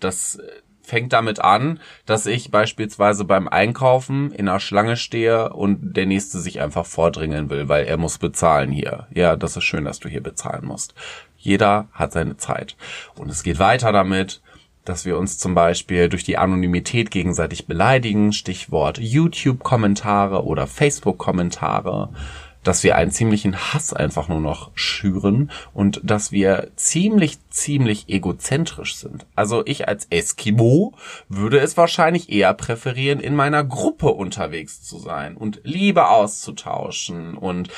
Das 0.00 0.38
fängt 0.86 1.12
damit 1.12 1.40
an, 1.40 1.80
dass 2.06 2.26
ich 2.26 2.50
beispielsweise 2.50 3.24
beim 3.24 3.48
Einkaufen 3.48 4.30
in 4.30 4.48
einer 4.48 4.60
Schlange 4.60 4.96
stehe 4.96 5.52
und 5.52 5.96
der 5.96 6.06
nächste 6.06 6.38
sich 6.38 6.60
einfach 6.60 6.86
vordringen 6.86 7.50
will, 7.50 7.68
weil 7.68 7.86
er 7.86 7.96
muss 7.96 8.18
bezahlen 8.18 8.70
hier. 8.70 9.08
Ja, 9.12 9.34
das 9.36 9.56
ist 9.56 9.64
schön, 9.64 9.84
dass 9.84 9.98
du 9.98 10.08
hier 10.08 10.22
bezahlen 10.22 10.64
musst. 10.64 10.94
Jeder 11.36 11.88
hat 11.92 12.12
seine 12.12 12.36
Zeit. 12.36 12.76
Und 13.16 13.30
es 13.30 13.42
geht 13.42 13.58
weiter 13.58 13.90
damit, 13.90 14.40
dass 14.84 15.04
wir 15.04 15.18
uns 15.18 15.38
zum 15.38 15.54
Beispiel 15.54 16.08
durch 16.08 16.22
die 16.22 16.38
Anonymität 16.38 17.10
gegenseitig 17.10 17.66
beleidigen, 17.66 18.32
Stichwort 18.32 18.98
YouTube-Kommentare 18.98 20.44
oder 20.44 20.68
Facebook-Kommentare 20.68 22.10
dass 22.66 22.82
wir 22.82 22.96
einen 22.96 23.10
ziemlichen 23.10 23.56
Hass 23.56 23.92
einfach 23.92 24.28
nur 24.28 24.40
noch 24.40 24.70
schüren 24.74 25.50
und 25.72 26.00
dass 26.02 26.32
wir 26.32 26.70
ziemlich, 26.76 27.38
ziemlich 27.50 28.08
egozentrisch 28.08 28.96
sind. 28.96 29.26
Also 29.34 29.62
ich 29.64 29.88
als 29.88 30.06
Eskimo 30.10 30.94
würde 31.28 31.58
es 31.60 31.76
wahrscheinlich 31.76 32.30
eher 32.30 32.54
präferieren, 32.54 33.20
in 33.20 33.36
meiner 33.36 33.62
Gruppe 33.62 34.08
unterwegs 34.08 34.82
zu 34.82 34.98
sein 34.98 35.36
und 35.36 35.60
Liebe 35.62 36.08
auszutauschen 36.08 37.36
und 37.36 37.68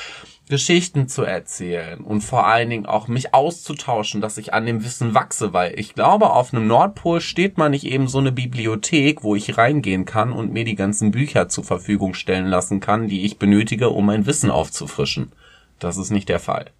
Geschichten 0.49 1.07
zu 1.07 1.21
erzählen 1.21 2.01
und 2.01 2.21
vor 2.21 2.47
allen 2.47 2.71
Dingen 2.71 2.87
auch 2.87 3.07
mich 3.07 3.35
auszutauschen, 3.35 4.19
dass 4.19 4.39
ich 4.39 4.51
an 4.51 4.65
dem 4.65 4.83
Wissen 4.83 5.13
wachse, 5.13 5.53
weil 5.53 5.79
ich 5.79 5.93
glaube, 5.93 6.31
auf 6.31 6.53
einem 6.53 6.65
Nordpol 6.65 7.21
steht 7.21 7.59
man 7.59 7.69
nicht 7.69 7.85
eben 7.85 8.07
so 8.07 8.17
eine 8.17 8.31
Bibliothek, 8.31 9.23
wo 9.23 9.35
ich 9.35 9.59
reingehen 9.59 10.05
kann 10.05 10.31
und 10.31 10.51
mir 10.51 10.65
die 10.65 10.75
ganzen 10.75 11.11
Bücher 11.11 11.49
zur 11.49 11.63
Verfügung 11.63 12.15
stellen 12.15 12.47
lassen 12.47 12.79
kann, 12.79 13.07
die 13.07 13.25
ich 13.25 13.37
benötige, 13.37 13.89
um 13.89 14.07
mein 14.07 14.25
Wissen 14.25 14.49
aufzufrischen. 14.49 15.31
Das 15.77 15.97
ist 15.97 16.09
nicht 16.09 16.29
der 16.29 16.39
Fall. 16.39 16.71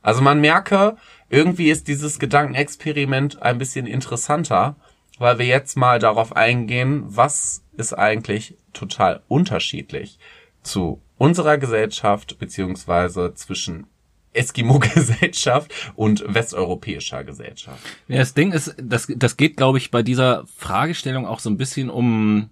Also 0.00 0.22
man 0.22 0.40
merke, 0.40 0.96
irgendwie 1.28 1.70
ist 1.70 1.88
dieses 1.88 2.18
Gedankenexperiment 2.18 3.42
ein 3.42 3.58
bisschen 3.58 3.86
interessanter, 3.86 4.74
weil 5.18 5.38
wir 5.38 5.46
jetzt 5.46 5.76
mal 5.76 5.98
darauf 5.98 6.34
eingehen, 6.34 7.04
was 7.06 7.62
ist 7.76 7.92
eigentlich 7.92 8.56
total 8.72 9.20
unterschiedlich 9.28 10.18
zu 10.62 11.02
unserer 11.22 11.56
Gesellschaft 11.56 12.40
beziehungsweise 12.40 13.32
zwischen 13.34 13.86
Eskimo-Gesellschaft 14.32 15.72
und 15.94 16.24
westeuropäischer 16.26 17.22
Gesellschaft. 17.22 17.78
Ja, 18.08 18.18
das 18.18 18.34
Ding 18.34 18.50
ist, 18.50 18.74
das, 18.82 19.06
das 19.14 19.36
geht, 19.36 19.56
glaube 19.56 19.78
ich, 19.78 19.92
bei 19.92 20.02
dieser 20.02 20.44
Fragestellung 20.56 21.24
auch 21.24 21.38
so 21.38 21.48
ein 21.48 21.58
bisschen 21.58 21.90
um, 21.90 22.50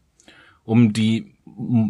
um 0.64 0.92
die 0.92 1.34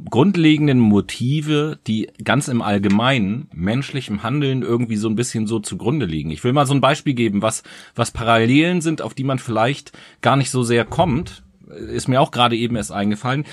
grundlegenden 0.08 0.78
Motive, 0.78 1.78
die 1.86 2.08
ganz 2.24 2.48
im 2.48 2.62
Allgemeinen 2.62 3.48
menschlichem 3.52 4.22
Handeln 4.22 4.62
irgendwie 4.62 4.96
so 4.96 5.10
ein 5.10 5.16
bisschen 5.16 5.46
so 5.46 5.58
zugrunde 5.58 6.06
liegen. 6.06 6.30
Ich 6.30 6.42
will 6.44 6.54
mal 6.54 6.66
so 6.66 6.72
ein 6.72 6.80
Beispiel 6.80 7.12
geben, 7.12 7.42
was, 7.42 7.62
was 7.94 8.10
Parallelen 8.10 8.80
sind, 8.80 9.02
auf 9.02 9.12
die 9.12 9.24
man 9.24 9.38
vielleicht 9.38 9.92
gar 10.22 10.36
nicht 10.36 10.50
so 10.50 10.62
sehr 10.62 10.86
kommt. 10.86 11.42
Ist 11.68 12.08
mir 12.08 12.22
auch 12.22 12.30
gerade 12.30 12.56
eben 12.56 12.74
erst 12.74 12.90
eingefallen 12.90 13.44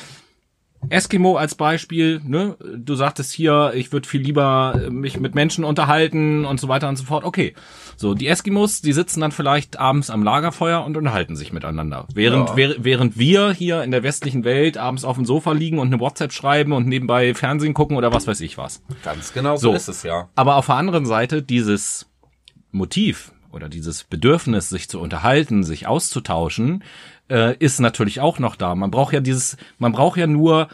Eskimo 0.90 1.36
als 1.38 1.56
Beispiel, 1.56 2.22
ne? 2.24 2.56
Du 2.78 2.96
sagtest 2.96 3.32
hier, 3.34 3.72
ich 3.76 3.92
würde 3.92 4.08
viel 4.08 4.22
lieber 4.22 4.80
mich 4.90 5.20
mit 5.20 5.36
Menschen 5.36 5.64
unterhalten 5.66 6.46
und 6.46 6.60
so 6.60 6.68
weiter 6.70 6.88
und 6.88 6.96
so 6.96 7.04
fort. 7.04 7.24
Okay. 7.26 7.56
So, 7.98 8.14
die 8.14 8.28
Eskimos, 8.28 8.82
die 8.82 8.94
sitzen 8.94 9.20
dann 9.22 9.32
vielleicht 9.32 9.80
abends 9.80 10.10
am 10.10 10.24
Lagerfeuer 10.24 10.86
und 10.86 10.96
unterhalten 10.96 11.36
sich 11.36 11.52
miteinander. 11.52 12.06
Während, 12.14 12.50
Ja. 12.50 12.56
während, 12.56 12.84
während 12.86 13.18
wir 13.18 13.52
hier 13.52 13.84
in 13.84 13.92
der 13.92 14.04
westlichen 14.04 14.44
Welt 14.44 14.78
abends 14.78 15.04
auf 15.04 15.16
dem 15.18 15.26
Sofa 15.26 15.52
liegen 15.52 15.80
und 15.80 15.88
eine 15.88 16.00
WhatsApp 16.00 16.32
schreiben 16.32 16.72
und 16.74 16.88
nebenbei 16.88 17.34
Fernsehen 17.34 17.74
gucken 17.74 17.98
oder 17.98 18.14
was 18.14 18.28
weiß 18.28 18.40
ich 18.42 18.58
was. 18.58 18.82
Ganz 19.04 19.34
genau 19.34 19.56
so, 19.58 19.72
So. 19.72 19.74
ist 19.74 19.88
es 19.90 20.04
ja. 20.04 20.30
Aber 20.36 20.56
auf 20.58 20.68
der 20.68 20.76
anderen 20.76 21.06
Seite 21.06 21.42
dieses 21.42 22.06
Motiv 22.72 23.32
oder 23.52 23.68
dieses 23.70 24.04
Bedürfnis, 24.04 24.70
sich 24.70 24.88
zu 24.90 25.00
unterhalten, 25.00 25.64
sich 25.64 25.88
auszutauschen, 25.88 26.84
äh, 27.30 27.56
ist 27.58 27.80
natürlich 27.80 28.20
auch 28.22 28.40
noch 28.40 28.56
da. 28.56 28.76
Man 28.76 28.92
braucht 28.92 29.14
ja 29.14 29.20
dieses, 29.20 29.58
man 29.78 29.92
braucht 29.92 30.18
ja 30.18 30.28
nur 30.28 30.68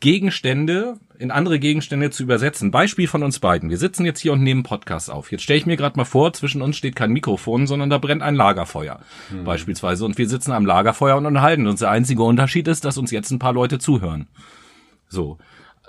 Gegenstände 0.00 0.98
in 1.18 1.30
andere 1.32 1.58
Gegenstände 1.58 2.10
zu 2.10 2.22
übersetzen. 2.22 2.70
Beispiel 2.70 3.08
von 3.08 3.24
uns 3.24 3.40
beiden. 3.40 3.70
Wir 3.70 3.78
sitzen 3.78 4.04
jetzt 4.04 4.20
hier 4.20 4.32
und 4.32 4.42
nehmen 4.42 4.62
Podcast 4.62 5.10
auf. 5.10 5.32
Jetzt 5.32 5.42
stelle 5.42 5.58
ich 5.58 5.66
mir 5.66 5.76
gerade 5.76 5.96
mal 5.96 6.04
vor, 6.04 6.32
zwischen 6.32 6.62
uns 6.62 6.76
steht 6.76 6.94
kein 6.94 7.10
Mikrofon, 7.10 7.66
sondern 7.66 7.90
da 7.90 7.98
brennt 7.98 8.22
ein 8.22 8.36
Lagerfeuer 8.36 9.00
beispielsweise. 9.44 10.04
Und 10.04 10.16
wir 10.16 10.28
sitzen 10.28 10.52
am 10.52 10.64
Lagerfeuer 10.64 11.16
und 11.16 11.26
unterhalten 11.26 11.66
uns. 11.66 11.80
Der 11.80 11.90
einzige 11.90 12.22
Unterschied 12.22 12.68
ist, 12.68 12.84
dass 12.84 12.98
uns 12.98 13.10
jetzt 13.10 13.32
ein 13.32 13.40
paar 13.40 13.52
Leute 13.52 13.80
zuhören. 13.80 14.28
So. 15.08 15.38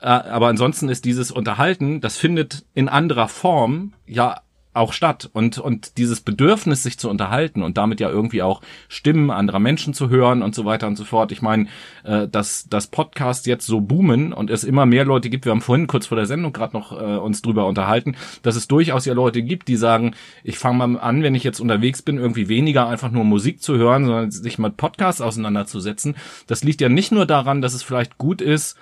Äh, 0.02 0.08
Aber 0.08 0.48
ansonsten 0.48 0.90
ist 0.90 1.06
dieses 1.06 1.32
Unterhalten, 1.32 2.02
das 2.02 2.18
findet 2.18 2.66
in 2.74 2.90
anderer 2.90 3.28
Form 3.28 3.94
ja 4.08 4.42
auch 4.74 4.94
statt. 4.94 5.30
Und, 5.34 5.58
und 5.58 5.98
dieses 5.98 6.22
Bedürfnis, 6.22 6.84
sich 6.84 7.00
zu 7.00 7.10
unterhalten 7.10 7.64
und 7.64 7.78
damit 7.78 8.00
ja 8.00 8.10
irgendwie 8.10 8.44
auch 8.44 8.62
Stimmen 8.88 9.32
anderer 9.32 9.60
Menschen 9.60 9.94
zu 9.94 10.10
hören 10.10 10.44
und 10.44 10.54
so 10.54 10.66
weiter 10.66 10.88
und 10.88 10.96
so 10.96 11.06
fort. 11.06 11.32
Ich 11.32 11.42
meine, 11.42 11.68
äh, 12.04 12.28
dass 12.28 12.68
das 12.70 12.88
Podcast 12.88 13.48
jetzt 13.48 13.66
so 13.66 13.82
boomen 13.82 14.32
und 14.32 14.50
es 14.50 14.64
immer 14.64 14.86
mehr 14.86 15.06
Leute 15.06 15.30
gibt, 15.30 15.46
wir 15.46 15.52
haben 15.52 15.62
vorhin 15.62 15.88
kurz 15.88 16.06
vor 16.06 16.18
der 16.18 16.28
Sendung 16.28 16.54
gerade 16.54 16.74
noch 16.74 16.92
äh, 16.92 17.18
uns 17.18 17.42
drüber 17.42 17.66
unterhalten, 17.66 18.16
dass 18.44 18.56
es 18.56 18.68
durchaus 18.68 19.06
ja 19.06 19.14
Leute 19.14 19.42
gibt, 19.42 19.68
die 19.68 19.76
sagen, 19.76 20.14
ich 20.44 20.58
fange 20.60 20.88
mal 20.88 21.00
an, 21.00 21.24
wenn 21.24 21.36
ich 21.36 21.44
jetzt 21.44 21.60
unterwegs 21.60 22.02
bin, 22.02 22.18
irgendwie 22.18 22.48
weniger 22.48 22.88
einfach 22.88 23.12
nur 23.12 23.24
Musik 23.24 23.62
zu 23.62 23.76
hören, 23.78 24.06
sondern 24.06 24.32
sich 24.32 24.60
mit 24.60 24.78
Podcasts 24.78 25.22
auseinanderzusetzen. 25.22 26.16
Das 26.48 26.64
liegt 26.64 26.82
ja 26.82 26.90
nicht 26.90 27.12
nur 27.12 27.26
daran, 27.26 27.62
dass 27.62 27.74
es 27.74 27.84
vielleicht 27.84 28.18
gut 28.18 28.42
ist, 28.42 28.78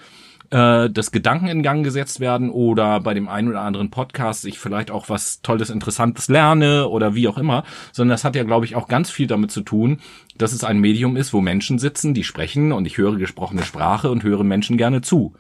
äh, 0.50 0.90
dass 0.90 1.12
Gedanken 1.12 1.48
in 1.48 1.64
Gang 1.64 1.84
gesetzt 1.84 2.20
werden 2.20 2.50
oder 2.50 3.00
bei 3.00 3.14
dem 3.14 3.28
einen 3.28 3.50
oder 3.50 3.62
anderen 3.62 3.90
Podcast 3.90 4.46
ich 4.46 4.60
vielleicht 4.60 4.92
auch 4.92 5.10
was 5.10 5.42
Tolles, 5.42 5.70
Interessantes 5.70 6.28
lerne 6.28 6.88
oder 6.88 7.16
wie 7.16 7.28
auch 7.28 7.38
immer, 7.38 7.64
sondern 7.92 8.14
das 8.14 8.24
hat 8.24 8.36
ja, 8.36 8.44
glaube 8.44 8.66
ich, 8.66 8.76
auch 8.76 8.88
ganz 8.88 9.10
viel 9.10 9.28
damit 9.28 9.52
zu 9.52 9.62
tun, 9.62 10.00
dass 10.38 10.54
es 10.54 10.64
ein 10.64 10.80
Medium 10.80 11.18
ist, 11.18 11.34
wo 11.34 11.42
Menschen 11.42 11.80
sitzen, 11.80 12.14
die 12.14 12.24
sprechen 12.24 12.72
und 12.72 12.86
ich 12.86 12.98
höre 12.98 13.18
gesprochene 13.18 13.64
Sprache 13.64 14.10
und 14.10 14.24
höre 14.24 14.44
Menschen 14.44 14.78
gerne 14.78 15.02
zu. 15.02 15.34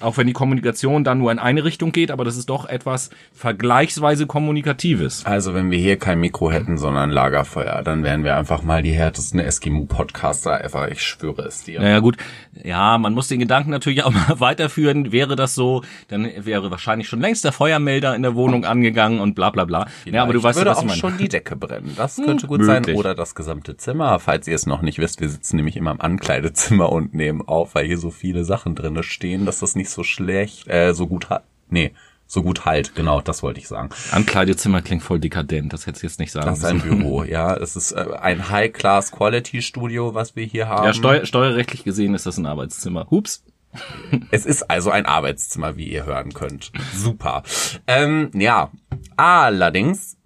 Auch 0.00 0.16
wenn 0.16 0.26
die 0.26 0.32
Kommunikation 0.32 1.02
dann 1.02 1.18
nur 1.18 1.32
in 1.32 1.38
eine 1.38 1.64
Richtung 1.64 1.92
geht, 1.92 2.10
aber 2.10 2.24
das 2.24 2.36
ist 2.36 2.48
doch 2.48 2.68
etwas 2.68 3.10
vergleichsweise 3.32 4.26
Kommunikatives. 4.26 5.26
Also 5.26 5.54
wenn 5.54 5.70
wir 5.70 5.78
hier 5.78 5.98
kein 5.98 6.20
Mikro 6.20 6.50
hätten, 6.52 6.78
sondern 6.78 7.10
Lagerfeuer, 7.10 7.82
dann 7.82 8.04
wären 8.04 8.22
wir 8.22 8.36
einfach 8.36 8.62
mal 8.62 8.82
die 8.82 8.92
härtesten 8.92 9.40
Eskimo-Podcaster 9.40 10.64
ever. 10.64 10.90
Ich 10.90 11.02
schwöre 11.02 11.42
es 11.42 11.64
dir. 11.64 11.80
Naja 11.80 11.98
gut, 11.98 12.16
ja, 12.62 12.98
man 12.98 13.14
muss 13.14 13.28
den 13.28 13.40
Gedanken 13.40 13.70
natürlich 13.70 14.02
auch 14.04 14.12
mal 14.12 14.40
weiterführen. 14.40 15.12
Wäre 15.12 15.36
das 15.36 15.54
so, 15.54 15.82
dann 16.08 16.28
wäre 16.38 16.70
wahrscheinlich 16.70 17.08
schon 17.08 17.20
längst 17.20 17.44
der 17.44 17.52
Feuermelder 17.52 18.14
in 18.14 18.22
der 18.22 18.34
Wohnung 18.34 18.64
angegangen 18.64 19.20
und 19.20 19.34
bla 19.34 19.50
bla 19.50 19.64
bla. 19.64 19.86
Ja, 20.04 20.22
aber 20.22 20.32
du 20.32 20.42
weißt 20.42 20.58
ja, 20.58 20.64
würde 20.64 20.70
was 20.70 20.84
auch 20.84 20.94
schon 20.94 21.18
die 21.18 21.28
Decke 21.28 21.56
brennen. 21.56 21.94
Das 21.96 22.16
könnte 22.16 22.46
gut 22.46 22.64
sein. 22.64 22.82
möglich. 22.82 22.96
Oder 22.96 23.14
das 23.14 23.34
gesamte 23.34 23.76
Zimmer. 23.76 24.18
Falls 24.18 24.46
ihr 24.46 24.54
es 24.54 24.66
noch 24.66 24.82
nicht 24.82 24.98
wisst, 24.98 25.20
wir 25.20 25.28
sitzen 25.28 25.56
nämlich 25.56 25.76
immer 25.76 25.90
im 25.90 26.00
Ankleidezimmer 26.00 26.90
und 26.90 27.14
nehmen 27.14 27.42
auf, 27.42 27.74
weil 27.74 27.86
hier 27.86 27.98
so 27.98 28.10
viele 28.10 28.44
Sachen 28.44 28.74
drinne 28.74 29.02
stehen, 29.02 29.44
dass 29.44 29.60
das 29.60 29.74
nicht 29.74 29.87
so 29.90 30.04
schlecht, 30.04 30.68
äh, 30.68 30.94
so 30.94 31.06
gut 31.06 31.30
hat. 31.30 31.44
Nee, 31.70 31.92
so 32.26 32.42
gut 32.42 32.66
halt. 32.66 32.94
Genau, 32.94 33.20
das 33.20 33.42
wollte 33.42 33.58
ich 33.58 33.68
sagen. 33.68 33.88
Ankleidezimmer 34.12 34.82
klingt 34.82 35.02
voll 35.02 35.18
dekadent, 35.18 35.72
das 35.72 35.86
hätte 35.86 35.96
ich 35.96 36.02
jetzt 36.02 36.18
nicht 36.18 36.30
sagen 36.30 36.46
Das 36.46 36.58
ist 36.58 36.64
ein. 36.66 36.80
Büro, 36.80 37.24
ja. 37.24 37.56
Es 37.56 37.74
ist 37.74 37.92
äh, 37.92 38.06
ein 38.20 38.50
High-Class-Quality-Studio, 38.50 40.14
was 40.14 40.36
wir 40.36 40.44
hier 40.44 40.68
haben. 40.68 40.84
Ja, 40.84 40.92
steuer, 40.92 41.24
steuerrechtlich 41.24 41.84
gesehen 41.84 42.14
ist 42.14 42.26
das 42.26 42.36
ein 42.36 42.46
Arbeitszimmer. 42.46 43.08
Hups. 43.10 43.42
Es 44.30 44.46
ist 44.46 44.70
also 44.70 44.90
ein 44.90 45.04
Arbeitszimmer, 45.06 45.76
wie 45.76 45.88
ihr 45.88 46.06
hören 46.06 46.32
könnt. 46.32 46.72
Super. 46.94 47.42
Ähm, 47.86 48.30
ja, 48.34 48.70
allerdings 49.16 50.17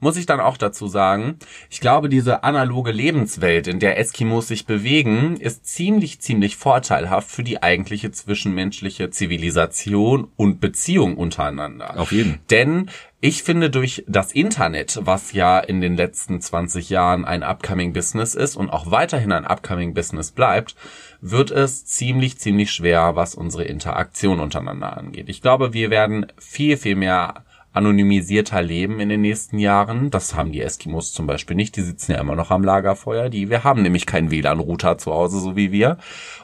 muss 0.00 0.16
ich 0.16 0.26
dann 0.26 0.40
auch 0.40 0.56
dazu 0.56 0.88
sagen, 0.88 1.38
ich 1.70 1.80
glaube, 1.80 2.08
diese 2.08 2.44
analoge 2.44 2.92
Lebenswelt, 2.92 3.66
in 3.66 3.80
der 3.80 3.98
Eskimos 3.98 4.48
sich 4.48 4.66
bewegen, 4.66 5.36
ist 5.36 5.66
ziemlich, 5.66 6.20
ziemlich 6.20 6.56
vorteilhaft 6.56 7.30
für 7.30 7.42
die 7.42 7.62
eigentliche 7.62 8.10
zwischenmenschliche 8.10 9.10
Zivilisation 9.10 10.28
und 10.36 10.60
Beziehung 10.60 11.16
untereinander. 11.16 11.98
Auf 11.98 12.12
jeden. 12.12 12.38
Denn 12.50 12.90
ich 13.20 13.42
finde 13.42 13.68
durch 13.68 14.04
das 14.06 14.30
Internet, 14.30 15.00
was 15.02 15.32
ja 15.32 15.58
in 15.58 15.80
den 15.80 15.96
letzten 15.96 16.40
20 16.40 16.88
Jahren 16.88 17.24
ein 17.24 17.42
upcoming 17.42 17.92
Business 17.92 18.36
ist 18.36 18.54
und 18.54 18.70
auch 18.70 18.92
weiterhin 18.92 19.32
ein 19.32 19.44
upcoming 19.44 19.92
Business 19.92 20.30
bleibt, 20.30 20.76
wird 21.20 21.50
es 21.50 21.84
ziemlich, 21.84 22.38
ziemlich 22.38 22.70
schwer, 22.70 23.16
was 23.16 23.34
unsere 23.34 23.64
Interaktion 23.64 24.38
untereinander 24.38 24.96
angeht. 24.96 25.28
Ich 25.28 25.42
glaube, 25.42 25.72
wir 25.72 25.90
werden 25.90 26.26
viel, 26.38 26.76
viel 26.76 26.94
mehr 26.94 27.44
anonymisierter 27.78 28.60
leben 28.60 29.00
in 29.00 29.08
den 29.08 29.22
nächsten 29.22 29.58
Jahren. 29.58 30.10
Das 30.10 30.34
haben 30.34 30.52
die 30.52 30.60
Eskimos 30.60 31.12
zum 31.12 31.26
Beispiel 31.26 31.56
nicht. 31.56 31.76
Die 31.76 31.82
sitzen 31.82 32.12
ja 32.12 32.20
immer 32.20 32.36
noch 32.36 32.50
am 32.50 32.64
Lagerfeuer. 32.64 33.30
Die, 33.30 33.48
wir 33.48 33.64
haben 33.64 33.82
nämlich 33.82 34.04
keinen 34.04 34.30
WLAN-Router 34.30 34.98
zu 34.98 35.12
Hause, 35.12 35.40
so 35.40 35.56
wie 35.56 35.72
wir. 35.72 35.96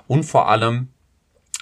Und 0.06 0.24
vor 0.24 0.48
allem 0.48 0.88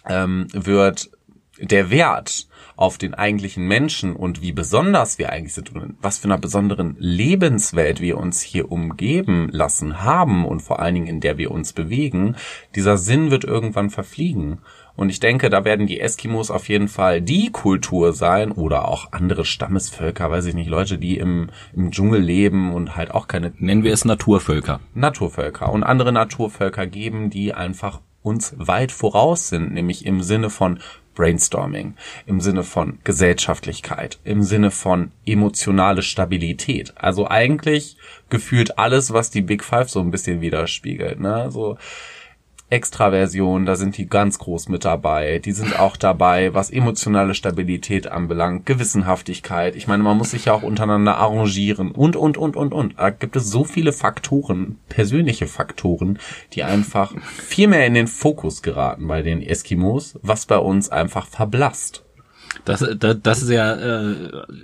ähm, 0.09 0.47
wird 0.53 1.11
der 1.59 1.91
Wert 1.91 2.49
auf 2.77 2.99
den 2.99 3.15
eigentlichen 3.15 3.67
Menschen 3.67 4.17
und 4.17 4.43
wie 4.43 4.53
besonders 4.53 5.19
wir 5.19 5.31
eigentlich 5.31 5.55
sind 5.55 5.75
und 5.75 5.97
was 6.01 6.19
für 6.19 6.25
einer 6.25 6.39
besonderen 6.39 6.97
Lebenswelt 6.99 8.01
wir 8.01 8.19
uns 8.19 8.41
hier 8.41 8.73
umgeben 8.73 9.49
lassen 9.53 10.03
haben 10.03 10.45
und 10.45 10.61
vor 10.61 10.81
allen 10.81 10.95
Dingen 10.95 11.07
in 11.07 11.21
der 11.21 11.39
wir 11.39 11.51
uns 11.51 11.73
bewegen, 11.73 12.37
dieser 12.75 12.97
Sinn 12.97 13.31
wird 13.31 13.45
irgendwann 13.45 13.91
verfliegen. 13.91 14.59
Und 14.95 15.11
ich 15.11 15.21
denke, 15.21 15.51
da 15.51 15.65
werden 15.65 15.87
die 15.87 16.01
Eskimos 16.01 16.51
auf 16.51 16.69
jeden 16.69 16.89
Fall 16.89 17.21
die 17.21 17.51
Kultur 17.51 18.13
sein 18.13 18.53
oder 18.53 18.89
auch 18.89 19.13
andere 19.13 19.45
Stammesvölker, 19.45 20.31
weiß 20.31 20.47
ich 20.47 20.55
nicht, 20.55 20.69
Leute, 20.69 20.99
die 20.99 21.19
im, 21.19 21.51
im 21.75 21.91
Dschungel 21.91 22.21
leben 22.21 22.73
und 22.73 22.97
halt 22.97 23.11
auch 23.11 23.29
keine 23.29 23.53
Nennen 23.59 23.85
wir 23.85 23.93
es 23.93 24.05
Naturvölker. 24.05 24.81
Naturvölker 24.95 25.73
und 25.73 25.83
andere 25.83 26.13
Naturvölker 26.13 26.87
geben, 26.87 27.31
die 27.31 27.55
einfach 27.55 28.01
uns 28.23 28.55
weit 28.57 28.93
voraus 28.93 29.49
sind, 29.49 29.73
nämlich 29.73 30.07
im 30.07 30.23
Sinne 30.23 30.51
von 30.51 30.79
Brainstorming, 31.15 31.95
im 32.27 32.41
Sinne 32.41 32.63
von 32.63 32.99
Gesellschaftlichkeit, 33.05 34.19
im 34.25 34.43
Sinne 34.43 34.71
von 34.71 35.11
emotionale 35.27 36.03
Stabilität. 36.03 36.95
Also 36.97 37.29
eigentlich 37.29 37.97
gefühlt 38.31 38.79
alles, 38.79 39.13
was 39.13 39.31
die 39.31 39.43
Big 39.43 39.63
Five 39.63 39.91
so 39.91 40.01
ein 40.01 40.11
bisschen 40.11 40.41
widerspiegelt. 40.41 41.21
Ne? 41.21 41.51
So 41.51 41.77
Extraversion, 42.73 43.67
da 43.67 43.77
sind 43.77 43.99
die 43.99 44.09
ganz 44.09 44.39
groß 44.39 44.71
mit 44.71 44.87
dabei. 44.87 45.39
Die 45.39 45.53
sind 45.53 45.79
auch 45.79 45.97
dabei, 45.97 46.55
was 46.55 46.71
emotionale 46.71 47.35
Stabilität 47.35 48.07
anbelangt, 48.07 48.65
Gewissenhaftigkeit. 48.65 49.77
Ich 49.77 49.87
meine, 49.87 50.03
man 50.03 50.17
muss 50.17 50.31
sich 50.31 50.47
ja 50.47 50.55
auch 50.55 50.63
untereinander 50.63 51.19
arrangieren 51.19 51.91
und, 51.91 52.17
und, 52.17 52.39
und, 52.39 52.57
und, 52.57 52.73
und. 52.73 52.99
Da 52.99 53.11
gibt 53.11 53.37
es 53.37 53.51
so 53.51 53.65
viele 53.65 53.93
Faktoren, 53.93 54.79
persönliche 54.89 55.47
Faktoren, 55.47 56.19
die 56.55 56.63
einfach 56.63 57.15
viel 57.47 57.69
mehr 57.69 57.87
in 57.87 57.95
den 57.95 58.07
Fokus 58.07 58.63
geraten 58.63 59.07
bei 59.07 59.21
den 59.21 59.43
Eskimos, 59.43 60.19
was 60.23 60.47
bei 60.47 60.59
uns 60.59 60.89
einfach 60.89 61.27
verblasst. 61.27 62.02
Das, 62.65 62.85
das, 62.99 63.17
das 63.23 63.43
ist 63.43 63.51
ja 63.51 63.75
äh, 63.75 64.15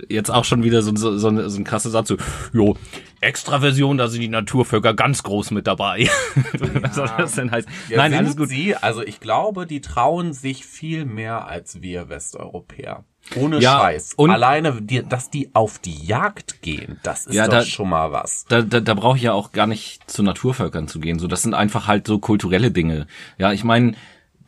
jetzt 0.09 0.29
auch 0.29 0.45
schon 0.45 0.63
wieder 0.63 0.81
so, 0.81 0.95
so, 0.95 1.17
so, 1.17 1.27
ein- 1.29 1.49
so 1.49 1.57
ein 1.59 1.63
krasser 1.63 1.89
Satz. 1.89 2.07
So, 2.09 2.17
jo, 2.53 2.77
Extraversion, 3.21 3.97
da 3.97 4.07
sind 4.07 4.21
die 4.21 4.27
Naturvölker 4.29 4.93
ganz 4.93 5.23
groß 5.23 5.51
mit 5.51 5.67
dabei. 5.67 6.09
Was 6.81 6.95
soll 6.95 7.09
das 7.17 7.33
denn 7.35 7.51
heißen? 7.51 7.69
Nein, 7.95 8.11
sind 8.11 8.19
alles 8.19 8.37
gut. 8.37 8.49
Sie, 8.49 8.75
also 8.75 9.01
ich 9.01 9.19
glaube, 9.19 9.65
die 9.65 9.81
trauen 9.81 10.33
sich 10.33 10.65
viel 10.65 11.05
mehr 11.05 11.47
als 11.47 11.81
wir 11.81 12.09
Westeuropäer. 12.09 13.03
Ohne 13.35 13.59
Ja, 13.59 13.79
Scheiß. 13.79 14.13
und- 14.15 14.31
Alleine, 14.31 14.81
die, 14.81 15.03
dass 15.07 15.29
die 15.29 15.49
auf 15.53 15.79
die 15.79 16.05
Jagd 16.05 16.61
gehen, 16.61 16.99
das 17.03 17.27
ist 17.27 17.35
Ja, 17.35 17.45
doch 17.45 17.53
da- 17.59 17.65
schon 17.65 17.89
mal 17.89 18.11
was. 18.11 18.45
Da, 18.49 18.61
da, 18.61 18.79
da 18.79 18.93
brauche 18.93 19.17
ich 19.17 19.23
ja 19.23 19.33
auch 19.33 19.51
gar 19.51 19.67
nicht 19.67 20.09
zu 20.09 20.23
Naturvölkern 20.23 20.87
zu 20.87 20.99
gehen. 20.99 21.19
So, 21.19 21.27
das 21.27 21.41
sind 21.41 21.53
einfach 21.53 21.87
halt 21.87 22.07
so 22.07 22.19
kulturelle 22.19 22.71
Dinge. 22.71 23.07
Ja, 23.37 23.51
ich 23.51 23.63
meine, 23.63 23.93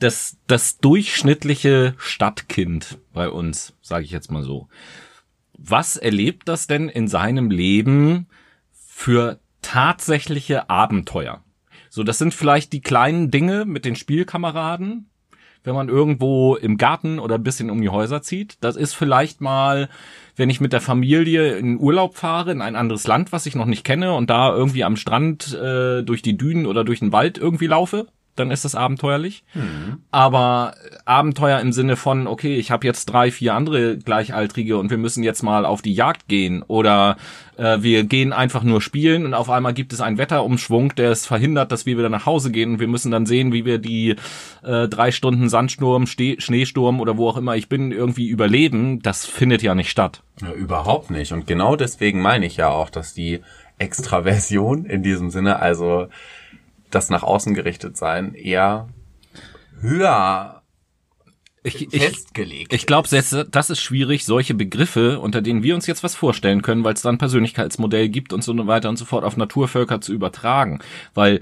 das, 0.02 0.38
das 0.48 0.80
durchschnittliche 0.80 1.94
Stadtkind 1.98 2.98
bei 3.14 3.30
uns, 3.30 3.74
sage 3.82 4.04
ich 4.04 4.12
jetzt 4.12 4.32
mal 4.32 4.44
so. 4.44 4.68
Was 5.58 5.96
erlebt 5.96 6.48
das 6.48 6.68
denn 6.68 6.90
in 6.90 7.08
seinem 7.08 7.52
Leben 7.52 8.28
für 8.74 9.40
tatsächliche 9.62 10.70
Abenteuer? 10.70 11.44
So, 11.90 12.04
das 12.04 12.18
sind 12.18 12.34
vielleicht 12.34 12.74
die 12.74 12.82
kleinen 12.82 13.30
Dinge 13.30 13.66
mit 13.66 13.86
den 13.86 13.96
Spielkameraden, 13.96 15.10
wenn 15.64 15.76
man 15.76 15.90
irgendwo 15.90 16.56
im 16.56 16.78
Garten 16.78 17.20
oder 17.20 17.36
ein 17.36 17.44
bisschen 17.44 17.70
um 17.70 17.80
die 17.80 17.90
Häuser 17.90 18.24
zieht. 18.24 18.58
Das 18.62 18.76
ist 18.76 18.96
vielleicht 18.96 19.40
mal, 19.40 19.88
wenn 20.36 20.50
ich 20.50 20.62
mit 20.62 20.74
der 20.74 20.82
Familie 20.82 21.58
in 21.58 21.78
Urlaub 21.78 22.16
fahre, 22.16 22.52
in 22.52 22.62
ein 22.62 22.76
anderes 22.76 23.06
Land, 23.06 23.32
was 23.32 23.46
ich 23.46 23.56
noch 23.56 23.66
nicht 23.66 23.84
kenne 23.84 24.14
und 24.16 24.32
da 24.32 24.52
irgendwie 24.56 24.84
am 24.84 24.96
Strand 24.96 25.54
äh, 25.54 26.02
durch 26.02 26.24
die 26.24 26.38
Dünen 26.38 26.66
oder 26.66 26.84
durch 26.84 27.00
den 27.00 27.12
Wald 27.12 27.38
irgendwie 27.38 27.68
laufe. 27.68 28.08
Dann 28.36 28.52
ist 28.52 28.66
das 28.66 28.76
abenteuerlich. 28.76 29.44
Aber 30.12 30.74
Abenteuer 31.06 31.60
im 31.60 31.74
Sinne 31.74 31.96
von, 31.96 32.28
okay, 32.28 32.56
ich 32.56 32.72
habe 32.72 32.88
jetzt 32.88 33.06
drei, 33.06 33.32
vier 33.32 33.54
andere 33.54 33.98
Gleichaltrige 33.98 34.78
und 34.78 34.90
wir 34.90 34.98
müssen 34.98 35.24
jetzt 35.24 35.44
mal 35.44 35.66
auf 35.66 35.82
die 35.82 35.94
Jagd 35.94 36.28
gehen 36.28 36.64
oder 36.64 37.18
äh, 37.58 37.78
wir 37.82 38.04
gehen 38.04 38.34
einfach 38.34 38.64
nur 38.64 38.82
spielen 38.82 39.26
und 39.26 39.34
auf 39.34 39.50
einmal 39.50 39.74
gibt 39.74 39.94
es 39.94 40.02
einen 40.02 40.18
Wetterumschwung, 40.18 40.96
der 40.96 41.12
es 41.12 41.26
verhindert, 41.26 41.72
dass 41.72 41.86
wir 41.86 41.98
wieder 41.98 42.10
nach 42.10 42.26
Hause 42.26 42.52
gehen 42.52 42.74
und 42.74 42.80
wir 42.80 42.88
müssen 42.88 43.12
dann 43.12 43.26
sehen, 43.26 43.54
wie 43.54 43.66
wir 43.66 43.78
die 43.78 44.16
äh, 44.64 44.88
drei 44.88 45.12
Stunden 45.12 45.50
Sandsturm, 45.50 46.08
Ste 46.08 46.40
Schneesturm 46.40 47.00
oder 47.00 47.18
wo 47.18 47.30
auch 47.30 47.38
immer 47.38 47.56
ich 47.56 47.70
bin 47.70 47.92
irgendwie 47.92 48.28
überleben. 48.28 49.02
Das 49.02 49.26
findet 49.26 49.62
ja 49.62 49.76
nicht 49.76 49.90
statt. 49.90 50.24
Ja, 50.42 50.52
überhaupt 50.54 51.12
nicht. 51.12 51.34
Und 51.34 51.48
genau 51.48 51.76
deswegen 51.76 52.22
meine 52.22 52.46
ich 52.46 52.58
ja 52.58 52.70
auch, 52.70 52.90
dass 52.90 53.14
die 53.14 53.42
Extraversion 53.78 54.86
in 54.86 55.04
diesem 55.04 55.30
Sinne, 55.30 55.60
also 55.60 56.08
das 56.92 57.10
nach 57.10 57.24
außen 57.24 57.54
gerichtet 57.54 57.98
sein, 57.98 58.34
eher 58.34 58.90
höher 59.80 60.62
Ich, 61.64 61.94
ich, 61.94 62.04
festgelegt. 62.04 62.74
Ich 62.74 62.86
glaube, 62.86 63.08
das 63.10 63.70
ist 63.70 63.82
schwierig, 63.82 64.26
solche 64.26 64.54
Begriffe, 64.54 65.20
unter 65.20 65.42
denen 65.42 65.64
wir 65.64 65.76
uns 65.76 65.88
jetzt 65.88 66.04
was 66.04 66.16
vorstellen 66.16 66.62
können, 66.62 66.84
weil 66.84 66.94
es 66.94 67.02
dann 67.02 67.18
Persönlichkeitsmodell 67.18 68.10
gibt 68.10 68.34
und 68.34 68.44
so 68.44 68.56
weiter 68.68 68.90
und 68.90 68.98
so 68.98 69.06
fort 69.06 69.24
auf 69.24 69.38
Naturvölker 69.38 70.02
zu 70.02 70.14
übertragen. 70.14 70.80
Weil 71.14 71.42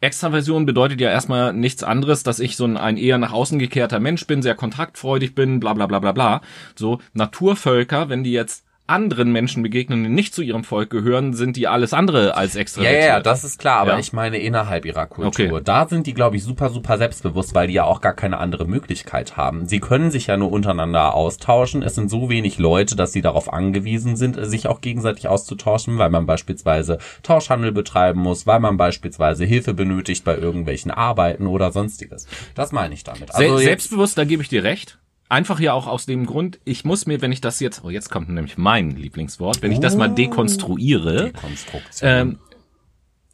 Extraversion 0.00 0.64
bedeutet 0.64 1.00
ja 1.00 1.10
erstmal 1.10 1.52
nichts 1.52 1.82
anderes, 1.82 2.22
dass 2.22 2.38
ich 2.38 2.56
so 2.56 2.64
ein, 2.64 2.76
ein 2.76 2.96
eher 2.96 3.18
nach 3.18 3.32
außen 3.32 3.58
gekehrter 3.58 3.98
Mensch 3.98 4.26
bin, 4.28 4.42
sehr 4.42 4.54
kontaktfreudig 4.54 5.34
bin, 5.34 5.58
bla 5.58 5.74
bla 5.74 5.86
bla 5.86 5.98
bla 5.98 6.12
bla. 6.12 6.40
So, 6.76 7.00
Naturvölker, 7.14 8.08
wenn 8.08 8.22
die 8.22 8.30
jetzt 8.30 8.64
anderen 8.88 9.30
Menschen 9.32 9.62
begegnen, 9.62 10.02
die 10.02 10.08
nicht 10.10 10.34
zu 10.34 10.42
ihrem 10.42 10.64
Volk 10.64 10.90
gehören, 10.90 11.34
sind 11.34 11.56
die 11.56 11.68
alles 11.68 11.92
andere 11.92 12.36
als 12.36 12.54
Ja, 12.54 12.60
extravertiert. 12.60 13.02
ja, 13.02 13.08
ja, 13.08 13.20
das 13.20 13.44
ist 13.44 13.58
klar, 13.58 13.80
aber 13.80 13.92
Ja. 13.92 13.98
ich 13.98 14.12
meine 14.12 14.38
innerhalb 14.38 14.84
ihrer 14.84 15.06
Kultur. 15.06 15.28
Okay. 15.56 15.60
Da 15.64 15.86
sind 15.88 16.06
die, 16.06 16.14
glaube 16.14 16.36
ich, 16.36 16.44
super, 16.44 16.70
super 16.70 16.98
selbstbewusst, 16.98 17.54
weil 17.54 17.66
die 17.68 17.74
ja 17.74 17.84
auch 17.84 18.00
gar 18.00 18.14
keine 18.14 18.38
andere 18.38 18.66
Möglichkeit 18.66 19.36
haben. 19.36 19.66
Sie 19.66 19.80
können 19.80 20.10
sich 20.10 20.26
ja 20.28 20.36
nur 20.36 20.50
untereinander 20.50 21.14
austauschen. 21.14 21.82
Es 21.82 21.94
sind 21.94 22.08
so 22.10 22.28
wenig 22.30 22.58
Leute, 22.58 22.96
dass 22.96 23.12
sie 23.12 23.22
darauf 23.22 23.52
angewiesen 23.52 24.16
sind, 24.16 24.36
sich 24.46 24.66
auch 24.66 24.80
gegenseitig 24.80 25.28
auszutauschen, 25.28 25.98
weil 25.98 26.10
man 26.10 26.26
beispielsweise 26.26 26.98
Tauschhandel 27.22 27.72
betreiben 27.72 28.20
muss, 28.20 28.46
weil 28.46 28.60
man 28.60 28.76
beispielsweise 28.76 29.44
Hilfe 29.44 29.74
benötigt 29.74 30.24
bei 30.24 30.36
irgendwelchen 30.36 30.90
Arbeiten 30.90 31.46
oder 31.46 31.72
sonstiges. 31.72 32.26
Das 32.54 32.72
meine 32.72 32.94
ich 32.94 33.04
damit. 33.04 33.28
Jetzt- 33.38 33.58
selbstbewusst, 33.58 34.16
da 34.16 34.24
gebe 34.24 34.42
ich 34.42 34.48
dir 34.48 34.64
recht. 34.64 34.98
Einfach 35.28 35.60
ja 35.60 35.74
auch 35.74 35.86
aus 35.86 36.06
dem 36.06 36.24
Grund, 36.24 36.58
ich 36.64 36.84
muss 36.84 37.06
mir, 37.06 37.20
wenn 37.20 37.32
ich 37.32 37.42
das 37.42 37.60
jetzt, 37.60 37.84
oh, 37.84 37.90
jetzt 37.90 38.10
kommt 38.10 38.30
nämlich 38.30 38.56
mein 38.56 38.92
Lieblingswort, 38.92 39.62
wenn 39.62 39.72
ich 39.72 39.80
das 39.80 39.96
mal 39.96 40.10
Oh. 40.10 40.14
dekonstruiere, 40.14 41.32
ähm, 42.00 42.38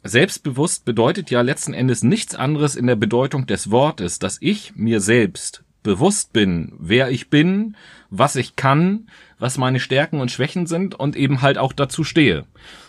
selbstbewusst 0.03 0.85
bedeutet 0.85 1.31
ja 1.31 1.41
letzten 1.41 1.73
Endes 1.73 2.03
nichts 2.03 2.35
anderes 2.35 2.75
in 2.75 2.85
der 2.87 2.95
Bedeutung 2.97 3.47
des 3.47 3.71
Wortes, 3.71 4.19
dass 4.19 4.37
ich 4.41 4.75
mir 4.75 4.99
selbst 4.99 5.63
bewusst 5.83 6.33
bin, 6.33 6.73
wer 6.79 7.11
ich 7.11 7.29
bin, 7.29 7.77
was 8.09 8.35
ich 8.35 8.55
kann, 8.55 9.07
was 9.39 9.57
meine 9.57 9.79
Stärken 9.79 10.19
und 10.19 10.31
Schwächen 10.31 10.65
sind 10.65 10.95
und 10.95 11.15
eben 11.15 11.41
halt 11.41 11.57
auch 11.57 11.73
dazu 11.73 12.03
stehe. 12.03 12.45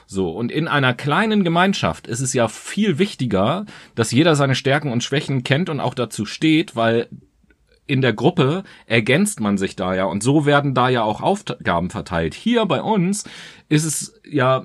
So, 0.07 0.31
und 0.31 0.51
in 0.51 0.67
einer 0.69 0.95
kleinen 0.95 1.45
Gemeinschaft 1.45 2.07
ist 2.07 2.21
es 2.21 2.33
ja 2.33 2.49
viel 2.49 2.99
wichtiger, 2.99 3.67
dass 3.95 4.13
jeder 4.13 4.35
seine 4.37 4.55
Stärken 4.55 4.93
und 4.93 5.05
Schwächen 5.05 5.43
kennt 5.45 5.69
und 5.69 5.81
auch 5.81 5.95
dazu 5.95 6.27
steht, 6.27 6.75
weil 6.77 7.09
in 7.87 8.01
der 8.01 8.13
Gruppe 8.13 8.65
ergänzt 8.87 9.41
man 9.41 9.59
sich 9.59 9.77
da 9.77 9.95
ja 9.95 10.05
und 10.05 10.23
so 10.23 10.47
werden 10.47 10.75
da 10.75 10.89
ja 10.89 11.03
auch 11.03 11.21
Aufgaben 11.21 11.91
verteilt. 11.91 12.35
Hier 12.35 12.67
bei 12.67 12.83
uns 12.83 13.25
ist 13.69 13.85
es 13.85 14.21
ja 14.29 14.65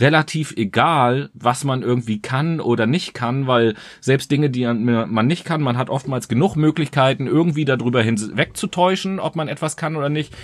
relativ 0.00 0.54
egal, 0.56 1.30
was 1.34 1.64
man 1.64 1.82
irgendwie 1.82 2.20
kann 2.20 2.60
oder 2.60 2.86
nicht 2.86 3.14
kann, 3.14 3.46
weil 3.46 3.74
selbst 4.00 4.30
Dinge, 4.30 4.50
die 4.50 4.66
man 4.66 5.26
nicht 5.26 5.44
kann, 5.44 5.60
man 5.60 5.76
hat 5.76 5.90
oftmals 5.90 6.28
genug 6.28 6.56
Möglichkeiten, 6.56 7.26
irgendwie 7.26 7.64
darüber 7.64 8.02
hinwegzutäuschen, 8.02 9.18
ob 9.20 9.36
man 9.36 9.48
etwas 9.48 9.76
kann 9.76 9.96
oder 9.96 10.08
nicht. 10.08 10.34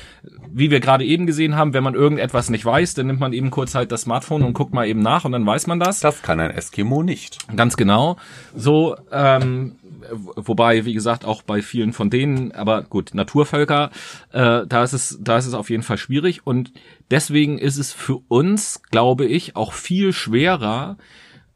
Wie 0.50 0.70
wir 0.70 0.80
gerade 0.80 1.04
eben 1.04 1.26
gesehen 1.26 1.56
haben, 1.56 1.74
wenn 1.74 1.84
man 1.84 1.94
irgendetwas 1.94 2.50
nicht 2.50 2.64
weiß, 2.64 2.94
dann 2.94 3.06
nimmt 3.06 3.20
man 3.20 3.32
eben 3.32 3.50
kurz 3.50 3.74
halt 3.74 3.92
das 3.92 4.02
Smartphone 4.02 4.42
und 4.42 4.54
guckt 4.54 4.74
mal 4.74 4.86
eben 4.86 5.00
nach 5.00 5.24
und 5.24 5.32
dann 5.32 5.46
weiß 5.46 5.66
man 5.66 5.80
das. 5.80 6.00
das 6.00 6.22
kann 6.22 6.40
ein 6.40 6.50
Eskimo 6.50 7.02
nicht. 7.02 7.38
Ganz 7.54 7.76
genau. 7.76 8.16
So, 8.54 8.96
ähm, 9.12 9.76
wobei, 10.12 10.84
wie 10.84 10.94
gesagt, 10.94 11.24
auch 11.24 11.42
bei 11.42 11.62
vielen 11.62 11.92
von 11.92 12.10
denen, 12.10 12.52
aber 12.52 12.82
gut, 12.82 13.14
Naturvölker, 13.14 13.90
äh, 14.32 14.66
da 14.66 14.84
ist 14.84 14.92
es, 14.92 15.18
da 15.20 15.38
ist 15.38 15.46
es 15.46 15.54
auf 15.54 15.70
jeden 15.70 15.82
Fall 15.82 15.98
schwierig 15.98 16.46
und 16.46 16.72
deswegen 17.10 17.58
ist 17.58 17.78
es 17.78 17.92
für 17.92 18.20
uns, 18.28 18.82
glaube 18.90 19.26
ich, 19.26 19.56
auch 19.56 19.72
viel 19.72 20.12
schwerer, 20.12 20.96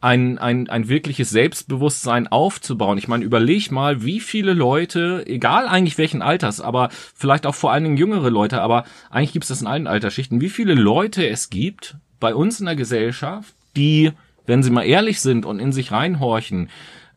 ein, 0.00 0.38
ein, 0.38 0.68
ein 0.68 0.88
wirkliches 0.88 1.30
Selbstbewusstsein 1.30 2.28
aufzubauen. 2.28 2.98
Ich 2.98 3.08
meine, 3.08 3.24
überleg 3.24 3.72
mal, 3.72 4.04
wie 4.04 4.20
viele 4.20 4.52
Leute, 4.52 5.24
egal 5.26 5.66
eigentlich 5.66 5.98
welchen 5.98 6.22
Alters, 6.22 6.60
aber 6.60 6.90
vielleicht 7.14 7.46
auch 7.46 7.54
vor 7.54 7.72
allen 7.72 7.84
Dingen 7.84 7.96
jüngere 7.96 8.30
Leute, 8.30 8.62
aber 8.62 8.84
eigentlich 9.10 9.32
gibt 9.32 9.44
es 9.44 9.48
das 9.48 9.60
in 9.60 9.66
allen 9.66 9.88
Altersschichten, 9.88 10.40
wie 10.40 10.50
viele 10.50 10.74
Leute 10.74 11.26
es 11.26 11.50
gibt 11.50 11.96
bei 12.20 12.34
uns 12.34 12.60
in 12.60 12.66
der 12.66 12.76
Gesellschaft, 12.76 13.54
die, 13.76 14.12
wenn 14.46 14.62
sie 14.62 14.70
mal 14.70 14.84
ehrlich 14.84 15.20
sind 15.20 15.44
und 15.44 15.58
in 15.58 15.72
sich 15.72 15.90
reinhorchen, 15.90 16.68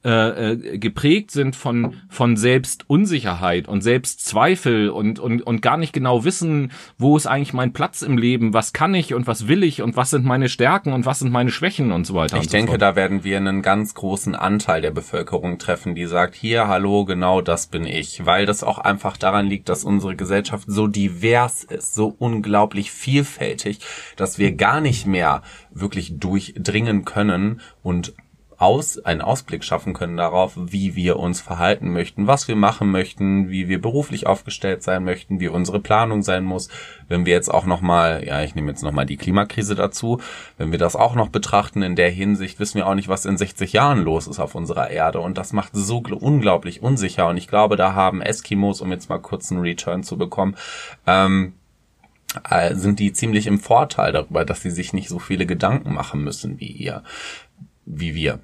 äh, 0.04 0.54
äh, 0.54 0.78
geprägt 0.80 1.30
sind 1.30 1.56
von 1.56 1.96
von 2.10 2.36
Selbstunsicherheit 2.36 3.68
und 3.68 3.82
Selbstzweifel 3.82 4.90
und 4.90 5.20
und 5.20 5.44
und 5.44 5.62
gar 5.62 5.78
nicht 5.78 5.94
genau 5.94 6.26
wissen, 6.26 6.72
wo 6.98 7.16
ist 7.18 7.28
eigentlich 7.28 7.54
mein 7.54 7.72
Platz 7.72 8.02
im 8.02 8.18
Leben, 8.18 8.54
was 8.54 8.74
kann 8.74 8.96
ich 8.96 9.14
und 9.14 9.28
was 9.28 9.48
will 9.48 9.64
ich 9.64 9.84
und 9.84 9.96
was 9.96 10.10
sind 10.10 10.26
meine 10.26 10.50
Stärken 10.50 10.94
und 10.94 11.06
was 11.06 11.20
sind 11.20 11.32
meine 11.32 11.52
Schwächen 11.52 11.92
und 11.92 12.08
so 12.08 12.16
weiter. 12.16 12.38
Ich 12.38 12.46
so 12.46 12.50
denke, 12.50 12.72
fort. 12.72 12.82
da 12.82 12.96
werden 12.96 13.24
wir 13.24 13.38
einen 13.38 13.62
ganz 13.62 13.94
großen 13.94 14.34
Anteil 14.36 14.82
der 14.82 14.90
Bevölkerung 14.90 15.60
treffen, 15.60 15.94
die 15.94 16.08
sagt, 16.08 16.34
hier, 16.34 16.68
hallo, 16.68 17.06
genau 17.06 17.42
das 17.42 17.68
bin 17.68 17.86
ich. 17.86 18.26
Weil 18.26 18.46
das 18.48 18.64
auch 18.64 18.80
einfach 18.80 19.18
daran 19.18 19.46
liegt, 19.46 19.70
dass 19.70 19.84
unsere 19.84 20.16
Gesellschaft 20.16 20.66
so 20.68 20.88
divers 20.88 21.64
ist, 21.64 21.94
so 21.94 22.16
unglaublich 22.18 22.92
vielfältig, 22.92 23.80
dass 24.16 24.40
wir 24.40 24.54
gar 24.54 24.82
nicht 24.82 25.06
mehr 25.06 25.44
wirklich 25.72 26.18
durchdringen 26.18 27.06
können 27.06 27.62
und 27.84 28.14
aus, 28.62 29.00
einen 29.00 29.22
Ausblick 29.22 29.64
schaffen 29.64 29.94
können 29.94 30.18
darauf, 30.18 30.54
wie 30.56 30.96
wir 30.96 31.18
uns 31.18 31.42
verhalten 31.42 31.92
möchten, 31.92 32.28
was 32.28 32.48
wir 32.48 32.56
machen 32.56 32.92
möchten, 32.92 33.50
wie 33.50 33.68
wir 33.68 33.82
beruflich 33.82 34.28
aufgestellt 34.28 34.84
sein 34.84 35.04
möchten, 35.04 35.40
wie 35.40 35.48
unsere 35.48 35.80
Planung 35.80 36.22
sein 36.22 36.44
muss. 36.44 36.70
Wenn 37.08 37.26
wir 37.26 37.34
jetzt 37.34 37.50
auch 37.50 37.66
nochmal, 37.66 38.24
ja, 38.26 38.44
ich 38.44 38.54
nehme 38.54 38.70
jetzt 38.70 38.84
nochmal 38.84 39.06
die 39.06 39.18
Klimakrise 39.18 39.76
dazu, 39.76 40.22
wenn 40.58 40.72
wir 40.72 40.80
das 40.80 40.96
auch 40.96 41.16
noch 41.16 41.30
betrachten 41.30 41.82
in 41.82 41.96
der 41.96 42.12
Hinsicht, 42.12 42.60
wissen 42.60 42.78
wir 42.78 42.88
auch 42.88 42.96
nicht, 42.96 43.10
was 43.10 43.26
in 43.26 43.38
60 43.38 43.74
Jahren 43.74 44.04
los 44.04 44.28
ist 44.28 44.40
auf 44.40 44.54
unserer 44.54 44.90
Erde. 44.92 45.20
Und 45.22 45.38
das 45.38 45.54
macht 45.54 45.72
so 45.74 45.98
gl- 45.98 46.14
unglaublich 46.14 46.82
unsicher. 46.84 47.28
Und 47.28 47.38
ich 47.38 47.48
glaube, 47.48 47.78
da 47.78 47.94
haben 47.96 48.22
Eskimos, 48.22 48.82
um 48.82 48.92
jetzt 48.92 49.10
mal 49.10 49.20
kurz 49.20 49.52
einen 49.52 49.62
Return 49.62 50.04
zu 50.04 50.18
bekommen, 50.18 50.56
ähm, 51.08 51.54
äh, 52.50 52.76
sind 52.76 53.00
die 53.00 53.12
ziemlich 53.12 53.48
im 53.48 53.60
Vorteil 53.60 54.14
darüber, 54.14 54.46
dass 54.46 54.62
sie 54.62 54.70
sich 54.70 54.94
nicht 54.94 55.10
so 55.10 55.20
viele 55.20 55.46
Gedanken 55.46 55.94
machen 55.94 56.24
müssen 56.24 56.60
wie 56.60 56.72
ihr. 56.72 57.04
Wie 57.94 58.16
wir. 58.16 58.40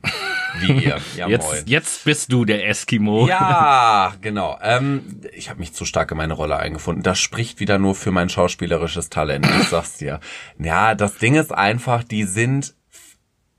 Wie 0.59 0.73
ihr. 0.83 0.99
Ja, 1.15 1.27
moin. 1.27 1.31
Jetzt, 1.31 1.69
jetzt 1.69 2.03
bist 2.03 2.31
du 2.31 2.43
der 2.43 2.67
Eskimo. 2.67 3.27
Ja, 3.27 4.13
genau. 4.21 4.59
Ähm, 4.61 5.21
ich 5.33 5.49
habe 5.49 5.59
mich 5.59 5.73
zu 5.73 5.85
stark 5.85 6.11
in 6.11 6.17
meine 6.17 6.33
Rolle 6.33 6.57
eingefunden. 6.57 7.01
Das 7.01 7.17
spricht 7.19 7.59
wieder 7.59 7.79
nur 7.79 7.95
für 7.95 8.11
mein 8.11 8.29
schauspielerisches 8.29 9.09
Talent. 9.09 9.47
Ich 9.61 9.69
sag's 9.69 9.97
dir. 9.97 10.19
Ja, 10.59 10.95
das 10.95 11.17
Ding 11.17 11.35
ist 11.35 11.53
einfach, 11.53 12.03
die 12.03 12.25
sind 12.25 12.75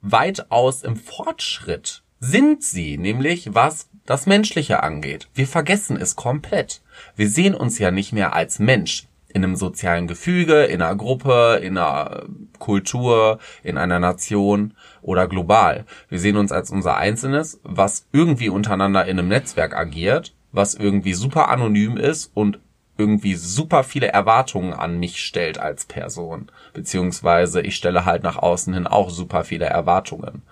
weitaus 0.02 0.82
im 0.82 0.96
Fortschritt. 0.96 2.02
Sind 2.20 2.62
sie, 2.62 2.98
nämlich 2.98 3.54
was 3.54 3.88
das 4.04 4.26
Menschliche 4.26 4.82
angeht. 4.82 5.28
Wir 5.34 5.46
vergessen 5.46 5.96
es 5.96 6.16
komplett. 6.16 6.82
Wir 7.16 7.28
sehen 7.28 7.54
uns 7.54 7.78
ja 7.78 7.90
nicht 7.90 8.12
mehr 8.12 8.34
als 8.34 8.58
Mensch 8.58 9.07
in 9.32 9.44
einem 9.44 9.56
sozialen 9.56 10.06
Gefüge, 10.06 10.64
in 10.64 10.80
einer 10.80 10.96
Gruppe, 10.96 11.60
in 11.62 11.76
einer 11.76 12.24
Kultur, 12.58 13.38
in 13.62 13.76
einer 13.76 13.98
Nation 13.98 14.74
oder 15.02 15.28
global. 15.28 15.84
Wir 16.08 16.18
sehen 16.18 16.36
uns 16.36 16.50
als 16.50 16.70
unser 16.70 16.96
Einzelnes, 16.96 17.60
was 17.62 18.06
irgendwie 18.12 18.48
untereinander 18.48 19.04
in 19.04 19.18
einem 19.18 19.28
Netzwerk 19.28 19.76
agiert, 19.76 20.34
was 20.50 20.74
irgendwie 20.74 21.12
super 21.12 21.48
anonym 21.48 21.96
ist 21.96 22.30
und 22.34 22.58
irgendwie 22.96 23.34
super 23.34 23.84
viele 23.84 24.08
Erwartungen 24.08 24.72
an 24.72 24.98
mich 24.98 25.22
stellt 25.22 25.58
als 25.58 25.84
Person. 25.84 26.50
Beziehungsweise 26.72 27.60
ich 27.60 27.76
stelle 27.76 28.04
halt 28.04 28.24
nach 28.24 28.36
außen 28.36 28.74
hin 28.74 28.86
auch 28.86 29.10
super 29.10 29.44
viele 29.44 29.66
Erwartungen. 29.66 30.42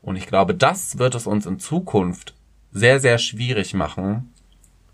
Und 0.00 0.16
ich 0.16 0.26
glaube, 0.26 0.54
das 0.54 0.98
wird 0.98 1.16
es 1.16 1.26
uns 1.26 1.44
in 1.44 1.58
Zukunft 1.58 2.34
sehr, 2.70 3.00
sehr 3.00 3.18
schwierig 3.18 3.74
machen, 3.74 4.32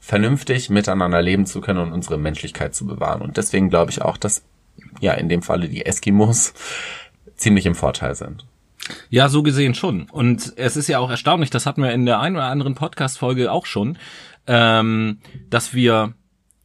vernünftig 0.04 0.68
miteinander 0.68 1.22
leben 1.22 1.46
zu 1.46 1.62
können 1.62 1.78
und 1.78 1.92
unsere 1.92 2.18
Menschlichkeit 2.18 2.74
zu 2.74 2.84
bewahren. 2.84 3.22
Und 3.22 3.38
deswegen 3.38 3.70
glaube 3.70 3.90
ich 3.90 4.02
auch, 4.02 4.18
dass 4.18 4.42
ja 5.00 5.14
in 5.14 5.30
dem 5.30 5.40
Falle 5.40 5.66
die 5.66 5.86
Eskimos 5.86 6.52
ziemlich 7.36 7.64
im 7.64 7.74
Vorteil 7.74 8.14
sind. 8.14 8.44
Ja, 9.08 9.30
so 9.30 9.42
gesehen 9.42 9.74
schon. 9.74 10.02
Und 10.10 10.52
es 10.56 10.76
ist 10.76 10.88
ja 10.88 10.98
auch 10.98 11.08
erstaunlich, 11.08 11.48
das 11.48 11.64
hatten 11.64 11.82
wir 11.82 11.90
in 11.92 12.04
der 12.04 12.20
einen 12.20 12.36
oder 12.36 12.44
anderen 12.44 12.74
Podcast-Folge 12.74 13.50
auch 13.50 13.64
schon, 13.64 13.96
ähm, 14.46 15.20
dass 15.48 15.72
wir 15.72 16.12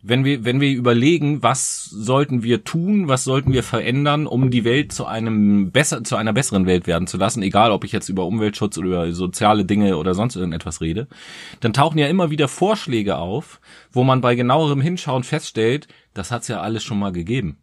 wenn 0.02 0.24
wir, 0.24 0.46
wenn 0.46 0.62
wir 0.62 0.72
überlegen, 0.72 1.44
was 1.44 1.84
sollten 1.86 2.42
wir 2.42 2.64
tun, 2.64 3.08
was 3.10 3.24
sollten 3.26 3.52
wir 3.52 3.64
verändern, 3.64 4.28
um 4.28 4.50
die 4.50 4.64
Welt 4.64 4.94
zu 4.94 5.06
einem 5.06 5.72
besser, 5.72 6.04
zu 6.04 6.16
einer 6.16 6.32
besseren 6.32 6.66
Welt 6.66 6.88
werden 6.88 7.08
zu 7.08 7.18
lassen, 7.18 7.44
egal 7.44 7.72
ob 7.72 7.84
ich 7.84 7.92
jetzt 7.92 8.08
über 8.08 8.26
Umweltschutz 8.26 8.78
oder 8.78 8.88
über 8.88 9.12
soziale 9.12 9.66
Dinge 9.66 9.98
oder 9.98 10.14
sonst 10.14 10.36
irgendetwas 10.38 10.80
rede, 10.80 11.08
dann 11.60 11.74
tauchen 11.74 11.98
ja 11.98 12.08
immer 12.08 12.30
wieder 12.30 12.48
Vorschläge 12.48 13.18
auf, 13.18 13.60
wo 13.92 14.04
man 14.04 14.22
bei 14.22 14.36
genauerem 14.36 14.80
Hinschauen 14.82 15.24
feststellt, 15.24 15.88
das 16.14 16.32
hat's 16.32 16.48
ja 16.48 16.62
alles 16.62 16.84
schon 16.84 17.00
mal 17.00 17.12
gegeben. 17.12 17.58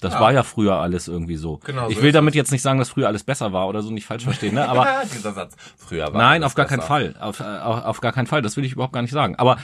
Das 0.00 0.12
Ja. 0.14 0.20
war 0.20 0.32
ja 0.32 0.44
früher 0.44 0.76
alles 0.76 1.08
irgendwie 1.08 1.36
so. 1.36 1.58
Genau 1.64 1.86
so 1.86 1.90
ich 1.90 2.00
will 2.00 2.10
ist 2.10 2.14
damit 2.14 2.34
jetzt 2.36 2.52
nicht 2.52 2.62
sagen, 2.62 2.78
dass 2.78 2.90
früher 2.90 3.08
alles 3.08 3.24
besser 3.24 3.52
war 3.52 3.66
oder 3.66 3.82
so, 3.82 3.90
nicht 3.90 4.06
falsch 4.06 4.22
verstehen, 4.24 4.54
ne? 4.54 4.68
Aber 4.68 4.86
Dieser 5.12 5.32
Satz. 5.32 5.56
Früher 5.76 6.04
war 6.12 6.20
Nein, 6.20 6.44
auf 6.44 6.54
gar 6.54 6.66
besser. 6.66 6.76
keinen 6.78 6.86
Fall. 6.86 7.14
Auf, 7.18 7.40
äh, 7.40 7.44
auf, 7.44 7.84
auf 7.84 8.00
gar 8.00 8.12
keinen 8.12 8.26
Fall. 8.28 8.40
Das 8.42 8.56
will 8.56 8.64
ich 8.64 8.72
überhaupt 8.72 8.92
gar 8.92 9.02
nicht 9.02 9.10
sagen. 9.10 9.34
Aber 9.36 9.56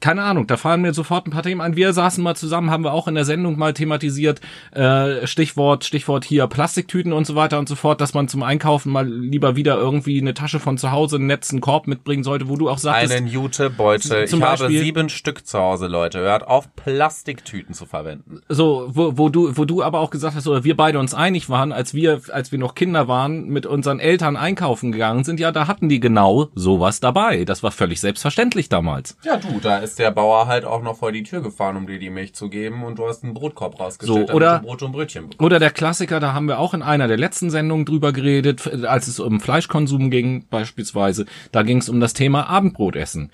keine 0.00 0.22
Ahnung, 0.22 0.46
da 0.46 0.56
fallen 0.56 0.82
mir 0.82 0.92
sofort 0.94 1.26
ein 1.26 1.30
paar 1.30 1.42
Themen 1.42 1.60
ein. 1.60 1.76
Wir 1.76 1.92
saßen 1.92 2.22
mal 2.22 2.34
zusammen, 2.36 2.70
haben 2.70 2.84
wir 2.84 2.92
auch 2.92 3.08
in 3.08 3.14
der 3.14 3.24
Sendung 3.24 3.58
mal 3.58 3.72
thematisiert, 3.74 4.40
äh, 4.72 5.26
Stichwort, 5.26 5.84
Stichwort 5.84 6.24
hier 6.24 6.46
Plastiktüten 6.46 7.12
und 7.12 7.26
so 7.26 7.34
weiter 7.34 7.58
und 7.58 7.68
so 7.68 7.74
fort, 7.74 8.00
dass 8.00 8.14
man 8.14 8.28
zum 8.28 8.42
Einkaufen 8.42 8.92
mal 8.92 9.08
lieber 9.08 9.56
wieder 9.56 9.76
irgendwie 9.76 10.20
eine 10.20 10.34
Tasche 10.34 10.60
von 10.60 10.78
zu 10.78 10.92
Hause, 10.92 11.16
einen 11.16 11.26
netzen 11.26 11.60
Korb 11.60 11.86
mitbringen 11.86 12.22
sollte, 12.24 12.48
wo 12.48 12.56
du 12.56 12.68
auch 12.68 12.78
sagtest, 12.78 13.12
Einen 13.14 13.26
Jutebeutel. 13.26 14.26
Zum 14.28 14.38
ich 14.40 14.44
habe 14.46 14.58
Beispiel- 14.58 14.80
sieben 14.80 15.08
Stück 15.08 15.46
zu 15.46 15.58
Hause, 15.58 15.86
Leute. 15.86 16.18
Hört 16.20 16.46
auf, 16.46 16.68
Plastiktüten 16.76 17.74
zu 17.74 17.86
verwenden. 17.86 18.40
so, 18.48 18.86
wo, 18.88 19.16
wo 19.16 19.28
du, 19.30 19.56
wo 19.56 19.64
du 19.64 19.82
aber 19.82 20.00
auch 20.00 20.10
gesagt 20.10 20.36
hast, 20.36 20.46
oder 20.46 20.64
wir 20.64 20.76
beide 20.76 20.98
uns 20.98 21.14
einig 21.14 21.48
waren, 21.48 21.72
als 21.72 21.94
wir, 21.94 22.20
als 22.32 22.52
wir 22.52 22.58
noch 22.58 22.74
Kinder 22.74 23.08
waren, 23.08 23.48
mit 23.48 23.66
unseren 23.66 24.00
Eltern 24.00 24.36
einkaufen 24.36 24.92
gegangen 24.92 25.24
sind, 25.24 25.40
ja, 25.40 25.50
da 25.50 25.66
hatten 25.66 25.88
die 25.88 25.98
genau 26.00 26.48
sowas 26.54 27.00
dabei. 27.00 27.44
Das 27.44 27.62
war 27.62 27.70
völlig 27.70 28.00
selbstverständlich 28.00 28.68
damals. 28.68 29.16
Ja, 29.24 29.36
du, 29.38 29.58
da 29.60 29.78
ist 29.80 29.98
der 29.98 30.10
Bauer 30.10 30.46
halt 30.46 30.64
auch 30.64 30.82
noch 30.82 30.96
vor 30.98 31.12
die 31.12 31.22
Tür 31.22 31.42
gefahren, 31.42 31.76
um 31.76 31.86
dir 31.86 31.98
die 31.98 32.10
Milch 32.10 32.34
zu 32.34 32.48
geben 32.48 32.84
und 32.84 32.98
du 32.98 33.06
hast 33.08 33.24
einen 33.24 33.34
Brotkorb 33.34 33.78
rausgestellt, 33.80 34.28
So, 34.28 34.34
oder- 34.34 34.46
damit 34.46 34.62
du 34.62 34.66
Brot 34.68 34.82
und 34.82 34.92
Brötchen 34.92 35.22
bekommst. 35.24 35.40
Oder 35.42 35.58
der 35.58 35.70
Klassiker, 35.70 36.20
da 36.20 36.32
haben 36.32 36.46
wir 36.46 36.58
auch 36.58 36.74
in 36.74 36.82
einer 36.82 37.08
der 37.08 37.16
letzten 37.18 37.50
Sendungen 37.50 37.84
drüber 37.86 38.12
geredet, 38.12 38.84
als 38.84 39.08
es 39.08 39.18
um 39.20 39.40
Fleischkonsum 39.40 40.10
ging 40.10 40.46
beispielsweise. 40.48 41.26
Da 41.52 41.62
ging 41.62 41.78
es 41.78 41.88
um 41.88 42.00
das 42.00 42.12
Thema 42.14 42.48
Abendbrotessen. 42.48 43.30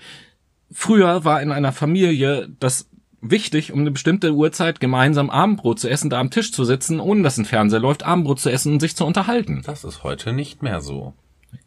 Früher 0.71 1.23
war 1.23 1.41
in 1.41 1.51
einer 1.51 1.71
Familie 1.71 2.49
das 2.59 2.89
wichtig, 3.21 3.71
um 3.73 3.79
eine 3.79 3.91
bestimmte 3.91 4.33
Uhrzeit 4.33 4.79
gemeinsam 4.79 5.29
Abendbrot 5.29 5.79
zu 5.79 5.89
essen, 5.89 6.09
da 6.09 6.19
am 6.19 6.29
Tisch 6.29 6.51
zu 6.51 6.65
sitzen, 6.65 6.99
ohne 6.99 7.23
dass 7.23 7.37
ein 7.37 7.45
Fernseher 7.45 7.79
läuft, 7.79 8.03
Abendbrot 8.03 8.39
zu 8.39 8.49
essen 8.51 8.73
und 8.73 8.79
sich 8.79 8.95
zu 8.95 9.05
unterhalten. 9.05 9.63
Das 9.65 9.83
ist 9.83 10.03
heute 10.03 10.33
nicht 10.33 10.61
mehr 10.61 10.81
so. 10.81 11.13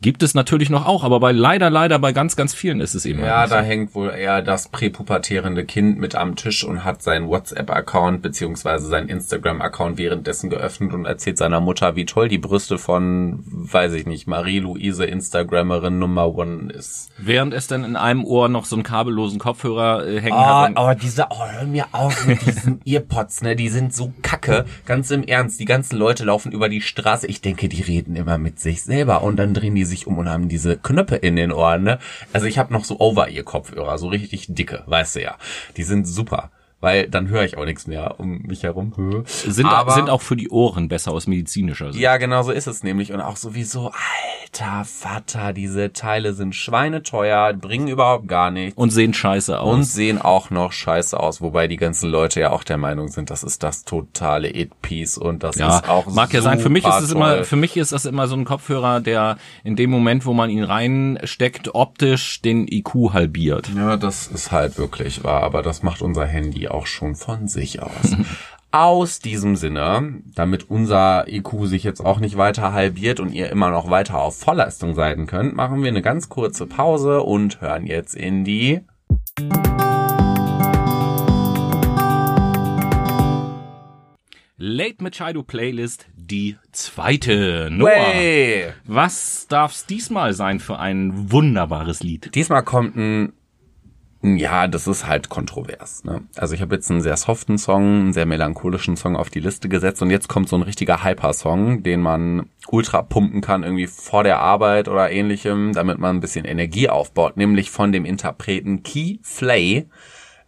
Gibt 0.02 0.22
es 0.22 0.34
natürlich 0.34 0.70
noch 0.70 0.86
auch, 0.86 1.04
aber 1.04 1.20
bei 1.20 1.32
leider, 1.32 1.68
leider 1.68 1.98
bei 1.98 2.12
ganz, 2.12 2.34
ganz 2.36 2.54
vielen 2.54 2.80
ist 2.80 2.94
es 2.94 3.04
eben 3.04 3.20
Ja, 3.20 3.46
so. 3.46 3.54
da 3.54 3.60
hängt 3.62 3.94
wohl 3.94 4.08
eher 4.10 4.40
das 4.40 4.68
präpubertierende 4.68 5.64
Kind 5.64 5.98
mit 5.98 6.14
am 6.14 6.36
Tisch 6.36 6.64
und 6.64 6.84
hat 6.84 7.02
seinen 7.02 7.28
WhatsApp-Account 7.28 8.22
beziehungsweise 8.22 8.86
seinen 8.88 9.08
Instagram-Account 9.08 9.98
währenddessen 9.98 10.48
geöffnet 10.48 10.92
und 10.94 11.04
erzählt 11.04 11.36
seiner 11.38 11.60
Mutter, 11.60 11.96
wie 11.96 12.06
toll 12.06 12.28
die 12.28 12.38
Brüste 12.38 12.78
von, 12.78 13.42
weiß 13.46 13.92
ich 13.94 14.06
nicht, 14.06 14.26
Marie-Louise, 14.26 15.04
Instagrammerin 15.04 15.98
Nummer 15.98 16.34
One 16.34 16.72
ist. 16.72 17.10
Während 17.18 17.52
es 17.52 17.66
dann 17.66 17.84
in 17.84 17.96
einem 17.96 18.24
Ohr 18.24 18.48
noch 18.48 18.64
so 18.64 18.76
einen 18.76 18.82
kabellosen 18.82 19.38
Kopfhörer 19.38 20.06
äh, 20.06 20.20
hängen 20.20 20.36
Oh, 20.36 20.44
hat. 20.46 20.76
aber 20.76 20.94
diese, 20.94 21.26
oh, 21.30 21.46
hör 21.46 21.66
mir 21.66 21.86
auf 21.92 22.26
mit 22.26 22.44
diesen 22.46 22.80
Earpods, 22.86 23.42
ne, 23.42 23.54
die 23.56 23.68
sind 23.68 23.94
so 23.94 24.12
kacke. 24.22 24.64
Ganz 24.86 25.10
im 25.10 25.24
Ernst, 25.24 25.60
die 25.60 25.64
ganzen 25.66 25.96
Leute 25.98 26.24
laufen 26.24 26.52
über 26.52 26.68
die 26.68 26.80
Straße. 26.80 27.26
Ich 27.26 27.40
denke, 27.42 27.68
die 27.68 27.82
reden 27.82 28.16
immer 28.16 28.38
mit 28.38 28.58
sich 28.60 28.82
selber 28.82 29.22
und 29.22 29.36
dann 29.36 29.52
drehen 29.54 29.69
die 29.74 29.84
sich 29.84 30.06
um 30.06 30.18
und 30.18 30.28
haben 30.28 30.48
diese 30.48 30.76
Knöpfe 30.76 31.16
in 31.16 31.36
den 31.36 31.52
Ohren, 31.52 31.82
ne. 31.82 31.98
Also 32.32 32.46
ich 32.46 32.58
habe 32.58 32.72
noch 32.72 32.84
so 32.84 32.98
Over-Ear-Kopfhörer, 33.00 33.98
so 33.98 34.08
richtig 34.08 34.46
dicke, 34.48 34.82
weißt 34.86 35.16
du 35.16 35.22
ja. 35.22 35.36
Die 35.76 35.82
sind 35.82 36.06
super. 36.06 36.50
Weil 36.80 37.08
dann 37.08 37.28
höre 37.28 37.44
ich 37.44 37.58
auch 37.58 37.66
nichts 37.66 37.86
mehr 37.86 38.18
um 38.18 38.38
mich 38.42 38.62
herum. 38.62 39.24
sind, 39.26 39.66
aber, 39.66 39.92
sind 39.92 40.08
auch 40.08 40.22
für 40.22 40.36
die 40.36 40.48
Ohren 40.48 40.88
besser 40.88 41.12
aus 41.12 41.26
medizinischer 41.26 41.92
Sicht. 41.92 42.02
ja, 42.02 42.16
genau 42.16 42.42
so 42.42 42.52
ist 42.52 42.66
es 42.66 42.82
nämlich. 42.82 43.12
Und 43.12 43.20
auch 43.20 43.36
sowieso, 43.36 43.92
alter 44.52 44.84
Vater, 44.84 45.52
diese 45.52 45.92
Teile 45.92 46.32
sind 46.32 46.54
schweineteuer, 46.54 47.52
bringen 47.52 47.88
überhaupt 47.88 48.28
gar 48.28 48.50
nichts. 48.50 48.78
Und 48.78 48.90
sehen 48.90 49.12
scheiße 49.12 49.60
aus. 49.60 49.74
Und 49.74 49.84
sehen 49.84 50.20
auch 50.20 50.48
noch 50.50 50.72
scheiße 50.72 51.20
aus, 51.20 51.42
wobei 51.42 51.68
die 51.68 51.76
ganzen 51.76 52.10
Leute 52.10 52.40
ja 52.40 52.50
auch 52.50 52.64
der 52.64 52.78
Meinung 52.78 53.08
sind, 53.08 53.30
das 53.30 53.42
ist 53.42 53.62
das 53.62 53.84
totale 53.84 54.54
It-Piece 54.54 55.18
und 55.18 55.42
das 55.42 55.56
Ja, 55.56 55.78
ist 55.78 55.88
auch 55.88 56.06
mag 56.06 56.32
ja 56.32 56.40
sein. 56.40 56.60
Für 56.60 56.70
mich 56.70 56.86
ist 56.86 57.00
es 57.02 57.12
immer, 57.12 57.44
für 57.44 57.56
mich 57.56 57.76
ist 57.76 57.92
das 57.92 58.06
immer 58.06 58.26
so 58.26 58.36
ein 58.36 58.44
Kopfhörer, 58.46 59.00
der 59.00 59.36
in 59.64 59.76
dem 59.76 59.90
Moment, 59.90 60.24
wo 60.24 60.32
man 60.32 60.48
ihn 60.48 60.64
reinsteckt, 60.64 61.74
optisch 61.74 62.40
den 62.40 62.66
IQ 62.66 63.12
halbiert. 63.12 63.70
Ja, 63.76 63.96
das 63.98 64.28
ist 64.28 64.50
halt 64.50 64.78
wirklich 64.78 65.24
wahr, 65.24 65.42
aber 65.42 65.62
das 65.62 65.82
macht 65.82 66.00
unser 66.02 66.24
Handy 66.26 66.69
auch 66.72 66.86
schon 66.86 67.14
von 67.14 67.48
sich 67.48 67.82
aus. 67.82 68.16
Aus 68.72 69.18
diesem 69.18 69.56
Sinne, 69.56 70.22
damit 70.36 70.70
unser 70.70 71.26
IQ 71.26 71.66
sich 71.66 71.82
jetzt 71.82 72.00
auch 72.00 72.20
nicht 72.20 72.36
weiter 72.36 72.72
halbiert 72.72 73.18
und 73.18 73.32
ihr 73.32 73.50
immer 73.50 73.70
noch 73.70 73.90
weiter 73.90 74.20
auf 74.20 74.38
Vollleistung 74.38 74.94
sein 74.94 75.26
könnt, 75.26 75.56
machen 75.56 75.82
wir 75.82 75.88
eine 75.88 76.02
ganz 76.02 76.28
kurze 76.28 76.66
Pause 76.66 77.22
und 77.22 77.60
hören 77.60 77.88
jetzt 77.88 78.14
in 78.14 78.44
die 78.44 78.82
Late 84.62 85.02
Machado 85.02 85.42
Playlist, 85.42 86.06
die 86.14 86.56
zweite. 86.70 87.70
Noah, 87.72 87.88
Way. 87.88 88.72
was 88.84 89.46
darf's 89.48 89.86
diesmal 89.86 90.34
sein 90.34 90.60
für 90.60 90.78
ein 90.78 91.32
wunderbares 91.32 92.02
Lied? 92.02 92.34
Diesmal 92.34 92.62
kommt 92.62 92.94
ein 92.94 93.32
ja, 94.22 94.68
das 94.68 94.86
ist 94.86 95.06
halt 95.06 95.30
kontrovers. 95.30 96.04
Ne? 96.04 96.22
Also 96.36 96.54
ich 96.54 96.60
habe 96.60 96.74
jetzt 96.74 96.90
einen 96.90 97.00
sehr 97.00 97.16
soften 97.16 97.56
Song, 97.56 98.00
einen 98.00 98.12
sehr 98.12 98.26
melancholischen 98.26 98.96
Song 98.96 99.16
auf 99.16 99.30
die 99.30 99.40
Liste 99.40 99.68
gesetzt 99.68 100.02
und 100.02 100.10
jetzt 100.10 100.28
kommt 100.28 100.48
so 100.48 100.56
ein 100.56 100.62
richtiger 100.62 101.02
Hyper-Song, 101.02 101.82
den 101.82 102.02
man 102.02 102.50
ultra 102.68 103.00
pumpen 103.00 103.40
kann, 103.40 103.62
irgendwie 103.62 103.86
vor 103.86 104.22
der 104.22 104.40
Arbeit 104.40 104.88
oder 104.88 105.10
ähnlichem, 105.10 105.72
damit 105.72 105.98
man 105.98 106.16
ein 106.16 106.20
bisschen 106.20 106.44
Energie 106.44 106.90
aufbaut, 106.90 107.38
nämlich 107.38 107.70
von 107.70 107.92
dem 107.92 108.04
Interpreten 108.04 108.82
Key 108.82 109.18
Flay 109.22 109.86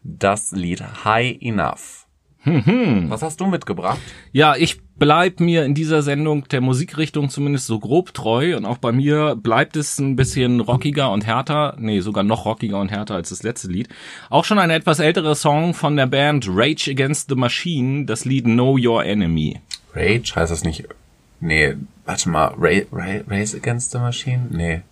das 0.03 0.53
Lied 0.53 1.05
High 1.05 1.39
Enough. 1.41 2.07
Was 2.45 3.23
hast 3.23 3.41
du 3.41 3.47
mitgebracht? 3.47 4.01
Ja, 4.33 4.57
ich 4.57 4.81
bleib 5.03 5.41
mir 5.41 5.65
in 5.65 5.75
dieser 5.75 6.01
Sendung 6.01 6.47
der 6.47 6.61
Musikrichtung 6.61 7.29
zumindest 7.29 7.67
so 7.67 7.81
grob 7.81 8.15
treu 8.15 8.57
und 8.57 8.65
auch 8.65 8.79
bei 8.79 8.93
mir 8.93 9.35
bleibt 9.35 9.75
es 9.75 9.99
ein 9.99 10.15
bisschen 10.15 10.61
rockiger 10.61 11.11
und 11.11 11.27
härter, 11.27 11.75
nee, 11.81 11.99
sogar 11.99 12.23
noch 12.23 12.45
rockiger 12.45 12.79
und 12.79 12.93
härter 12.93 13.17
als 13.17 13.31
das 13.31 13.43
letzte 13.43 13.67
Lied. 13.67 13.89
Auch 14.31 14.45
schon 14.45 14.61
ein 14.61 14.71
etwas 14.71 15.01
älterer 15.01 15.35
Song 15.35 15.75
von 15.75 15.97
der 15.97 16.07
Band 16.07 16.47
Rage 16.49 16.89
Against 16.89 17.29
the 17.31 17.35
Machine, 17.35 18.05
das 18.05 18.25
Lied 18.25 18.45
Know 18.45 18.79
Your 18.81 19.05
Enemy. 19.05 19.61
Rage 19.93 20.35
heißt 20.37 20.53
das 20.53 20.63
nicht? 20.63 20.85
Nee, 21.41 21.75
warte 22.05 22.29
mal, 22.29 22.55
Ra 22.57 22.83
Ra 22.93 23.23
Race 23.27 23.57
Against 23.57 23.91
the 23.91 23.99
Machine? 23.99 24.47
Nee. 24.51 24.83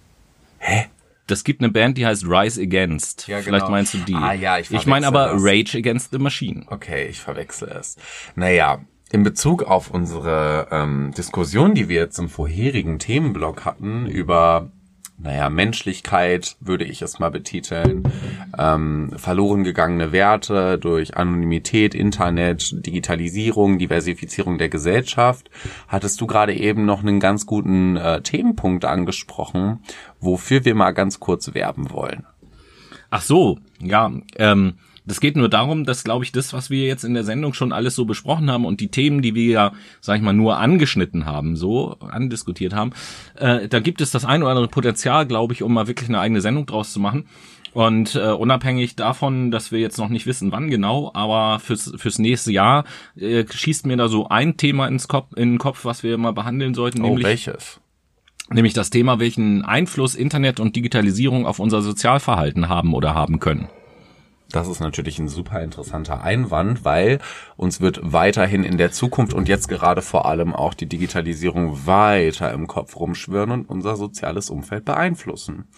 Hä? 0.58 0.86
Das 1.28 1.44
gibt 1.44 1.62
eine 1.62 1.70
Band, 1.70 1.96
die 1.98 2.04
heißt 2.04 2.24
Rise 2.26 2.60
Against. 2.60 3.28
Ja, 3.28 3.38
Vielleicht 3.38 3.66
genau. 3.66 3.70
meinst 3.70 3.94
du 3.94 3.98
die. 3.98 4.14
Ah, 4.16 4.32
ja, 4.32 4.58
ich 4.58 4.72
ich 4.72 4.86
meine 4.86 5.06
aber 5.06 5.34
das. 5.34 5.42
Rage 5.44 5.78
Against 5.78 6.10
the 6.10 6.18
Machine. 6.18 6.64
Okay, 6.66 7.06
ich 7.06 7.20
verwechsel 7.20 7.68
es. 7.68 7.96
Naja, 8.34 8.80
in 9.12 9.22
Bezug 9.24 9.64
auf 9.64 9.90
unsere 9.90 10.68
ähm, 10.70 11.12
Diskussion, 11.16 11.74
die 11.74 11.88
wir 11.88 12.00
jetzt 12.00 12.18
im 12.18 12.28
vorherigen 12.28 12.98
Themenblock 12.98 13.64
hatten, 13.64 14.06
über, 14.06 14.70
naja, 15.18 15.50
Menschlichkeit, 15.50 16.56
würde 16.60 16.84
ich 16.84 17.02
es 17.02 17.18
mal 17.18 17.30
betiteln, 17.30 18.04
ähm, 18.56 19.10
verloren 19.16 19.64
gegangene 19.64 20.12
Werte 20.12 20.78
durch 20.78 21.16
Anonymität, 21.16 21.94
Internet, 21.96 22.86
Digitalisierung, 22.86 23.78
Diversifizierung 23.78 24.58
der 24.58 24.68
Gesellschaft, 24.68 25.50
hattest 25.88 26.20
du 26.20 26.28
gerade 26.28 26.54
eben 26.54 26.84
noch 26.84 27.00
einen 27.00 27.18
ganz 27.18 27.46
guten 27.46 27.96
äh, 27.96 28.22
Themenpunkt 28.22 28.84
angesprochen, 28.84 29.80
wofür 30.20 30.64
wir 30.64 30.76
mal 30.76 30.92
ganz 30.92 31.18
kurz 31.18 31.52
werben 31.52 31.90
wollen. 31.90 32.26
Ach 33.10 33.22
so, 33.22 33.58
ja, 33.80 34.12
ähm, 34.36 34.74
das 35.10 35.18
geht 35.18 35.36
nur 35.36 35.48
darum, 35.48 35.84
dass, 35.84 36.04
glaube 36.04 36.24
ich, 36.24 36.30
das, 36.30 36.52
was 36.52 36.70
wir 36.70 36.86
jetzt 36.86 37.02
in 37.02 37.14
der 37.14 37.24
Sendung 37.24 37.52
schon 37.52 37.72
alles 37.72 37.96
so 37.96 38.04
besprochen 38.04 38.48
haben 38.48 38.64
und 38.64 38.80
die 38.80 38.92
Themen, 38.92 39.22
die 39.22 39.34
wir 39.34 39.50
ja, 39.50 39.72
sag 40.00 40.16
ich 40.16 40.22
mal, 40.22 40.32
nur 40.32 40.58
angeschnitten 40.58 41.26
haben, 41.26 41.56
so 41.56 41.96
andiskutiert 41.98 42.72
haben, 42.72 42.92
äh, 43.34 43.66
da 43.66 43.80
gibt 43.80 44.00
es 44.00 44.12
das 44.12 44.24
ein 44.24 44.42
oder 44.42 44.52
andere 44.52 44.68
Potenzial, 44.68 45.26
glaube 45.26 45.52
ich, 45.52 45.64
um 45.64 45.74
mal 45.74 45.88
wirklich 45.88 46.08
eine 46.08 46.20
eigene 46.20 46.40
Sendung 46.40 46.64
draus 46.64 46.92
zu 46.92 47.00
machen. 47.00 47.26
Und 47.72 48.14
äh, 48.14 48.30
unabhängig 48.30 48.94
davon, 48.94 49.50
dass 49.50 49.72
wir 49.72 49.80
jetzt 49.80 49.98
noch 49.98 50.10
nicht 50.10 50.26
wissen, 50.26 50.52
wann 50.52 50.70
genau, 50.70 51.10
aber 51.12 51.58
fürs, 51.58 51.92
fürs 51.96 52.20
nächste 52.20 52.52
Jahr 52.52 52.84
äh, 53.16 53.44
schießt 53.48 53.86
mir 53.86 53.96
da 53.96 54.06
so 54.06 54.28
ein 54.28 54.56
Thema 54.56 54.86
ins 54.86 55.08
Kopf, 55.08 55.32
in 55.36 55.52
den 55.54 55.58
Kopf, 55.58 55.84
was 55.84 56.04
wir 56.04 56.18
mal 56.18 56.32
behandeln 56.32 56.74
sollten, 56.74 57.02
nämlich 57.02 57.26
welches? 57.26 57.80
nämlich 58.52 58.74
das 58.74 58.90
Thema, 58.90 59.18
welchen 59.18 59.64
Einfluss 59.64 60.14
Internet 60.14 60.60
und 60.60 60.76
Digitalisierung 60.76 61.46
auf 61.46 61.58
unser 61.58 61.82
Sozialverhalten 61.82 62.68
haben 62.68 62.94
oder 62.94 63.14
haben 63.14 63.40
können. 63.40 63.68
Das 64.52 64.68
ist 64.68 64.80
natürlich 64.80 65.18
ein 65.18 65.28
super 65.28 65.62
interessanter 65.62 66.22
Einwand, 66.22 66.84
weil 66.84 67.18
uns 67.56 67.80
wird 67.80 68.00
weiterhin 68.02 68.64
in 68.64 68.78
der 68.78 68.92
Zukunft 68.92 69.32
und 69.34 69.48
jetzt 69.48 69.68
gerade 69.68 70.02
vor 70.02 70.26
allem 70.26 70.54
auch 70.54 70.74
die 70.74 70.88
Digitalisierung 70.88 71.86
weiter 71.86 72.52
im 72.52 72.66
Kopf 72.66 72.96
rumschwirren 72.96 73.50
und 73.52 73.68
unser 73.68 73.96
soziales 73.96 74.50
Umfeld 74.50 74.84
beeinflussen. 74.84 75.68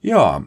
Ja, 0.00 0.42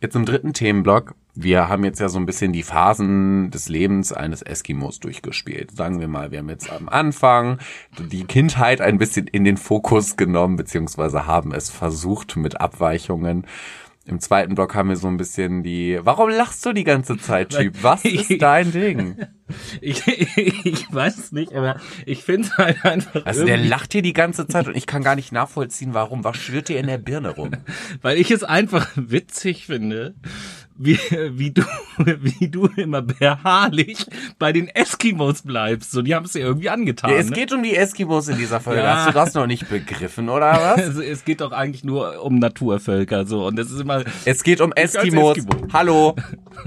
jetzt 0.00 0.16
im 0.16 0.26
dritten 0.26 0.52
Themenblock 0.52 1.14
wir 1.34 1.68
haben 1.68 1.84
jetzt 1.84 2.00
ja 2.00 2.08
so 2.08 2.18
ein 2.18 2.26
bisschen 2.26 2.52
die 2.52 2.62
Phasen 2.62 3.50
des 3.50 3.68
Lebens 3.68 4.12
eines 4.12 4.42
Eskimos 4.42 5.00
durchgespielt. 5.00 5.70
Sagen 5.70 6.00
wir 6.00 6.08
mal, 6.08 6.30
wir 6.30 6.40
haben 6.40 6.48
jetzt 6.48 6.70
am 6.70 6.88
Anfang 6.88 7.58
die 7.98 8.24
Kindheit 8.24 8.80
ein 8.80 8.98
bisschen 8.98 9.26
in 9.26 9.44
den 9.44 9.56
Fokus 9.56 10.16
genommen, 10.16 10.56
beziehungsweise 10.56 11.26
haben 11.26 11.52
es 11.52 11.70
versucht 11.70 12.36
mit 12.36 12.60
Abweichungen. 12.60 13.46
Im 14.06 14.18
zweiten 14.18 14.54
Block 14.54 14.74
haben 14.74 14.88
wir 14.88 14.96
so 14.96 15.08
ein 15.08 15.18
bisschen 15.18 15.62
die, 15.62 16.00
warum 16.02 16.30
lachst 16.30 16.64
du 16.64 16.72
die 16.72 16.84
ganze 16.84 17.18
Zeit, 17.18 17.50
Typ? 17.50 17.82
Was 17.82 18.04
ist 18.04 18.40
dein 18.40 18.72
Ding? 18.72 19.16
Ich, 19.80 20.06
ich 20.06 20.92
weiß 20.92 21.18
es 21.18 21.32
nicht, 21.32 21.54
aber 21.54 21.76
ich 22.06 22.22
finde 22.22 22.48
es 22.48 22.56
halt 22.56 22.84
einfach. 22.84 23.26
Also 23.26 23.44
der 23.44 23.58
lacht 23.58 23.92
hier 23.92 24.02
die 24.02 24.12
ganze 24.12 24.46
Zeit 24.46 24.68
und 24.68 24.76
ich 24.76 24.86
kann 24.86 25.02
gar 25.02 25.16
nicht 25.16 25.32
nachvollziehen, 25.32 25.92
warum. 25.92 26.24
Was 26.24 26.36
schwirrt 26.36 26.68
dir 26.68 26.78
in 26.78 26.86
der 26.86 26.98
Birne 26.98 27.30
rum? 27.30 27.50
Weil 28.00 28.18
ich 28.18 28.30
es 28.30 28.42
einfach 28.42 28.88
witzig 28.94 29.66
finde, 29.66 30.14
wie, 30.82 30.98
wie 31.32 31.50
du, 31.50 31.62
wie 31.98 32.48
du 32.48 32.66
immer 32.76 33.02
beharrlich 33.02 34.06
bei 34.38 34.50
den 34.52 34.68
Eskimos 34.68 35.42
bleibst. 35.42 35.92
So, 35.92 36.00
die 36.00 36.14
haben 36.14 36.24
es 36.24 36.32
dir 36.32 36.40
irgendwie 36.40 36.70
angetan. 36.70 37.10
Ja, 37.10 37.16
es 37.16 37.28
ne? 37.28 37.36
geht 37.36 37.52
um 37.52 37.62
die 37.62 37.76
Eskimos 37.76 38.28
in 38.28 38.38
dieser 38.38 38.60
Folge. 38.60 38.80
Ja. 38.80 38.96
Hast 38.96 39.08
du 39.08 39.12
das 39.12 39.34
noch 39.34 39.46
nicht 39.46 39.68
begriffen, 39.68 40.28
oder 40.28 40.52
was? 40.52 40.80
Also, 40.90 41.02
es 41.02 41.24
geht 41.24 41.40
doch 41.40 41.52
eigentlich 41.52 41.84
nur 41.84 42.24
um 42.24 42.38
Naturvölker, 42.38 43.26
so. 43.26 43.46
Und 43.46 43.56
das 43.56 43.70
ist 43.70 43.80
immer, 43.80 44.02
Es 44.24 44.42
geht 44.42 44.60
um 44.60 44.72
Eskimos. 44.72 45.36
Eskimo. 45.36 45.68
Hallo. 45.72 46.16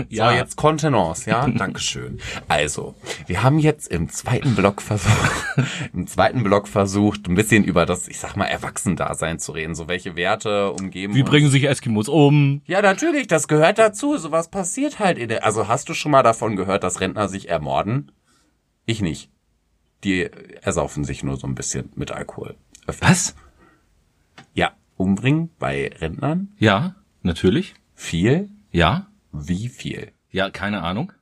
Ja. 0.10 0.30
So, 0.32 0.36
jetzt 0.38 0.56
Kontenance, 0.56 1.30
ja? 1.30 1.48
Dankeschön. 1.48 2.20
Also, 2.48 2.96
wir 3.28 3.44
haben 3.44 3.60
jetzt 3.60 3.90
im 3.90 4.10
zweiten 4.10 4.56
Block 4.56 4.82
versucht, 4.82 5.46
im 5.94 6.08
zweiten 6.08 6.42
Block 6.44 6.68
versucht, 6.68 7.28
ein 7.28 7.36
bisschen 7.36 7.64
über 7.64 7.86
das, 7.86 8.08
ich 8.08 8.18
sag 8.18 8.36
mal, 8.36 8.46
Erwachsendasein 8.46 9.38
zu 9.38 9.52
reden. 9.52 9.76
So, 9.76 9.88
welche 9.88 10.16
Werte 10.16 10.72
umgeben 10.72 11.14
wie 11.14 11.22
uns. 11.22 11.30
bringen 11.30 11.52
sich 11.52 11.66
Eskimos 11.66 12.08
um? 12.08 12.62
Ja, 12.66 12.82
natürlich, 12.82 13.28
das 13.28 13.48
gehört 13.48 13.78
dazu. 13.78 14.03
Sowas 14.18 14.50
passiert 14.50 15.00
halt 15.00 15.18
in 15.18 15.30
der, 15.30 15.44
also 15.46 15.68
hast 15.68 15.88
du 15.90 15.94
schon 15.94 16.12
mal 16.12 16.24
davon 16.24 16.56
gehört, 16.56 16.84
dass 16.84 17.00
Rentner 17.00 17.30
sich 17.30 17.50
ermorden? 17.50 18.12
Ich 18.86 19.02
nicht. 19.02 19.32
Die 20.04 20.24
ersaufen 20.62 21.06
sich 21.06 21.24
nur 21.24 21.38
so 21.38 21.48
ein 21.48 21.56
bisschen 21.56 21.92
mit 21.96 22.12
Alkohol. 22.12 22.56
Öfter. 22.86 23.08
Was? 23.10 23.36
Ja, 24.54 24.74
umbringen 24.98 25.50
bei 25.58 25.90
Rentnern? 26.00 26.54
Ja, 26.58 26.96
natürlich. 27.22 27.76
Viel? 27.96 28.50
Ja. 28.72 29.08
Wie 29.32 29.70
viel? 29.70 30.12
Ja, 30.30 30.50
keine 30.50 30.82
Ahnung. 30.82 31.14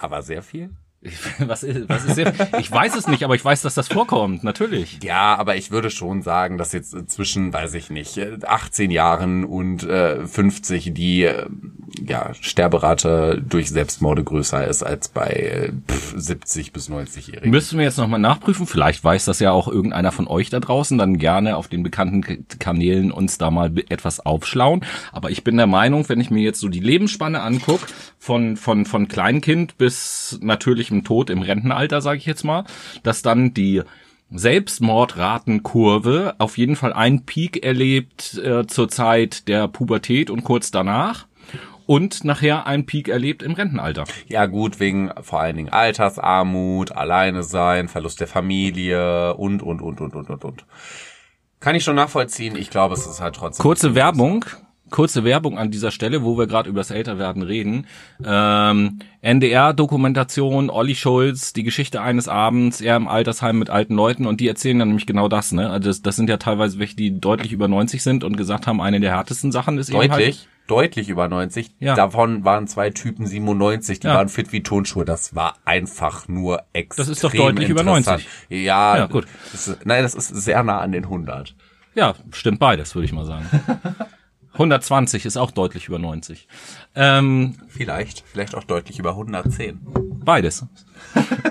Aber 0.00 0.22
sehr 0.22 0.42
viel? 0.42 0.70
Ich, 1.04 1.18
was 1.46 1.62
ist, 1.62 1.88
was 1.88 2.04
ist 2.06 2.32
ich 2.58 2.72
weiß 2.72 2.96
es 2.96 3.06
nicht, 3.06 3.22
aber 3.24 3.34
ich 3.34 3.44
weiß, 3.44 3.62
dass 3.62 3.74
das 3.74 3.88
vorkommt, 3.88 4.42
natürlich. 4.42 4.98
Ja, 5.02 5.36
aber 5.36 5.56
ich 5.56 5.70
würde 5.70 5.90
schon 5.90 6.22
sagen, 6.22 6.56
dass 6.56 6.72
jetzt 6.72 7.10
zwischen, 7.10 7.52
weiß 7.52 7.74
ich 7.74 7.90
nicht, 7.90 8.18
18 8.44 8.90
Jahren 8.90 9.44
und 9.44 9.84
äh, 9.84 10.26
50 10.26 10.94
die 10.94 11.24
äh, 11.24 11.46
ja, 12.06 12.32
Sterberate 12.40 13.42
durch 13.46 13.70
Selbstmorde 13.70 14.24
größer 14.24 14.66
ist 14.66 14.82
als 14.82 15.08
bei 15.08 15.28
äh, 15.28 15.72
pff, 15.92 16.14
70 16.16 16.72
bis 16.72 16.88
90-Jährigen. 16.88 17.50
Müssen 17.50 17.78
wir 17.78 17.84
jetzt 17.84 17.98
nochmal 17.98 18.20
nachprüfen. 18.20 18.66
Vielleicht 18.66 19.04
weiß 19.04 19.26
das 19.26 19.40
ja 19.40 19.52
auch 19.52 19.68
irgendeiner 19.68 20.10
von 20.10 20.26
euch 20.26 20.48
da 20.48 20.60
draußen. 20.60 20.96
Dann 20.96 21.18
gerne 21.18 21.56
auf 21.56 21.68
den 21.68 21.82
bekannten 21.82 22.46
Kanälen 22.58 23.12
uns 23.12 23.36
da 23.36 23.50
mal 23.50 23.72
etwas 23.88 24.20
aufschlauen. 24.20 24.84
Aber 25.12 25.30
ich 25.30 25.44
bin 25.44 25.56
der 25.58 25.66
Meinung, 25.66 26.08
wenn 26.08 26.20
ich 26.20 26.30
mir 26.30 26.42
jetzt 26.42 26.60
so 26.60 26.68
die 26.68 26.80
Lebensspanne 26.80 27.42
anguck, 27.42 27.80
von, 28.24 28.56
von, 28.56 28.86
von 28.86 29.06
Kleinkind 29.06 29.76
bis 29.76 30.38
natürlichem 30.94 31.04
Tod 31.04 31.30
im 31.30 31.42
Rentenalter, 31.42 32.00
sage 32.00 32.18
ich 32.18 32.26
jetzt 32.26 32.44
mal, 32.44 32.64
dass 33.02 33.22
dann 33.22 33.54
die 33.54 33.82
Selbstmordratenkurve 34.30 36.34
auf 36.38 36.58
jeden 36.58 36.76
Fall 36.76 36.92
einen 36.92 37.24
Peak 37.24 37.64
erlebt 37.64 38.38
äh, 38.38 38.64
zur 38.66 38.88
Zeit 38.88 39.48
der 39.48 39.66
Pubertät 39.68 40.30
und 40.30 40.44
kurz 40.44 40.70
danach. 40.70 41.26
Und 41.86 42.24
nachher 42.24 42.66
einen 42.66 42.86
Peak 42.86 43.08
erlebt 43.08 43.42
im 43.42 43.52
Rentenalter. 43.52 44.04
Ja 44.26 44.46
gut, 44.46 44.80
wegen 44.80 45.10
vor 45.20 45.42
allen 45.42 45.56
Dingen 45.56 45.68
Altersarmut, 45.68 46.92
alleine 46.92 47.42
sein, 47.42 47.88
Verlust 47.88 48.20
der 48.20 48.26
Familie 48.26 49.34
und, 49.34 49.62
und, 49.62 49.82
und, 49.82 50.00
und, 50.00 50.14
und, 50.14 50.30
und, 50.30 50.44
und. 50.46 50.64
Kann 51.60 51.76
ich 51.76 51.84
schon 51.84 51.96
nachvollziehen. 51.96 52.56
Ich 52.56 52.70
glaube, 52.70 52.94
es 52.94 53.06
ist 53.06 53.20
halt 53.20 53.34
trotzdem. 53.34 53.62
Kurze 53.62 53.94
Werbung. 53.94 54.46
Kurze 54.90 55.24
Werbung 55.24 55.58
an 55.58 55.70
dieser 55.70 55.90
Stelle, 55.90 56.22
wo 56.22 56.36
wir 56.38 56.46
gerade 56.46 56.68
über 56.68 56.80
das 56.80 56.90
Älterwerden 56.90 57.42
reden. 57.42 57.86
Ähm, 58.24 58.98
NDR-Dokumentation, 59.22 60.70
Olli 60.70 60.94
Schulz, 60.94 61.52
die 61.52 61.62
Geschichte 61.62 62.00
eines 62.00 62.28
Abends, 62.28 62.80
er 62.80 62.96
im 62.96 63.08
Altersheim 63.08 63.58
mit 63.58 63.70
alten 63.70 63.94
Leuten 63.94 64.26
und 64.26 64.40
die 64.40 64.48
erzählen 64.48 64.78
dann 64.78 64.88
nämlich 64.88 65.06
genau 65.06 65.28
das. 65.28 65.52
Ne? 65.52 65.70
Also 65.70 65.88
das, 65.88 66.02
das 66.02 66.16
sind 66.16 66.28
ja 66.28 66.36
teilweise 66.36 66.78
welche, 66.78 66.96
die 66.96 67.18
deutlich 67.18 67.52
über 67.52 67.66
90 67.66 68.02
sind 68.02 68.24
und 68.24 68.36
gesagt 68.36 68.66
haben, 68.66 68.80
eine 68.80 69.00
der 69.00 69.12
härtesten 69.12 69.52
Sachen 69.52 69.78
ist 69.78 69.88
eben 69.88 69.98
halt, 69.98 70.10
Deutlich, 70.12 70.48
deutlich 70.66 71.08
über 71.08 71.28
90. 71.28 71.70
Ja. 71.80 71.94
Davon 71.94 72.44
waren 72.44 72.66
zwei 72.68 72.90
Typen 72.90 73.26
97, 73.26 74.00
die 74.00 74.06
Ja. 74.06 74.14
waren 74.14 74.28
fit 74.28 74.52
wie 74.52 74.62
Tonschuhe. 74.62 75.04
Das 75.04 75.34
war 75.34 75.56
einfach 75.64 76.28
nur 76.28 76.62
extrem 76.72 77.04
Das 77.04 77.08
ist 77.08 77.24
doch 77.24 77.32
deutlich 77.32 77.68
über 77.68 77.80
interessant. 77.80 78.24
90. 78.50 78.64
Ja, 78.64 78.96
Ja, 78.98 79.06
gut. 79.06 79.26
Das 79.52 79.66
ist, 79.68 79.86
nein, 79.86 80.02
das 80.02 80.14
ist 80.14 80.28
sehr 80.28 80.62
nah 80.62 80.78
an 80.80 80.92
den 80.92 81.04
100. 81.04 81.54
Ja, 81.94 82.14
stimmt 82.32 82.58
beides, 82.58 82.94
würde 82.94 83.06
ich 83.06 83.12
mal 83.12 83.24
sagen. 83.24 83.46
120 84.54 85.26
ist 85.26 85.36
auch 85.36 85.50
deutlich 85.50 85.88
über 85.88 85.98
90. 85.98 86.48
Ähm, 86.94 87.56
Vielleicht, 87.68 88.24
vielleicht 88.26 88.54
auch 88.54 88.64
deutlich 88.64 88.98
über 88.98 89.10
110. 89.10 89.80
Beides. 90.24 90.66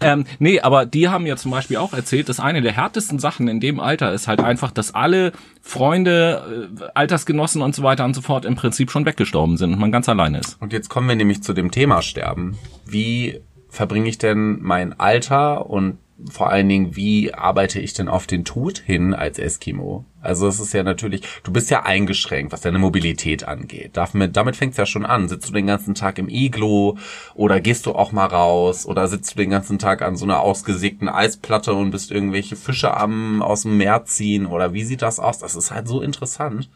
ähm, 0.00 0.24
nee, 0.38 0.60
aber 0.60 0.86
die 0.86 1.08
haben 1.08 1.26
ja 1.26 1.36
zum 1.36 1.50
Beispiel 1.50 1.78
auch 1.78 1.92
erzählt, 1.92 2.28
dass 2.28 2.40
eine 2.40 2.62
der 2.62 2.72
härtesten 2.72 3.18
Sachen 3.18 3.48
in 3.48 3.60
dem 3.60 3.80
Alter 3.80 4.12
ist 4.12 4.28
halt 4.28 4.40
einfach, 4.40 4.70
dass 4.70 4.94
alle 4.94 5.32
Freunde, 5.62 6.68
äh, 6.80 6.84
Altersgenossen 6.94 7.62
und 7.62 7.74
so 7.74 7.82
weiter 7.82 8.04
und 8.04 8.14
so 8.14 8.22
fort 8.22 8.44
im 8.44 8.56
Prinzip 8.56 8.90
schon 8.90 9.06
weggestorben 9.06 9.56
sind 9.56 9.72
und 9.72 9.78
man 9.78 9.92
ganz 9.92 10.08
alleine 10.08 10.38
ist. 10.38 10.60
Und 10.60 10.72
jetzt 10.72 10.90
kommen 10.90 11.08
wir 11.08 11.16
nämlich 11.16 11.42
zu 11.42 11.52
dem 11.52 11.70
Thema 11.70 12.02
Sterben. 12.02 12.58
Wie 12.84 13.40
verbringe 13.68 14.08
ich 14.08 14.18
denn 14.18 14.60
mein 14.60 14.98
Alter 14.98 15.70
und 15.70 15.98
vor 16.28 16.50
allen 16.50 16.68
Dingen, 16.68 16.96
wie 16.96 17.32
arbeite 17.32 17.80
ich 17.80 17.94
denn 17.94 18.08
auf 18.08 18.26
den 18.26 18.44
Tod 18.44 18.78
hin 18.78 19.14
als 19.14 19.38
Eskimo? 19.38 20.04
Also 20.22 20.46
es 20.46 20.60
ist 20.60 20.74
ja 20.74 20.82
natürlich, 20.82 21.22
du 21.42 21.52
bist 21.52 21.70
ja 21.70 21.84
eingeschränkt, 21.84 22.52
was 22.52 22.60
deine 22.60 22.78
Mobilität 22.78 23.44
angeht. 23.44 23.92
Damit, 23.94 24.36
damit 24.36 24.56
fängt's 24.56 24.76
ja 24.76 24.84
schon 24.84 25.06
an. 25.06 25.28
Sitzt 25.28 25.48
du 25.48 25.52
den 25.52 25.66
ganzen 25.66 25.94
Tag 25.94 26.18
im 26.18 26.28
Iglo 26.28 26.98
oder 27.34 27.60
gehst 27.60 27.86
du 27.86 27.92
auch 27.92 28.12
mal 28.12 28.26
raus 28.26 28.84
oder 28.86 29.08
sitzt 29.08 29.32
du 29.32 29.38
den 29.38 29.50
ganzen 29.50 29.78
Tag 29.78 30.02
an 30.02 30.16
so 30.16 30.26
einer 30.26 30.40
ausgesägten 30.40 31.08
Eisplatte 31.08 31.72
und 31.72 31.90
bist 31.90 32.10
irgendwelche 32.10 32.56
Fische 32.56 32.96
am 32.96 33.42
aus 33.42 33.62
dem 33.62 33.78
Meer 33.78 34.04
ziehen 34.04 34.46
oder 34.46 34.74
wie 34.74 34.84
sieht 34.84 35.02
das 35.02 35.18
aus? 35.18 35.38
Das 35.38 35.56
ist 35.56 35.70
halt 35.70 35.88
so 35.88 36.02
interessant. 36.02 36.68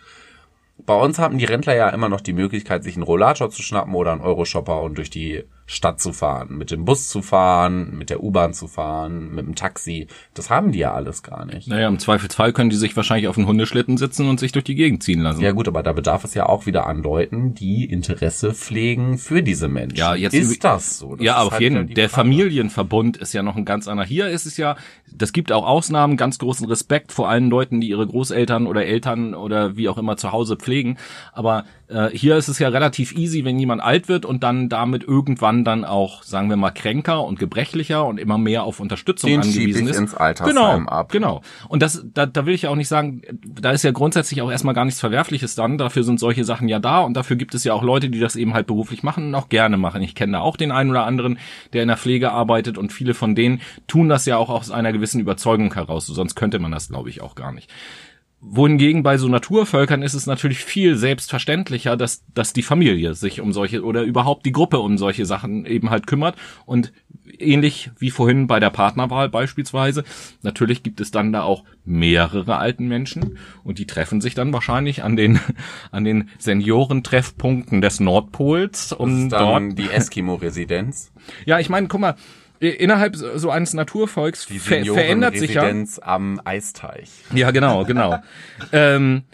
Bei 0.79 0.95
uns 0.95 1.19
haben 1.19 1.39
die 1.39 1.45
Rentner 1.45 1.75
ja 1.75 1.89
immer 1.91 2.09
noch 2.09 2.21
die 2.21 2.33
Möglichkeit, 2.33 2.83
sich 2.83 2.97
einen 2.97 3.05
Rollator 3.05 3.51
zu 3.51 3.63
schnappen 3.63 3.95
oder 3.95 4.13
einen 4.13 4.21
Euroshopper 4.21 4.83
und 4.83 4.99
durch 4.99 5.11
die 5.11 5.45
Stadt 5.67 6.01
zu 6.01 6.13
fahren, 6.13 6.59
mit 6.59 6.71
dem 6.71 6.85
Bus 6.85 7.09
zu 7.09 7.23
fahren, 7.23 7.97
mit 7.97 8.11
der 8.11 8.23
U-Bahn 8.23 8.53
zu 8.53 8.69
fahren, 8.69 9.35
mit 9.35 9.47
dem 9.47 9.55
Taxi. 9.55 10.09
Das 10.35 10.51
haben 10.51 10.73
die 10.73 10.81
ja 10.81 10.93
alles 10.93 11.23
gar 11.23 11.47
nicht. 11.47 11.69
Naja, 11.69 11.89
im 11.89 11.99
Zweifelsfall 11.99 12.53
können 12.53 12.69
die 12.69 12.77
sich 12.77 12.95
wahrscheinlich 12.97 13.29
auf 13.29 13.39
einen 13.39 13.47
Hundeschlitten 13.47 13.97
sitzen 13.97 14.29
und 14.29 14.39
sich 14.39 14.53
durch 14.53 14.65
die 14.65 14.75
Gegend 14.75 15.03
ziehen 15.03 15.21
lassen. 15.21 15.41
Ja 15.41 15.53
gut, 15.53 15.67
aber 15.67 15.83
da 15.83 15.93
bedarf 15.93 16.25
es 16.25 16.35
ja 16.35 16.47
auch 16.47 16.67
wieder 16.67 16.87
an 16.87 17.03
Leuten, 17.03 17.55
die 17.55 17.85
Interesse 17.85 18.53
pflegen 18.53 19.17
für 19.17 19.43
diese 19.43 19.69
Menschen. 19.69 19.97
Ja, 19.97 20.15
jetzt 20.15 20.35
ist 20.35 20.63
das 20.63 20.99
so. 20.99 21.17
Das 21.17 21.25
ja, 21.25 21.39
auf 21.39 21.53
halt 21.53 21.63
jeden 21.63 21.77
Fall. 21.77 21.87
Der 21.87 22.11
Frage. 22.11 22.29
Familienverbund 22.29 23.17
ist 23.17 23.33
ja 23.33 23.43
noch 23.43 23.57
ein 23.57 23.65
ganz 23.65 23.89
anderer. 23.89 24.07
Hier 24.07 24.29
ist 24.29 24.45
es 24.45 24.59
ja, 24.59 24.77
das 25.11 25.33
gibt 25.33 25.51
auch 25.51 25.67
Ausnahmen, 25.67 26.19
ganz 26.19 26.39
großen 26.39 26.67
Respekt 26.67 27.11
vor 27.11 27.29
allen 27.29 27.49
Leuten, 27.49 27.81
die 27.81 27.89
ihre 27.89 28.07
Großeltern 28.07 28.67
oder 28.67 28.85
Eltern 28.85 29.35
oder 29.35 29.77
wie 29.77 29.89
auch 29.89 29.97
immer 29.97 30.19
zu 30.19 30.33
Hause 30.33 30.57
pflegen. 30.57 30.99
Aber 31.33 31.65
äh, 31.95 32.11
hier 32.13 32.37
ist 32.37 32.49
es 32.49 32.59
ja 32.59 32.69
relativ 32.69 33.13
easy, 33.17 33.45
wenn 33.45 33.59
jemand 33.59 33.81
alt 33.81 34.09
wird 34.09 34.27
und 34.27 34.43
dann 34.43 34.69
damit 34.69 35.05
irgendwann 35.05 35.65
dann 35.65 35.85
auch, 35.85 36.25
sagen 36.25 36.49
wir 36.49 36.57
mal, 36.57 36.73
kränker 36.73 37.23
und 37.23 37.39
gebrechlicher 37.39 38.05
und 38.05 38.19
immer 38.19 38.37
mehr 38.37 38.65
auf 38.65 38.81
Unterstützung 38.81 39.31
Den 39.31 39.43
angewiesen 39.43 39.85
ich 39.85 39.91
ist. 39.91 39.99
ins 39.99 40.15
Altersheim 40.15 40.55
genau, 40.55 40.91
ab. 40.91 41.13
Genau. 41.13 41.43
Und 41.69 41.83
das, 41.83 42.05
da, 42.13 42.27
da 42.27 42.47
will 42.47 42.55
ich 42.55 42.63
ja 42.63 42.71
auch 42.71 42.77
nicht 42.77 42.89
sagen, 42.89 43.23
da 43.45 43.71
ist 43.71 43.85
ja 43.85 43.93
grundsätzlich 43.93 44.43
auch 44.43 44.51
erstmal 44.51 44.75
gar 44.75 44.85
nichts 44.85 44.99
Verwerfliches 44.99 45.55
dann. 45.55 45.79
Dafür 45.79 46.03
sind 46.03 46.19
solche 46.19 46.45
Sachen 46.45 46.67
ja 46.69 46.81
da 46.81 47.01
und 47.01 47.15
dafür 47.15 47.37
gibt 47.37 47.55
es 47.55 47.63
ja 47.63 47.73
auch 47.73 47.83
Leute, 47.83 48.11
die 48.11 48.19
das 48.19 48.35
eben 48.35 48.55
halt 48.55 48.67
beruflich 48.67 49.05
machen 49.05 49.29
und 49.29 49.35
auch 49.37 49.49
gerne 49.49 49.77
machen. 49.77 50.03
Ich 50.03 50.17
kenne 50.17 50.33
da 50.33 50.41
auch 50.41 50.57
den 50.57 50.73
einen 50.73 50.91
oder 50.91 51.07
anderen, 51.07 51.39
der 51.73 51.83
in 51.83 51.89
der 51.89 51.97
Pflege 51.97 52.33
arbeitet 52.33 52.77
und 52.77 52.93
viele 52.93 53.15
von 53.15 53.37
denen 53.37 53.61
tun 53.87 54.09
das 54.09 54.27
ja 54.27 54.37
auch 54.37 54.51
aus 54.51 54.73
einer 54.73 54.93
gewissen 54.93 55.21
Überzeugung 55.21 55.73
heraus. 55.75 56.07
Sonst 56.07 56.35
könnte 56.35 56.59
man 56.59 56.73
das, 56.73 56.89
glaube 56.89 57.09
ich, 57.09 57.23
auch 57.23 57.37
gar 57.37 57.53
nicht. 57.53 57.71
Wohingegen 58.47 59.03
bei 59.03 59.17
so 59.17 59.27
Naturvölkern 59.27 60.03
ist 60.03 60.13
es 60.13 60.27
natürlich 60.27 60.59
viel 60.59 60.97
selbstverständlicher, 60.97 61.97
dass, 61.97 62.25
dass 62.35 62.53
die 62.53 62.63
Familie 62.63 63.15
sich 63.15 63.41
um 63.41 63.53
solche 63.53 63.83
oder 63.83 64.03
überhaupt 64.03 64.45
die 64.45 64.53
Gruppe 64.53 64.81
um 64.81 64.99
solche 64.99 65.25
Sachen 65.25 65.65
eben 65.65 65.89
halt 65.89 66.07
kümmert. 66.07 66.37
Und 66.67 66.93
ähnlich 67.39 67.91
wie 67.99 68.11
vorhin 68.11 68.47
bei 68.47 68.61
der 68.61 68.69
Partnerwahl 68.71 69.31
beispielsweise, 69.31 70.05
natürlich 70.43 70.83
gibt 70.83 71.01
es 71.01 71.11
dann 71.11 71.33
da 71.33 71.43
auch 71.43 71.65
mehrere 71.87 72.59
alten 72.59 72.87
Menschen 72.87 73.39
und 73.65 73.79
die 73.79 73.87
treffen 73.87 74.21
sich 74.21 74.35
dann 74.35 74.53
wahrscheinlich 74.53 75.03
an 75.03 75.17
den, 75.17 75.41
an 75.91 76.05
den 76.05 76.29
Seniorentreffpunkten 76.39 77.81
des 77.81 77.99
Nordpols, 78.01 78.91
Das 78.91 78.99
um 78.99 79.25
ist 79.25 79.33
dort 79.33 79.43
dann 79.57 79.75
die 79.75 79.89
Eskimo-Residenz. 79.91 81.13
ja, 81.47 81.59
ich 81.59 81.71
meine, 81.71 81.89
guck 81.89 82.01
mal, 82.01 82.15
innerhalb 82.61 83.17
so 83.17 83.51
eines 83.51 83.75
Naturvolks 83.75 84.47
Die 84.47 84.59
ver 84.59 84.85
verändert 84.85 85.37
sich 85.37 85.55
ja. 85.55 85.71
Am 86.03 86.41
Eisteich. 86.45 87.11
Ja, 87.35 87.51
genau, 87.51 87.85
genau. 87.85 88.23
ähm, 88.73 89.25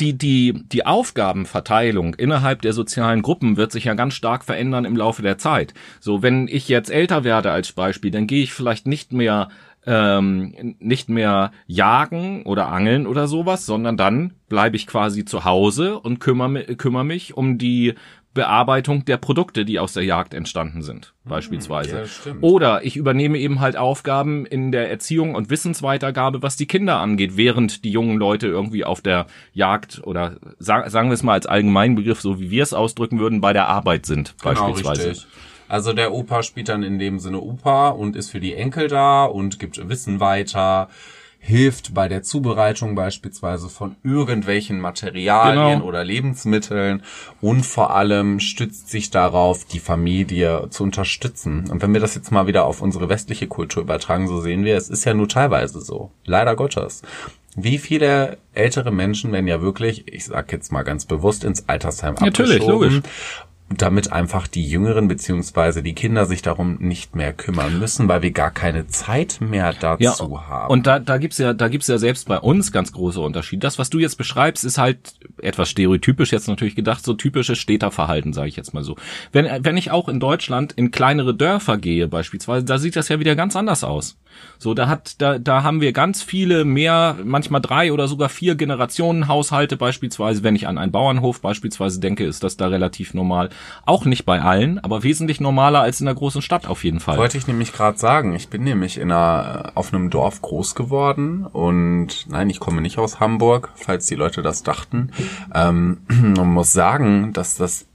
die, 0.00 0.16
die, 0.16 0.52
die 0.52 0.84
Aufgabenverteilung 0.84 2.14
innerhalb 2.14 2.62
der 2.62 2.72
sozialen 2.72 3.22
Gruppen 3.22 3.56
wird 3.56 3.72
sich 3.72 3.84
ja 3.84 3.94
ganz 3.94 4.14
stark 4.14 4.44
verändern 4.44 4.84
im 4.84 4.96
Laufe 4.96 5.22
der 5.22 5.38
Zeit. 5.38 5.74
So, 6.00 6.22
wenn 6.22 6.48
ich 6.48 6.68
jetzt 6.68 6.90
älter 6.90 7.24
werde 7.24 7.50
als 7.50 7.72
Beispiel, 7.72 8.10
dann 8.10 8.26
gehe 8.26 8.42
ich 8.42 8.52
vielleicht 8.52 8.86
nicht 8.86 9.12
mehr 9.12 9.48
ähm, 9.86 10.74
nicht 10.80 11.08
mehr 11.08 11.52
jagen 11.66 12.42
oder 12.42 12.68
angeln 12.68 13.06
oder 13.06 13.28
sowas, 13.28 13.66
sondern 13.66 13.96
dann 13.96 14.34
bleibe 14.48 14.76
ich 14.76 14.86
quasi 14.86 15.24
zu 15.24 15.44
Hause 15.44 16.00
und 16.00 16.18
kümmere, 16.18 16.74
kümmere 16.74 17.04
mich 17.04 17.36
um 17.36 17.56
die 17.56 17.94
Bearbeitung 18.36 19.04
der 19.04 19.16
Produkte, 19.16 19.64
die 19.64 19.80
aus 19.80 19.94
der 19.94 20.04
Jagd 20.04 20.34
entstanden 20.34 20.82
sind, 20.82 21.14
beispielsweise. 21.24 22.04
Ja, 22.24 22.32
Oder 22.42 22.84
ich 22.84 22.96
übernehme 22.96 23.38
eben 23.38 23.58
halt 23.58 23.76
Aufgaben 23.76 24.46
in 24.46 24.70
der 24.70 24.88
Erziehung 24.88 25.34
und 25.34 25.50
Wissensweitergabe, 25.50 26.42
was 26.42 26.56
die 26.56 26.66
Kinder 26.66 27.00
angeht, 27.00 27.36
während 27.36 27.82
die 27.84 27.90
jungen 27.90 28.18
Leute 28.18 28.46
irgendwie 28.46 28.84
auf 28.84 29.00
der 29.00 29.26
Jagd 29.52 30.02
oder 30.04 30.36
sagen 30.58 31.08
wir 31.08 31.14
es 31.14 31.24
mal 31.24 31.32
als 31.32 31.46
Allgemeinbegriff, 31.46 32.20
so 32.20 32.38
wie 32.38 32.50
wir 32.50 32.62
es 32.62 32.72
ausdrücken 32.72 33.18
würden, 33.18 33.40
bei 33.40 33.52
der 33.52 33.66
Arbeit 33.66 34.06
sind, 34.06 34.36
genau, 34.40 34.54
beispielsweise. 34.54 35.10
Richtig. 35.10 35.26
Also 35.68 35.92
der 35.92 36.12
Opa 36.12 36.44
spielt 36.44 36.68
dann 36.68 36.84
in 36.84 37.00
dem 37.00 37.18
Sinne 37.18 37.40
Opa 37.40 37.88
und 37.88 38.14
ist 38.14 38.30
für 38.30 38.38
die 38.38 38.54
Enkel 38.54 38.86
da 38.86 39.24
und 39.24 39.58
gibt 39.58 39.88
Wissen 39.88 40.20
weiter, 40.20 40.88
hilft 41.38 41.94
bei 41.94 42.08
der 42.08 42.22
Zubereitung 42.22 42.94
beispielsweise 42.94 43.68
von 43.68 43.96
irgendwelchen 44.02 44.80
Materialien 44.80 45.78
genau. 45.78 45.84
oder 45.86 46.02
Lebensmitteln 46.04 47.02
und 47.40 47.64
vor 47.64 47.94
allem 47.94 48.40
stützt 48.40 48.88
sich 48.88 49.10
darauf, 49.10 49.64
die 49.64 49.78
Familie 49.78 50.68
zu 50.70 50.82
unterstützen. 50.82 51.70
Und 51.70 51.82
wenn 51.82 51.92
wir 51.92 52.00
das 52.00 52.14
jetzt 52.14 52.32
mal 52.32 52.46
wieder 52.46 52.64
auf 52.64 52.82
unsere 52.82 53.08
westliche 53.08 53.46
Kultur 53.46 53.82
übertragen, 53.82 54.26
so 54.26 54.40
sehen 54.40 54.64
wir, 54.64 54.76
es 54.76 54.88
ist 54.88 55.04
ja 55.04 55.14
nur 55.14 55.28
teilweise 55.28 55.80
so. 55.80 56.10
Leider 56.24 56.56
Gottes. 56.56 57.02
Wie 57.54 57.78
viele 57.78 58.36
ältere 58.52 58.92
Menschen 58.92 59.32
werden 59.32 59.46
ja 59.46 59.62
wirklich, 59.62 60.12
ich 60.12 60.26
sag 60.26 60.52
jetzt 60.52 60.72
mal 60.72 60.82
ganz 60.82 61.06
bewusst, 61.06 61.42
ins 61.42 61.68
Altersheim 61.68 62.16
Natürlich, 62.20 62.66
logisch 62.66 63.00
damit 63.68 64.12
einfach 64.12 64.46
die 64.46 64.64
Jüngeren 64.64 65.08
beziehungsweise 65.08 65.82
die 65.82 65.94
Kinder 65.94 66.24
sich 66.26 66.40
darum 66.40 66.76
nicht 66.78 67.16
mehr 67.16 67.32
kümmern 67.32 67.80
müssen, 67.80 68.06
weil 68.06 68.22
wir 68.22 68.30
gar 68.30 68.52
keine 68.52 68.86
Zeit 68.86 69.38
mehr 69.40 69.72
dazu 69.72 70.02
ja, 70.02 70.48
haben. 70.48 70.70
Und 70.70 70.86
da, 70.86 71.00
da 71.00 71.18
gibt's 71.18 71.38
ja, 71.38 71.52
da 71.52 71.66
gibt's 71.66 71.88
ja 71.88 71.98
selbst 71.98 72.28
bei 72.28 72.38
uns 72.38 72.70
ganz 72.70 72.92
große 72.92 73.20
Unterschiede. 73.20 73.60
Das, 73.60 73.78
was 73.78 73.90
du 73.90 73.98
jetzt 73.98 74.16
beschreibst, 74.18 74.64
ist 74.64 74.78
halt 74.78 75.14
etwas 75.42 75.68
stereotypisch 75.68 76.30
jetzt 76.30 76.46
natürlich 76.46 76.76
gedacht, 76.76 77.04
so 77.04 77.14
typisches 77.14 77.58
Städterverhalten, 77.58 78.32
sage 78.32 78.48
ich 78.48 78.56
jetzt 78.56 78.72
mal 78.72 78.84
so. 78.84 78.96
Wenn, 79.32 79.46
wenn 79.64 79.76
ich 79.76 79.90
auch 79.90 80.08
in 80.08 80.20
Deutschland 80.20 80.72
in 80.72 80.92
kleinere 80.92 81.34
Dörfer 81.34 81.76
gehe 81.76 82.06
beispielsweise, 82.06 82.64
da 82.64 82.78
sieht 82.78 82.94
das 82.94 83.08
ja 83.08 83.18
wieder 83.18 83.34
ganz 83.34 83.56
anders 83.56 83.82
aus. 83.82 84.16
So, 84.58 84.74
da 84.74 84.88
hat, 84.88 85.20
da, 85.20 85.38
da 85.38 85.62
haben 85.62 85.80
wir 85.80 85.92
ganz 85.92 86.22
viele 86.22 86.64
mehr, 86.64 87.16
manchmal 87.24 87.60
drei 87.60 87.92
oder 87.92 88.08
sogar 88.08 88.28
vier 88.28 88.54
Generationen 88.54 89.28
Haushalte 89.28 89.76
beispielsweise. 89.76 90.42
Wenn 90.42 90.56
ich 90.56 90.66
an 90.66 90.78
einen 90.78 90.92
Bauernhof 90.92 91.40
beispielsweise 91.40 92.00
denke, 92.00 92.24
ist 92.24 92.44
das 92.44 92.56
da 92.56 92.68
relativ 92.68 93.14
normal. 93.14 93.50
Auch 93.84 94.04
nicht 94.04 94.24
bei 94.24 94.40
allen, 94.40 94.78
aber 94.78 95.02
wesentlich 95.02 95.40
normaler 95.40 95.80
als 95.80 96.00
in 96.00 96.06
der 96.06 96.14
großen 96.14 96.42
Stadt 96.42 96.66
auf 96.66 96.84
jeden 96.84 97.00
Fall. 97.00 97.18
Wollte 97.18 97.38
ich 97.38 97.46
nämlich 97.46 97.72
gerade 97.72 97.98
sagen. 97.98 98.34
Ich 98.34 98.48
bin 98.48 98.64
nämlich 98.64 98.98
in 98.98 99.10
einer, 99.10 99.72
auf 99.74 99.92
einem 99.92 100.10
Dorf 100.10 100.42
groß 100.42 100.74
geworden 100.74 101.46
und 101.46 102.26
nein, 102.28 102.50
ich 102.50 102.60
komme 102.60 102.80
nicht 102.80 102.98
aus 102.98 103.20
Hamburg, 103.20 103.72
falls 103.76 104.06
die 104.06 104.14
Leute 104.14 104.42
das 104.42 104.62
dachten. 104.62 105.10
Ähm, 105.54 105.98
man 106.08 106.52
muss 106.52 106.72
sagen, 106.72 107.32
dass 107.32 107.56
das 107.56 107.86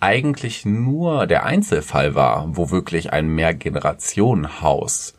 eigentlich 0.00 0.64
nur 0.64 1.26
der 1.26 1.44
Einzelfall 1.44 2.14
war, 2.14 2.46
wo 2.48 2.70
wirklich 2.70 3.12
ein 3.12 3.28
Mehrgenerationenhaus 3.28 5.14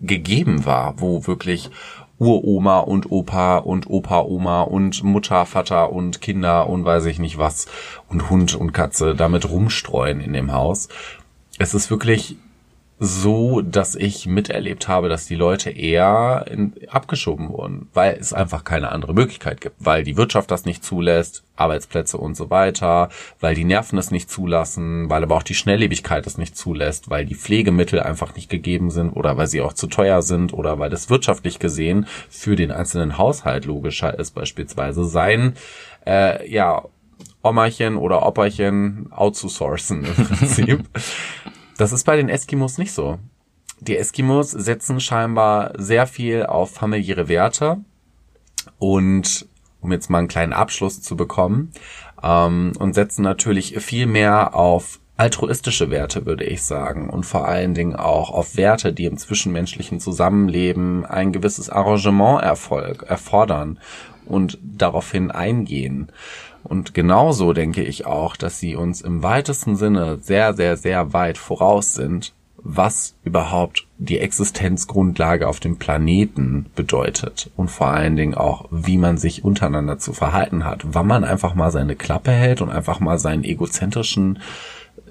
gegeben 0.00 0.64
war, 0.64 1.00
wo 1.00 1.26
wirklich 1.26 1.70
Uroma 2.18 2.78
und 2.78 3.10
Opa 3.10 3.58
und 3.58 3.90
Opa, 3.90 4.20
Oma 4.20 4.62
und 4.62 5.02
Mutter, 5.02 5.44
Vater 5.44 5.92
und 5.92 6.20
Kinder 6.20 6.68
und 6.68 6.84
weiß 6.84 7.06
ich 7.06 7.18
nicht 7.18 7.36
was 7.36 7.66
und 8.12 8.30
Hund 8.30 8.54
und 8.54 8.72
Katze 8.72 9.14
damit 9.14 9.48
rumstreuen 9.48 10.20
in 10.20 10.32
dem 10.32 10.52
Haus. 10.52 10.88
Es 11.58 11.74
ist 11.74 11.90
wirklich 11.90 12.36
so, 13.04 13.62
dass 13.62 13.96
ich 13.96 14.26
miterlebt 14.26 14.86
habe, 14.86 15.08
dass 15.08 15.26
die 15.26 15.34
Leute 15.34 15.70
eher 15.70 16.44
in, 16.48 16.72
abgeschoben 16.88 17.48
wurden, 17.48 17.88
weil 17.92 18.16
es 18.20 18.32
einfach 18.32 18.62
keine 18.62 18.92
andere 18.92 19.12
Möglichkeit 19.12 19.60
gibt, 19.60 19.74
weil 19.80 20.04
die 20.04 20.16
Wirtschaft 20.16 20.52
das 20.52 20.66
nicht 20.66 20.84
zulässt, 20.84 21.42
Arbeitsplätze 21.56 22.16
und 22.16 22.36
so 22.36 22.48
weiter, 22.48 23.08
weil 23.40 23.56
die 23.56 23.64
Nerven 23.64 23.98
es 23.98 24.12
nicht 24.12 24.30
zulassen, 24.30 25.10
weil 25.10 25.24
aber 25.24 25.34
auch 25.34 25.42
die 25.42 25.56
Schnelllebigkeit 25.56 26.24
es 26.28 26.38
nicht 26.38 26.56
zulässt, 26.56 27.10
weil 27.10 27.26
die 27.26 27.34
Pflegemittel 27.34 27.98
einfach 27.98 28.36
nicht 28.36 28.48
gegeben 28.48 28.90
sind 28.90 29.10
oder 29.10 29.36
weil 29.36 29.48
sie 29.48 29.62
auch 29.62 29.72
zu 29.72 29.88
teuer 29.88 30.22
sind 30.22 30.52
oder 30.52 30.78
weil 30.78 30.92
es 30.92 31.10
wirtschaftlich 31.10 31.58
gesehen 31.58 32.06
für 32.30 32.54
den 32.54 32.70
einzelnen 32.70 33.18
Haushalt 33.18 33.64
logischer 33.64 34.16
ist, 34.16 34.30
beispielsweise 34.30 35.04
sein, 35.06 35.54
äh, 36.06 36.48
ja, 36.48 36.84
Omachen 37.42 37.96
oder 37.96 38.24
Opperchen 38.24 39.10
outzusourcen 39.12 40.04
im 40.04 40.14
Prinzip. 40.26 40.84
Das 41.76 41.92
ist 41.92 42.04
bei 42.04 42.16
den 42.16 42.28
Eskimos 42.28 42.78
nicht 42.78 42.92
so. 42.92 43.18
Die 43.80 43.96
Eskimos 43.96 44.50
setzen 44.50 45.00
scheinbar 45.00 45.72
sehr 45.76 46.06
viel 46.06 46.44
auf 46.44 46.70
familiäre 46.70 47.28
Werte 47.28 47.78
und 48.78 49.46
um 49.80 49.90
jetzt 49.90 50.08
mal 50.08 50.18
einen 50.18 50.28
kleinen 50.28 50.52
Abschluss 50.52 51.02
zu 51.02 51.16
bekommen 51.16 51.72
ähm, 52.22 52.72
und 52.78 52.94
setzen 52.94 53.22
natürlich 53.22 53.76
viel 53.78 54.06
mehr 54.06 54.54
auf 54.54 55.00
altruistische 55.16 55.90
Werte, 55.90 56.26
würde 56.26 56.44
ich 56.44 56.62
sagen, 56.62 57.10
und 57.10 57.24
vor 57.26 57.46
allen 57.46 57.74
Dingen 57.74 57.94
auch 57.94 58.30
auf 58.30 58.56
Werte, 58.56 58.92
die 58.92 59.04
im 59.04 59.18
zwischenmenschlichen 59.18 60.00
Zusammenleben 60.00 61.04
ein 61.04 61.32
gewisses 61.32 61.68
Arrangement 61.68 62.42
erfolg, 62.42 63.02
erfordern 63.02 63.78
und 64.26 64.58
daraufhin 64.62 65.30
eingehen. 65.30 66.10
Und 66.64 66.94
genauso 66.94 67.52
denke 67.52 67.82
ich 67.82 68.06
auch, 68.06 68.36
dass 68.36 68.58
sie 68.58 68.76
uns 68.76 69.00
im 69.00 69.22
weitesten 69.22 69.76
Sinne 69.76 70.18
sehr, 70.20 70.54
sehr, 70.54 70.76
sehr 70.76 71.12
weit 71.12 71.38
voraus 71.38 71.94
sind, 71.94 72.32
was 72.64 73.16
überhaupt 73.24 73.86
die 73.98 74.18
Existenzgrundlage 74.18 75.48
auf 75.48 75.58
dem 75.58 75.78
Planeten 75.78 76.66
bedeutet 76.76 77.50
und 77.56 77.70
vor 77.70 77.88
allen 77.88 78.16
Dingen 78.16 78.34
auch, 78.34 78.66
wie 78.70 78.98
man 78.98 79.18
sich 79.18 79.44
untereinander 79.44 79.98
zu 79.98 80.12
verhalten 80.12 80.64
hat, 80.64 80.82
wann 80.84 81.08
man 81.08 81.24
einfach 81.24 81.54
mal 81.54 81.72
seine 81.72 81.96
Klappe 81.96 82.30
hält 82.30 82.60
und 82.60 82.70
einfach 82.70 83.00
mal 83.00 83.18
seinen 83.18 83.42
egozentrischen 83.42 84.38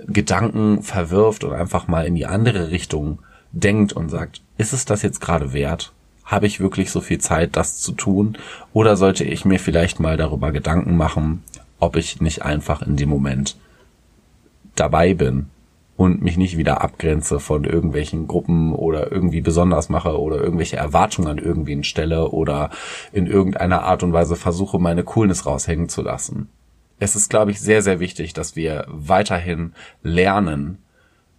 Gedanken 0.08 0.82
verwirft 0.82 1.44
und 1.44 1.54
einfach 1.54 1.88
mal 1.88 2.06
in 2.06 2.16
die 2.16 2.26
andere 2.26 2.72
Richtung 2.72 3.20
denkt 3.52 3.92
und 3.94 4.10
sagt, 4.10 4.42
ist 4.58 4.72
es 4.72 4.86
das 4.86 5.02
jetzt 5.02 5.20
gerade 5.20 5.52
wert? 5.52 5.92
Habe 6.24 6.48
ich 6.48 6.60
wirklich 6.60 6.92
so 6.92 7.02
viel 7.02 7.20
Zeit, 7.20 7.56
das 7.56 7.80
zu 7.80 7.92
tun? 7.92 8.38
Oder 8.74 8.96
sollte 8.96 9.24
ich 9.24 9.46
mir 9.46 9.60
vielleicht 9.60 10.00
mal 10.00 10.18
darüber 10.18 10.52
Gedanken 10.52 10.96
machen, 10.98 11.44
ob 11.80 11.96
ich 11.96 12.22
nicht 12.22 12.44
einfach 12.44 12.82
in 12.82 12.96
dem 12.96 13.10
Moment 13.10 13.58
dabei 14.76 15.14
bin 15.14 15.50
und 15.98 16.22
mich 16.24 16.38
nicht 16.38 16.58
wieder 16.58 16.82
abgrenze 16.82 17.40
von 17.40 17.64
irgendwelchen 17.64 18.28
Gruppen 18.28 18.74
oder 18.74 19.12
irgendwie 19.12 19.42
besonders 19.42 19.90
mache 19.90 20.20
oder 20.20 20.38
irgendwelche 20.38 20.78
Erwartungen 20.78 21.28
an 21.28 21.38
irgendwen 21.38 21.84
stelle 21.84 22.30
oder 22.30 22.72
in 23.12 23.28
irgendeiner 23.28 23.84
Art 23.84 24.02
und 24.02 24.14
Weise 24.14 24.36
versuche, 24.36 24.80
meine 24.80 25.04
Coolness 25.04 25.46
raushängen 25.46 25.90
zu 25.90 26.02
lassen. 26.02 26.50
Es 27.00 27.16
ist, 27.16 27.30
glaube 27.30 27.52
ich, 27.52 27.60
sehr, 27.60 27.82
sehr 27.82 28.00
wichtig, 28.00 28.34
dass 28.34 28.56
wir 28.56 28.86
weiterhin 28.88 29.74
lernen, 30.04 30.78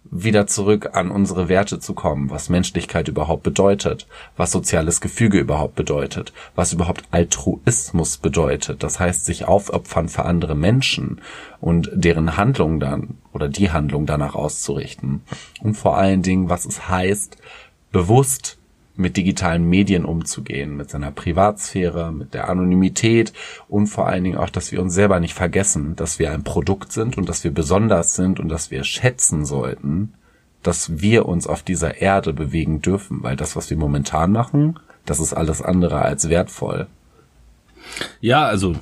wieder 0.09 0.47
zurück 0.47 0.91
an 0.93 1.11
unsere 1.11 1.49
Werte 1.49 1.79
zu 1.79 1.93
kommen, 1.93 2.29
was 2.29 2.49
Menschlichkeit 2.49 3.07
überhaupt 3.07 3.43
bedeutet, 3.43 4.07
was 4.37 4.51
soziales 4.51 5.01
Gefüge 5.01 5.39
überhaupt 5.39 5.75
bedeutet, 5.75 6.33
was 6.55 6.73
überhaupt 6.73 7.03
Altruismus 7.11 8.17
bedeutet, 8.17 8.83
das 8.83 8.99
heißt 8.99 9.25
sich 9.25 9.45
aufopfern 9.45 10.09
für 10.09 10.25
andere 10.25 10.55
Menschen 10.55 11.21
und 11.61 11.89
deren 11.93 12.37
Handlung 12.37 12.79
dann 12.79 13.17
oder 13.31 13.49
die 13.49 13.71
Handlung 13.71 14.05
danach 14.05 14.35
auszurichten. 14.35 15.21
Und 15.61 15.75
vor 15.75 15.97
allen 15.97 16.21
Dingen, 16.21 16.49
was 16.49 16.65
es 16.65 16.89
heißt, 16.89 17.37
bewusst 17.91 18.57
mit 18.95 19.17
digitalen 19.17 19.67
Medien 19.67 20.05
umzugehen, 20.05 20.77
mit 20.77 20.89
seiner 20.89 21.11
Privatsphäre, 21.11 22.11
mit 22.11 22.33
der 22.33 22.49
Anonymität 22.49 23.33
und 23.67 23.87
vor 23.87 24.07
allen 24.07 24.23
Dingen 24.23 24.37
auch, 24.37 24.49
dass 24.49 24.71
wir 24.71 24.81
uns 24.81 24.93
selber 24.93 25.19
nicht 25.19 25.33
vergessen, 25.33 25.95
dass 25.95 26.19
wir 26.19 26.31
ein 26.31 26.43
Produkt 26.43 26.91
sind 26.91 27.17
und 27.17 27.27
dass 27.27 27.43
wir 27.43 27.51
besonders 27.51 28.15
sind 28.15 28.39
und 28.39 28.49
dass 28.49 28.69
wir 28.69 28.83
schätzen 28.83 29.45
sollten, 29.45 30.13
dass 30.61 31.01
wir 31.01 31.27
uns 31.27 31.47
auf 31.47 31.63
dieser 31.63 32.01
Erde 32.01 32.33
bewegen 32.33 32.81
dürfen, 32.81 33.23
weil 33.23 33.35
das, 33.35 33.55
was 33.55 33.69
wir 33.69 33.77
momentan 33.77 34.31
machen, 34.31 34.79
das 35.05 35.19
ist 35.19 35.33
alles 35.33 35.61
andere 35.61 36.01
als 36.01 36.29
wertvoll. 36.29 36.87
Ja, 38.21 38.45
also 38.45 38.75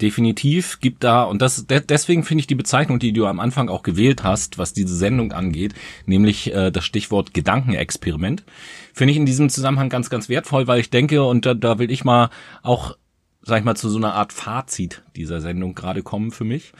definitiv 0.00 0.80
gibt 0.80 1.04
da, 1.04 1.24
und 1.24 1.42
das 1.42 1.66
deswegen 1.66 2.24
finde 2.24 2.40
ich 2.40 2.46
die 2.46 2.54
Bezeichnung, 2.54 2.98
die 2.98 3.12
du 3.12 3.26
am 3.26 3.40
Anfang 3.40 3.68
auch 3.68 3.82
gewählt 3.82 4.22
hast, 4.22 4.58
was 4.58 4.72
diese 4.72 4.94
Sendung 4.94 5.32
angeht, 5.32 5.74
nämlich 6.06 6.52
äh, 6.52 6.70
das 6.70 6.84
Stichwort 6.84 7.34
Gedankenexperiment, 7.34 8.44
finde 8.92 9.12
ich 9.12 9.16
in 9.16 9.26
diesem 9.26 9.48
Zusammenhang 9.48 9.88
ganz, 9.88 10.10
ganz 10.10 10.28
wertvoll, 10.28 10.66
weil 10.66 10.80
ich 10.80 10.90
denke, 10.90 11.24
und 11.24 11.46
da, 11.46 11.54
da 11.54 11.78
will 11.78 11.90
ich 11.90 12.04
mal 12.04 12.30
auch, 12.62 12.96
sag 13.42 13.58
ich 13.58 13.64
mal, 13.64 13.76
zu 13.76 13.88
so 13.88 13.98
einer 13.98 14.14
Art 14.14 14.32
Fazit 14.32 15.02
dieser 15.16 15.40
Sendung 15.40 15.74
gerade 15.74 16.02
kommen 16.02 16.30
für 16.30 16.44
mich. 16.44 16.72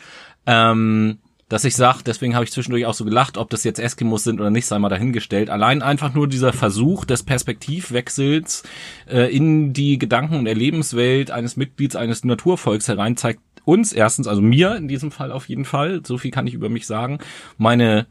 Ähm, 0.47 1.19
dass 1.49 1.65
ich 1.65 1.77
sage, 1.77 2.01
deswegen 2.05 2.35
habe 2.35 2.45
ich 2.45 2.51
zwischendurch 2.51 2.87
auch 2.87 2.95
so 2.95 3.05
gelacht, 3.05 3.39
ob 3.39 3.51
das 3.51 3.63
jetzt 3.63 3.79
Eskimos 3.79 4.25
sind 4.25 4.41
oder 4.41 4.51
nicht, 4.51 4.67
sei 4.67 4.79
mal 4.79 4.89
dahingestellt. 4.89 5.49
Allein 5.49 5.81
einfach 5.81 6.13
nur 6.13 6.27
dieser 6.27 6.53
Versuch 6.53 7.05
des 7.05 7.23
Perspektivwechsels 7.23 8.65
äh, 9.09 9.35
in 9.35 9.73
die 9.73 9.99
Gedanken- 9.99 10.37
und 10.37 10.47
Erlebenswelt 10.47 11.31
eines 11.31 11.57
Mitglieds 11.57 11.95
eines 11.95 12.25
Naturvolks 12.25 12.89
herein 12.89 13.17
zeigt 13.17 13.41
uns 13.65 13.93
erstens, 13.93 14.27
also 14.27 14.43
mir 14.43 14.77
in 14.77 14.89
diesem 14.89 15.11
Fall 15.11 15.31
auf 15.31 15.49
jeden 15.49 15.65
Fall, 15.65 16.03
so 16.05 16.19
viel 16.19 16.31
kann 16.31 16.47
ich 16.47 16.55
über 16.55 16.69
mich 16.69 16.87
sagen, 16.87 17.19
meine 17.59 18.07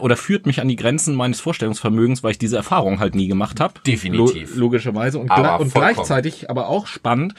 oder 0.00 0.16
führt 0.16 0.44
mich 0.46 0.60
an 0.60 0.66
die 0.66 0.76
Grenzen 0.76 1.14
meines 1.14 1.40
Vorstellungsvermögens, 1.40 2.24
weil 2.24 2.32
ich 2.32 2.38
diese 2.38 2.56
Erfahrung 2.56 2.98
halt 2.98 3.14
nie 3.14 3.28
gemacht 3.28 3.60
habe. 3.60 3.74
Definitiv. 3.86 4.54
Lo 4.56 4.62
logischerweise. 4.62 5.20
Und, 5.20 5.30
und 5.30 5.72
gleichzeitig 5.72 6.50
aber 6.50 6.66
auch 6.66 6.88
spannend, 6.88 7.34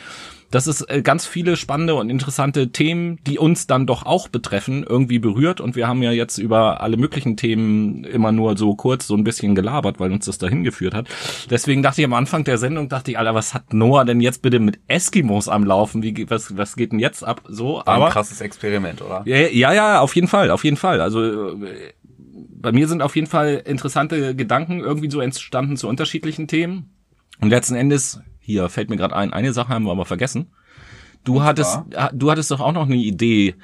dass 0.54 0.68
es 0.68 0.82
äh, 0.82 1.02
ganz 1.02 1.26
viele 1.26 1.58
spannende 1.58 1.96
und 1.96 2.12
interessante 2.12 2.72
Themen, 2.72 3.18
die 3.26 3.40
uns 3.40 3.66
dann 3.66 3.88
doch 3.88 4.06
auch 4.06 4.28
betreffen, 4.28 4.86
irgendwie 4.88 5.18
berührt. 5.18 5.60
Und 5.60 5.76
wir 5.76 5.88
haben 5.88 6.04
ja 6.04 6.12
jetzt 6.12 6.38
über 6.38 6.82
alle 6.82 6.96
möglichen 6.96 7.38
Themen 7.38 8.04
immer 8.04 8.32
nur 8.32 8.56
so 8.56 8.76
kurz 8.76 9.08
so 9.08 9.16
ein 9.16 9.24
bisschen 9.24 9.56
gelabert, 9.56 10.00
weil 10.00 10.12
uns 10.12 10.26
das 10.26 10.38
dahin 10.38 10.64
geführt 10.64 10.94
hat. 10.94 11.08
Deswegen 11.50 11.82
dachte 11.82 12.02
ich 12.02 12.06
am 12.06 12.14
Anfang 12.14 12.44
der 12.44 12.60
Sendung, 12.60 12.88
dachte 12.88 13.10
ich, 13.10 13.18
Alter, 13.18 13.34
was 13.34 13.56
hat 13.56 13.74
Noah 13.74 14.06
denn 14.06 14.22
jetzt 14.22 14.44
bitte 14.44 14.60
mit 14.60 14.80
Eskimos 14.88 15.50
am 15.50 15.64
Laufen? 15.64 16.04
Wie, 16.04 16.30
was, 16.30 16.56
was 16.56 16.76
geht 16.76 16.92
denn 16.92 17.00
jetzt 17.00 17.24
ab? 17.24 17.42
So, 17.48 17.78
War 17.78 17.88
aber. 17.88 18.06
ein 18.06 18.12
krasses 18.12 18.40
Experiment, 18.40 19.02
oder? 19.02 19.24
Ja, 19.26 19.38
ja, 19.38 19.74
ja, 19.74 20.02
auf 20.02 20.14
jeden 20.16 20.28
Fall, 20.28 20.52
auf 20.52 20.64
jeden 20.64 20.78
Fall. 20.78 21.02
Also, 21.02 21.50
äh, 21.64 21.94
bei 22.62 22.72
mir 22.72 22.88
sind 22.88 23.02
auf 23.02 23.16
jeden 23.16 23.28
Fall 23.28 23.64
interessante 23.66 24.36
Gedanken 24.36 24.82
irgendwie 24.82 25.10
so 25.10 25.20
entstanden 25.20 25.78
zu 25.78 25.88
unterschiedlichen 25.88 26.48
Themen. 26.48 26.92
Und 27.42 27.50
letzten 27.50 27.74
Endes, 27.74 28.22
hier 28.44 28.70
fällt 28.70 28.90
mir 28.90 28.98
gerade 28.98 29.16
ein, 29.16 29.34
eine 29.34 29.54
Sache 29.54 29.70
haben 29.70 29.86
wir 29.86 29.92
aber 29.92 30.06
vergessen. 30.06 30.52
Du 31.24 31.38
Und 31.38 31.44
hattest, 31.44 31.72
zwar? 31.92 32.12
du 32.14 32.30
hattest 32.30 32.52
doch 32.52 32.60
auch 32.60 32.74
noch 32.74 32.86
eine 32.86 32.98
Idee 32.98 33.56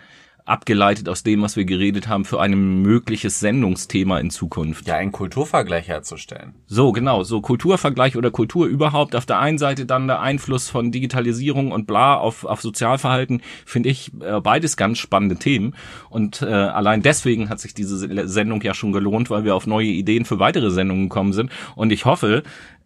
abgeleitet 0.46 1.08
aus 1.10 1.22
dem, 1.22 1.44
was 1.44 1.58
wir 1.58 1.66
geredet 1.66 2.08
haben, 2.08 2.26
für 2.26 2.42
ein 2.42 2.82
mögliches 2.82 3.40
Sendungsthema 3.40 4.18
in 4.20 4.32
Zukunft. 4.32 4.88
Ja, 4.88 4.96
einen 4.96 5.12
Kulturvergleich 5.12 5.88
herzustellen. 5.88 6.56
So, 6.66 6.92
genau, 6.92 7.22
so 7.24 7.40
Kulturvergleich 7.40 8.18
oder 8.18 8.32
Kultur 8.32 8.66
überhaupt. 8.66 9.16
Auf 9.16 9.28
der 9.28 9.38
einen 9.38 9.60
Seite 9.60 9.86
dann 9.86 10.08
der 10.08 10.22
Einfluss 10.22 10.68
von 10.68 10.92
Digitalisierung 10.92 11.72
und 11.72 11.86
bla 11.86 12.16
auf, 12.16 12.46
auf 12.46 12.62
Sozialverhalten, 12.62 13.44
finde 13.64 13.90
ich 13.90 14.12
äh, 14.22 14.42
beides 14.42 14.76
ganz 14.76 14.98
spannende 14.98 15.36
Themen. 15.36 15.76
Und 16.10 16.42
äh, 16.42 16.46
allein 16.48 17.04
deswegen 17.04 17.50
hat 17.50 17.60
sich 17.60 17.76
diese 17.76 17.98
Se- 17.98 18.28
Sendung 18.28 18.62
ja 18.64 18.74
schon 18.74 18.92
gelohnt, 18.92 19.30
weil 19.30 19.44
wir 19.44 19.54
auf 19.54 19.68
neue 19.68 19.86
Ideen 19.90 20.26
für 20.26 20.40
weitere 20.40 20.72
Sendungen 20.72 21.10
gekommen 21.10 21.34
sind. 21.34 21.52
Und 21.76 21.92
ich 21.92 22.06
hoffe, 22.06 22.42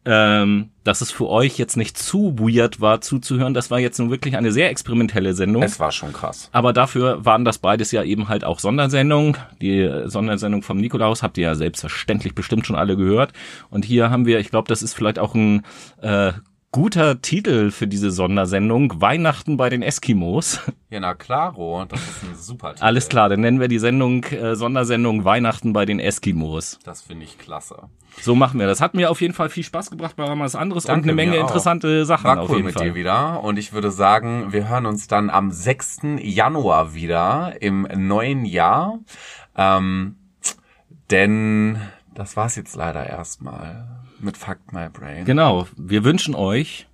ähm, 0.06 0.70
dass 0.84 1.01
es 1.01 1.12
für 1.12 1.30
euch 1.30 1.58
jetzt 1.58 1.78
nicht 1.78 1.97
zu 1.97 2.38
weird 2.38 2.82
war 2.82 3.01
zuzuhören. 3.01 3.54
Das 3.54 3.72
war 3.72 3.80
jetzt 3.80 3.99
nun 3.99 4.10
wirklich 4.10 4.36
eine 4.36 4.51
sehr 4.51 4.70
experimentelle 4.70 5.34
Sendung. 5.34 5.64
Es 5.64 5.80
war 5.80 5.91
schon 5.91 6.12
krass. 6.12 6.49
Aber 6.51 6.74
dafür 6.74 7.26
waren 7.26 7.45
das 7.45 7.58
beides 7.58 7.91
ja 7.91 8.04
eben 8.04 8.28
halt 8.28 8.43
auch 8.43 8.60
Sondersendungen. 8.60 9.38
Die 9.62 9.89
Sondersendung 10.06 10.62
vom 10.62 10.78
Nikolaus 10.78 11.24
habt 11.24 11.38
ihr 11.38 11.45
ja 11.45 11.56
selbstverständlich 11.56 12.36
bestimmt 12.36 12.68
schon 12.68 12.76
alle 12.76 12.97
gehört. 12.97 13.34
Und 13.70 13.86
hier 13.86 14.10
haben 14.10 14.26
wir, 14.26 14.39
ich 14.39 14.49
glaube, 14.49 14.68
das 14.68 14.84
ist 14.84 14.93
vielleicht 14.93 15.20
auch 15.20 15.36
ein 15.36 15.64
äh, 16.01 16.34
guter 16.74 17.21
Titel 17.21 17.69
für 17.69 17.88
diese 17.88 18.09
Sondersendung. 18.11 18.99
Weihnachten 18.99 19.55
bei 19.57 19.69
den 19.69 19.82
Eskimos. 19.82 20.59
Ja, 20.89 20.99
na 20.99 21.13
klaro, 21.13 21.86
das 21.86 22.01
ist 22.01 22.24
ein 22.24 22.36
super 22.36 22.74
Titel. 22.74 22.84
Alles 22.84 23.09
klar, 23.09 23.30
dann 23.30 23.41
nennen 23.41 23.59
wir 23.59 23.67
die 23.67 23.80
Sendung 23.80 24.24
äh, 24.26 24.55
Sondersendung 24.55 25.24
Weihnachten 25.24 25.71
bei 25.71 25.86
den 25.86 25.99
Eskimos. 25.99 26.80
Das 26.84 27.01
finde 27.01 27.26
ich 27.26 27.38
klasse. 27.38 27.89
So 28.21 28.36
machen 28.36 28.59
wir 28.59 28.67
das. 28.67 28.82
Hat 28.82 28.93
mir 28.93 29.09
auf 29.09 29.21
jeden 29.21 29.34
Fall 29.34 29.49
viel 29.49 29.63
Spaß 29.63 29.89
gebracht, 29.89 30.17
war 30.17 30.36
mal 30.36 30.45
was 30.45 30.55
anderes 30.55 30.84
Danke, 30.84 31.03
und 31.03 31.09
eine 31.09 31.15
Menge 31.15 31.38
auch. 31.38 31.47
interessante 31.47 32.05
Sachen 32.05 32.26
War 32.26 32.41
auf 32.41 32.49
cool 32.49 32.57
jeden 32.57 32.65
mit 32.67 32.76
Fall. 32.76 32.89
dir 32.89 32.95
wieder. 32.95 33.43
Und 33.43 33.57
ich 33.57 33.74
würde 33.74 33.89
sagen, 33.91 34.51
wir 34.51 34.67
hören 34.67 34.86
uns 34.86 35.07
dann 35.07 35.30
am 35.30 35.51
6. 35.51 36.01
Januar 36.21 36.93
wieder 36.93 37.55
im 37.61 37.88
neuen 37.95 38.45
Jahr. 38.45 38.99
Ähm, 39.55 40.15
denn 41.09 41.78
das 42.13 42.36
war's 42.36 42.55
jetzt 42.55 42.76
leider 42.76 43.07
erstmal 43.07 44.03
mit 44.24 44.38
Fuck 44.38 44.57
My 44.71 44.89
Brain. 44.89 45.26
Genau, 45.26 45.67
wir 45.78 46.03
wünschen 46.03 46.36
euch 46.36 46.88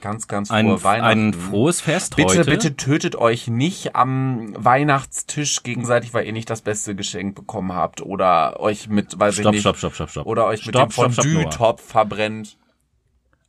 Ganz, 0.00 0.28
ganz 0.28 0.48
frohe 0.48 0.56
ein, 0.58 0.82
Weihnachten. 0.82 1.28
ein 1.28 1.34
frohes 1.34 1.82
Fest 1.82 2.16
Bitte, 2.16 2.38
heute. 2.38 2.50
bitte 2.50 2.76
tötet 2.76 3.16
euch 3.16 3.48
nicht 3.48 3.94
am 3.94 4.54
Weihnachtstisch 4.56 5.62
gegenseitig, 5.62 6.14
weil 6.14 6.24
ihr 6.24 6.32
nicht 6.32 6.48
das 6.48 6.62
beste 6.62 6.94
Geschenk 6.94 7.34
bekommen 7.34 7.74
habt 7.74 8.00
oder 8.00 8.58
euch 8.60 8.88
mit, 8.88 9.18
weiß 9.18 9.34
Stopp, 9.34 9.46
ich 9.46 9.50
nicht, 9.52 9.60
stopp, 9.60 9.76
stopp, 9.76 9.94
stopp, 9.94 10.10
stopp. 10.10 10.26
oder 10.26 10.46
euch 10.46 10.64
mit 10.64 10.74
Stopp, 10.74 10.88
dem 10.88 10.92
stopp, 10.92 11.06
Noah. 11.08 11.42
Fondue-Topf 11.42 11.82
verbrennt. 11.82 12.56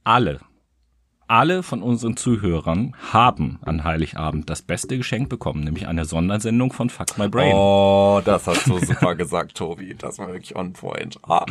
alle, 0.04 0.42
alle 1.32 1.64
von 1.64 1.82
unseren 1.82 2.18
Zuhörern 2.18 2.94
haben 3.14 3.58
an 3.62 3.86
Heiligabend 3.86 4.50
das 4.50 4.62
beste 4.62 4.98
Geschenk 4.98 5.30
bekommen, 5.30 5.64
nämlich 5.64 5.88
eine 5.88 6.04
Sondersendung 6.04 6.74
von 6.74 6.90
Fuck 6.90 7.18
My 7.18 7.30
Brain. 7.30 7.54
Oh, 7.56 8.22
das 8.24 8.48
hast 8.48 8.68
du 8.68 8.78
super 8.80 9.16
gesagt, 9.16 9.56
Tobi. 9.56 9.96
Das 9.98 10.20
war 10.20 10.28
wirklich 10.28 10.58
on 10.58 10.74
point. 10.74 11.18
Ah. 11.24 11.46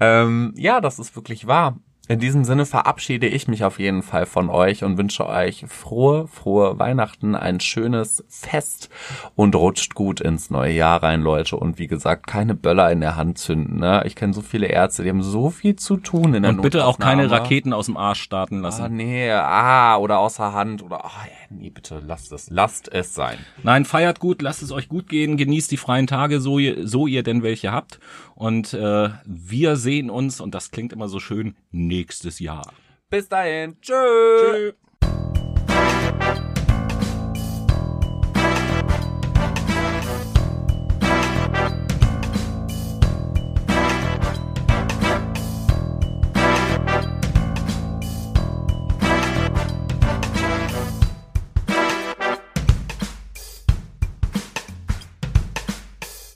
Ähm, 0.00 0.52
ja, 0.56 0.80
das 0.80 0.98
ist 0.98 1.14
wirklich 1.14 1.46
wahr. 1.46 1.76
In 2.10 2.18
diesem 2.18 2.42
Sinne 2.42 2.66
verabschiede 2.66 3.28
ich 3.28 3.46
mich 3.46 3.62
auf 3.62 3.78
jeden 3.78 4.02
Fall 4.02 4.26
von 4.26 4.50
euch 4.50 4.82
und 4.82 4.98
wünsche 4.98 5.28
euch 5.28 5.64
frohe, 5.68 6.26
frohe 6.26 6.76
Weihnachten, 6.76 7.36
ein 7.36 7.60
schönes 7.60 8.24
Fest 8.28 8.90
und 9.36 9.54
rutscht 9.54 9.94
gut 9.94 10.20
ins 10.20 10.50
neue 10.50 10.72
Jahr 10.72 11.04
rein, 11.04 11.22
Leute. 11.22 11.56
Und 11.56 11.78
wie 11.78 11.86
gesagt, 11.86 12.26
keine 12.26 12.56
Böller 12.56 12.90
in 12.90 13.00
der 13.00 13.14
Hand 13.14 13.38
zünden. 13.38 13.78
Ne? 13.78 14.02
Ich 14.06 14.16
kenne 14.16 14.34
so 14.34 14.40
viele 14.42 14.66
Ärzte, 14.66 15.04
die 15.04 15.08
haben 15.08 15.22
so 15.22 15.50
viel 15.50 15.76
zu 15.76 15.98
tun 15.98 16.34
in 16.34 16.42
der 16.42 16.50
Und 16.50 16.62
bitte 16.62 16.84
auch 16.84 16.98
keine. 16.98 17.30
Raketen 17.30 17.72
aus 17.72 17.86
dem 17.86 17.96
Arsch 17.96 18.22
starten 18.22 18.58
Ah, 18.58 18.62
lassen. 18.62 18.96
nee, 18.96 19.30
ah, 19.30 19.96
oder 19.98 20.18
außer 20.18 20.52
Hand 20.52 20.82
oder, 20.82 21.04
ah, 21.04 21.10
nee, 21.48 21.70
bitte, 21.70 22.02
lasst 22.04 22.32
es, 22.32 22.50
lasst 22.50 22.92
es 22.92 23.14
sein. 23.14 23.38
Nein, 23.62 23.84
feiert 23.84 24.18
gut, 24.18 24.42
lasst 24.42 24.64
es 24.64 24.72
euch 24.72 24.88
gut 24.88 25.08
gehen, 25.08 25.36
genießt 25.36 25.70
die 25.70 25.76
freien 25.76 26.08
Tage, 26.08 26.40
so 26.40 26.58
ihr, 26.58 26.88
so 26.88 27.06
ihr 27.06 27.22
denn 27.22 27.44
welche 27.44 27.70
habt. 27.70 28.00
Und 28.40 28.72
äh, 28.72 29.10
wir 29.26 29.76
sehen 29.76 30.08
uns, 30.08 30.40
und 30.40 30.54
das 30.54 30.70
klingt 30.70 30.94
immer 30.94 31.08
so 31.08 31.20
schön, 31.20 31.56
nächstes 31.72 32.38
Jahr. 32.38 32.72
Bis 33.10 33.28
dahin, 33.28 33.78
tschüss. 33.82 33.92
Tschö. 33.92 34.72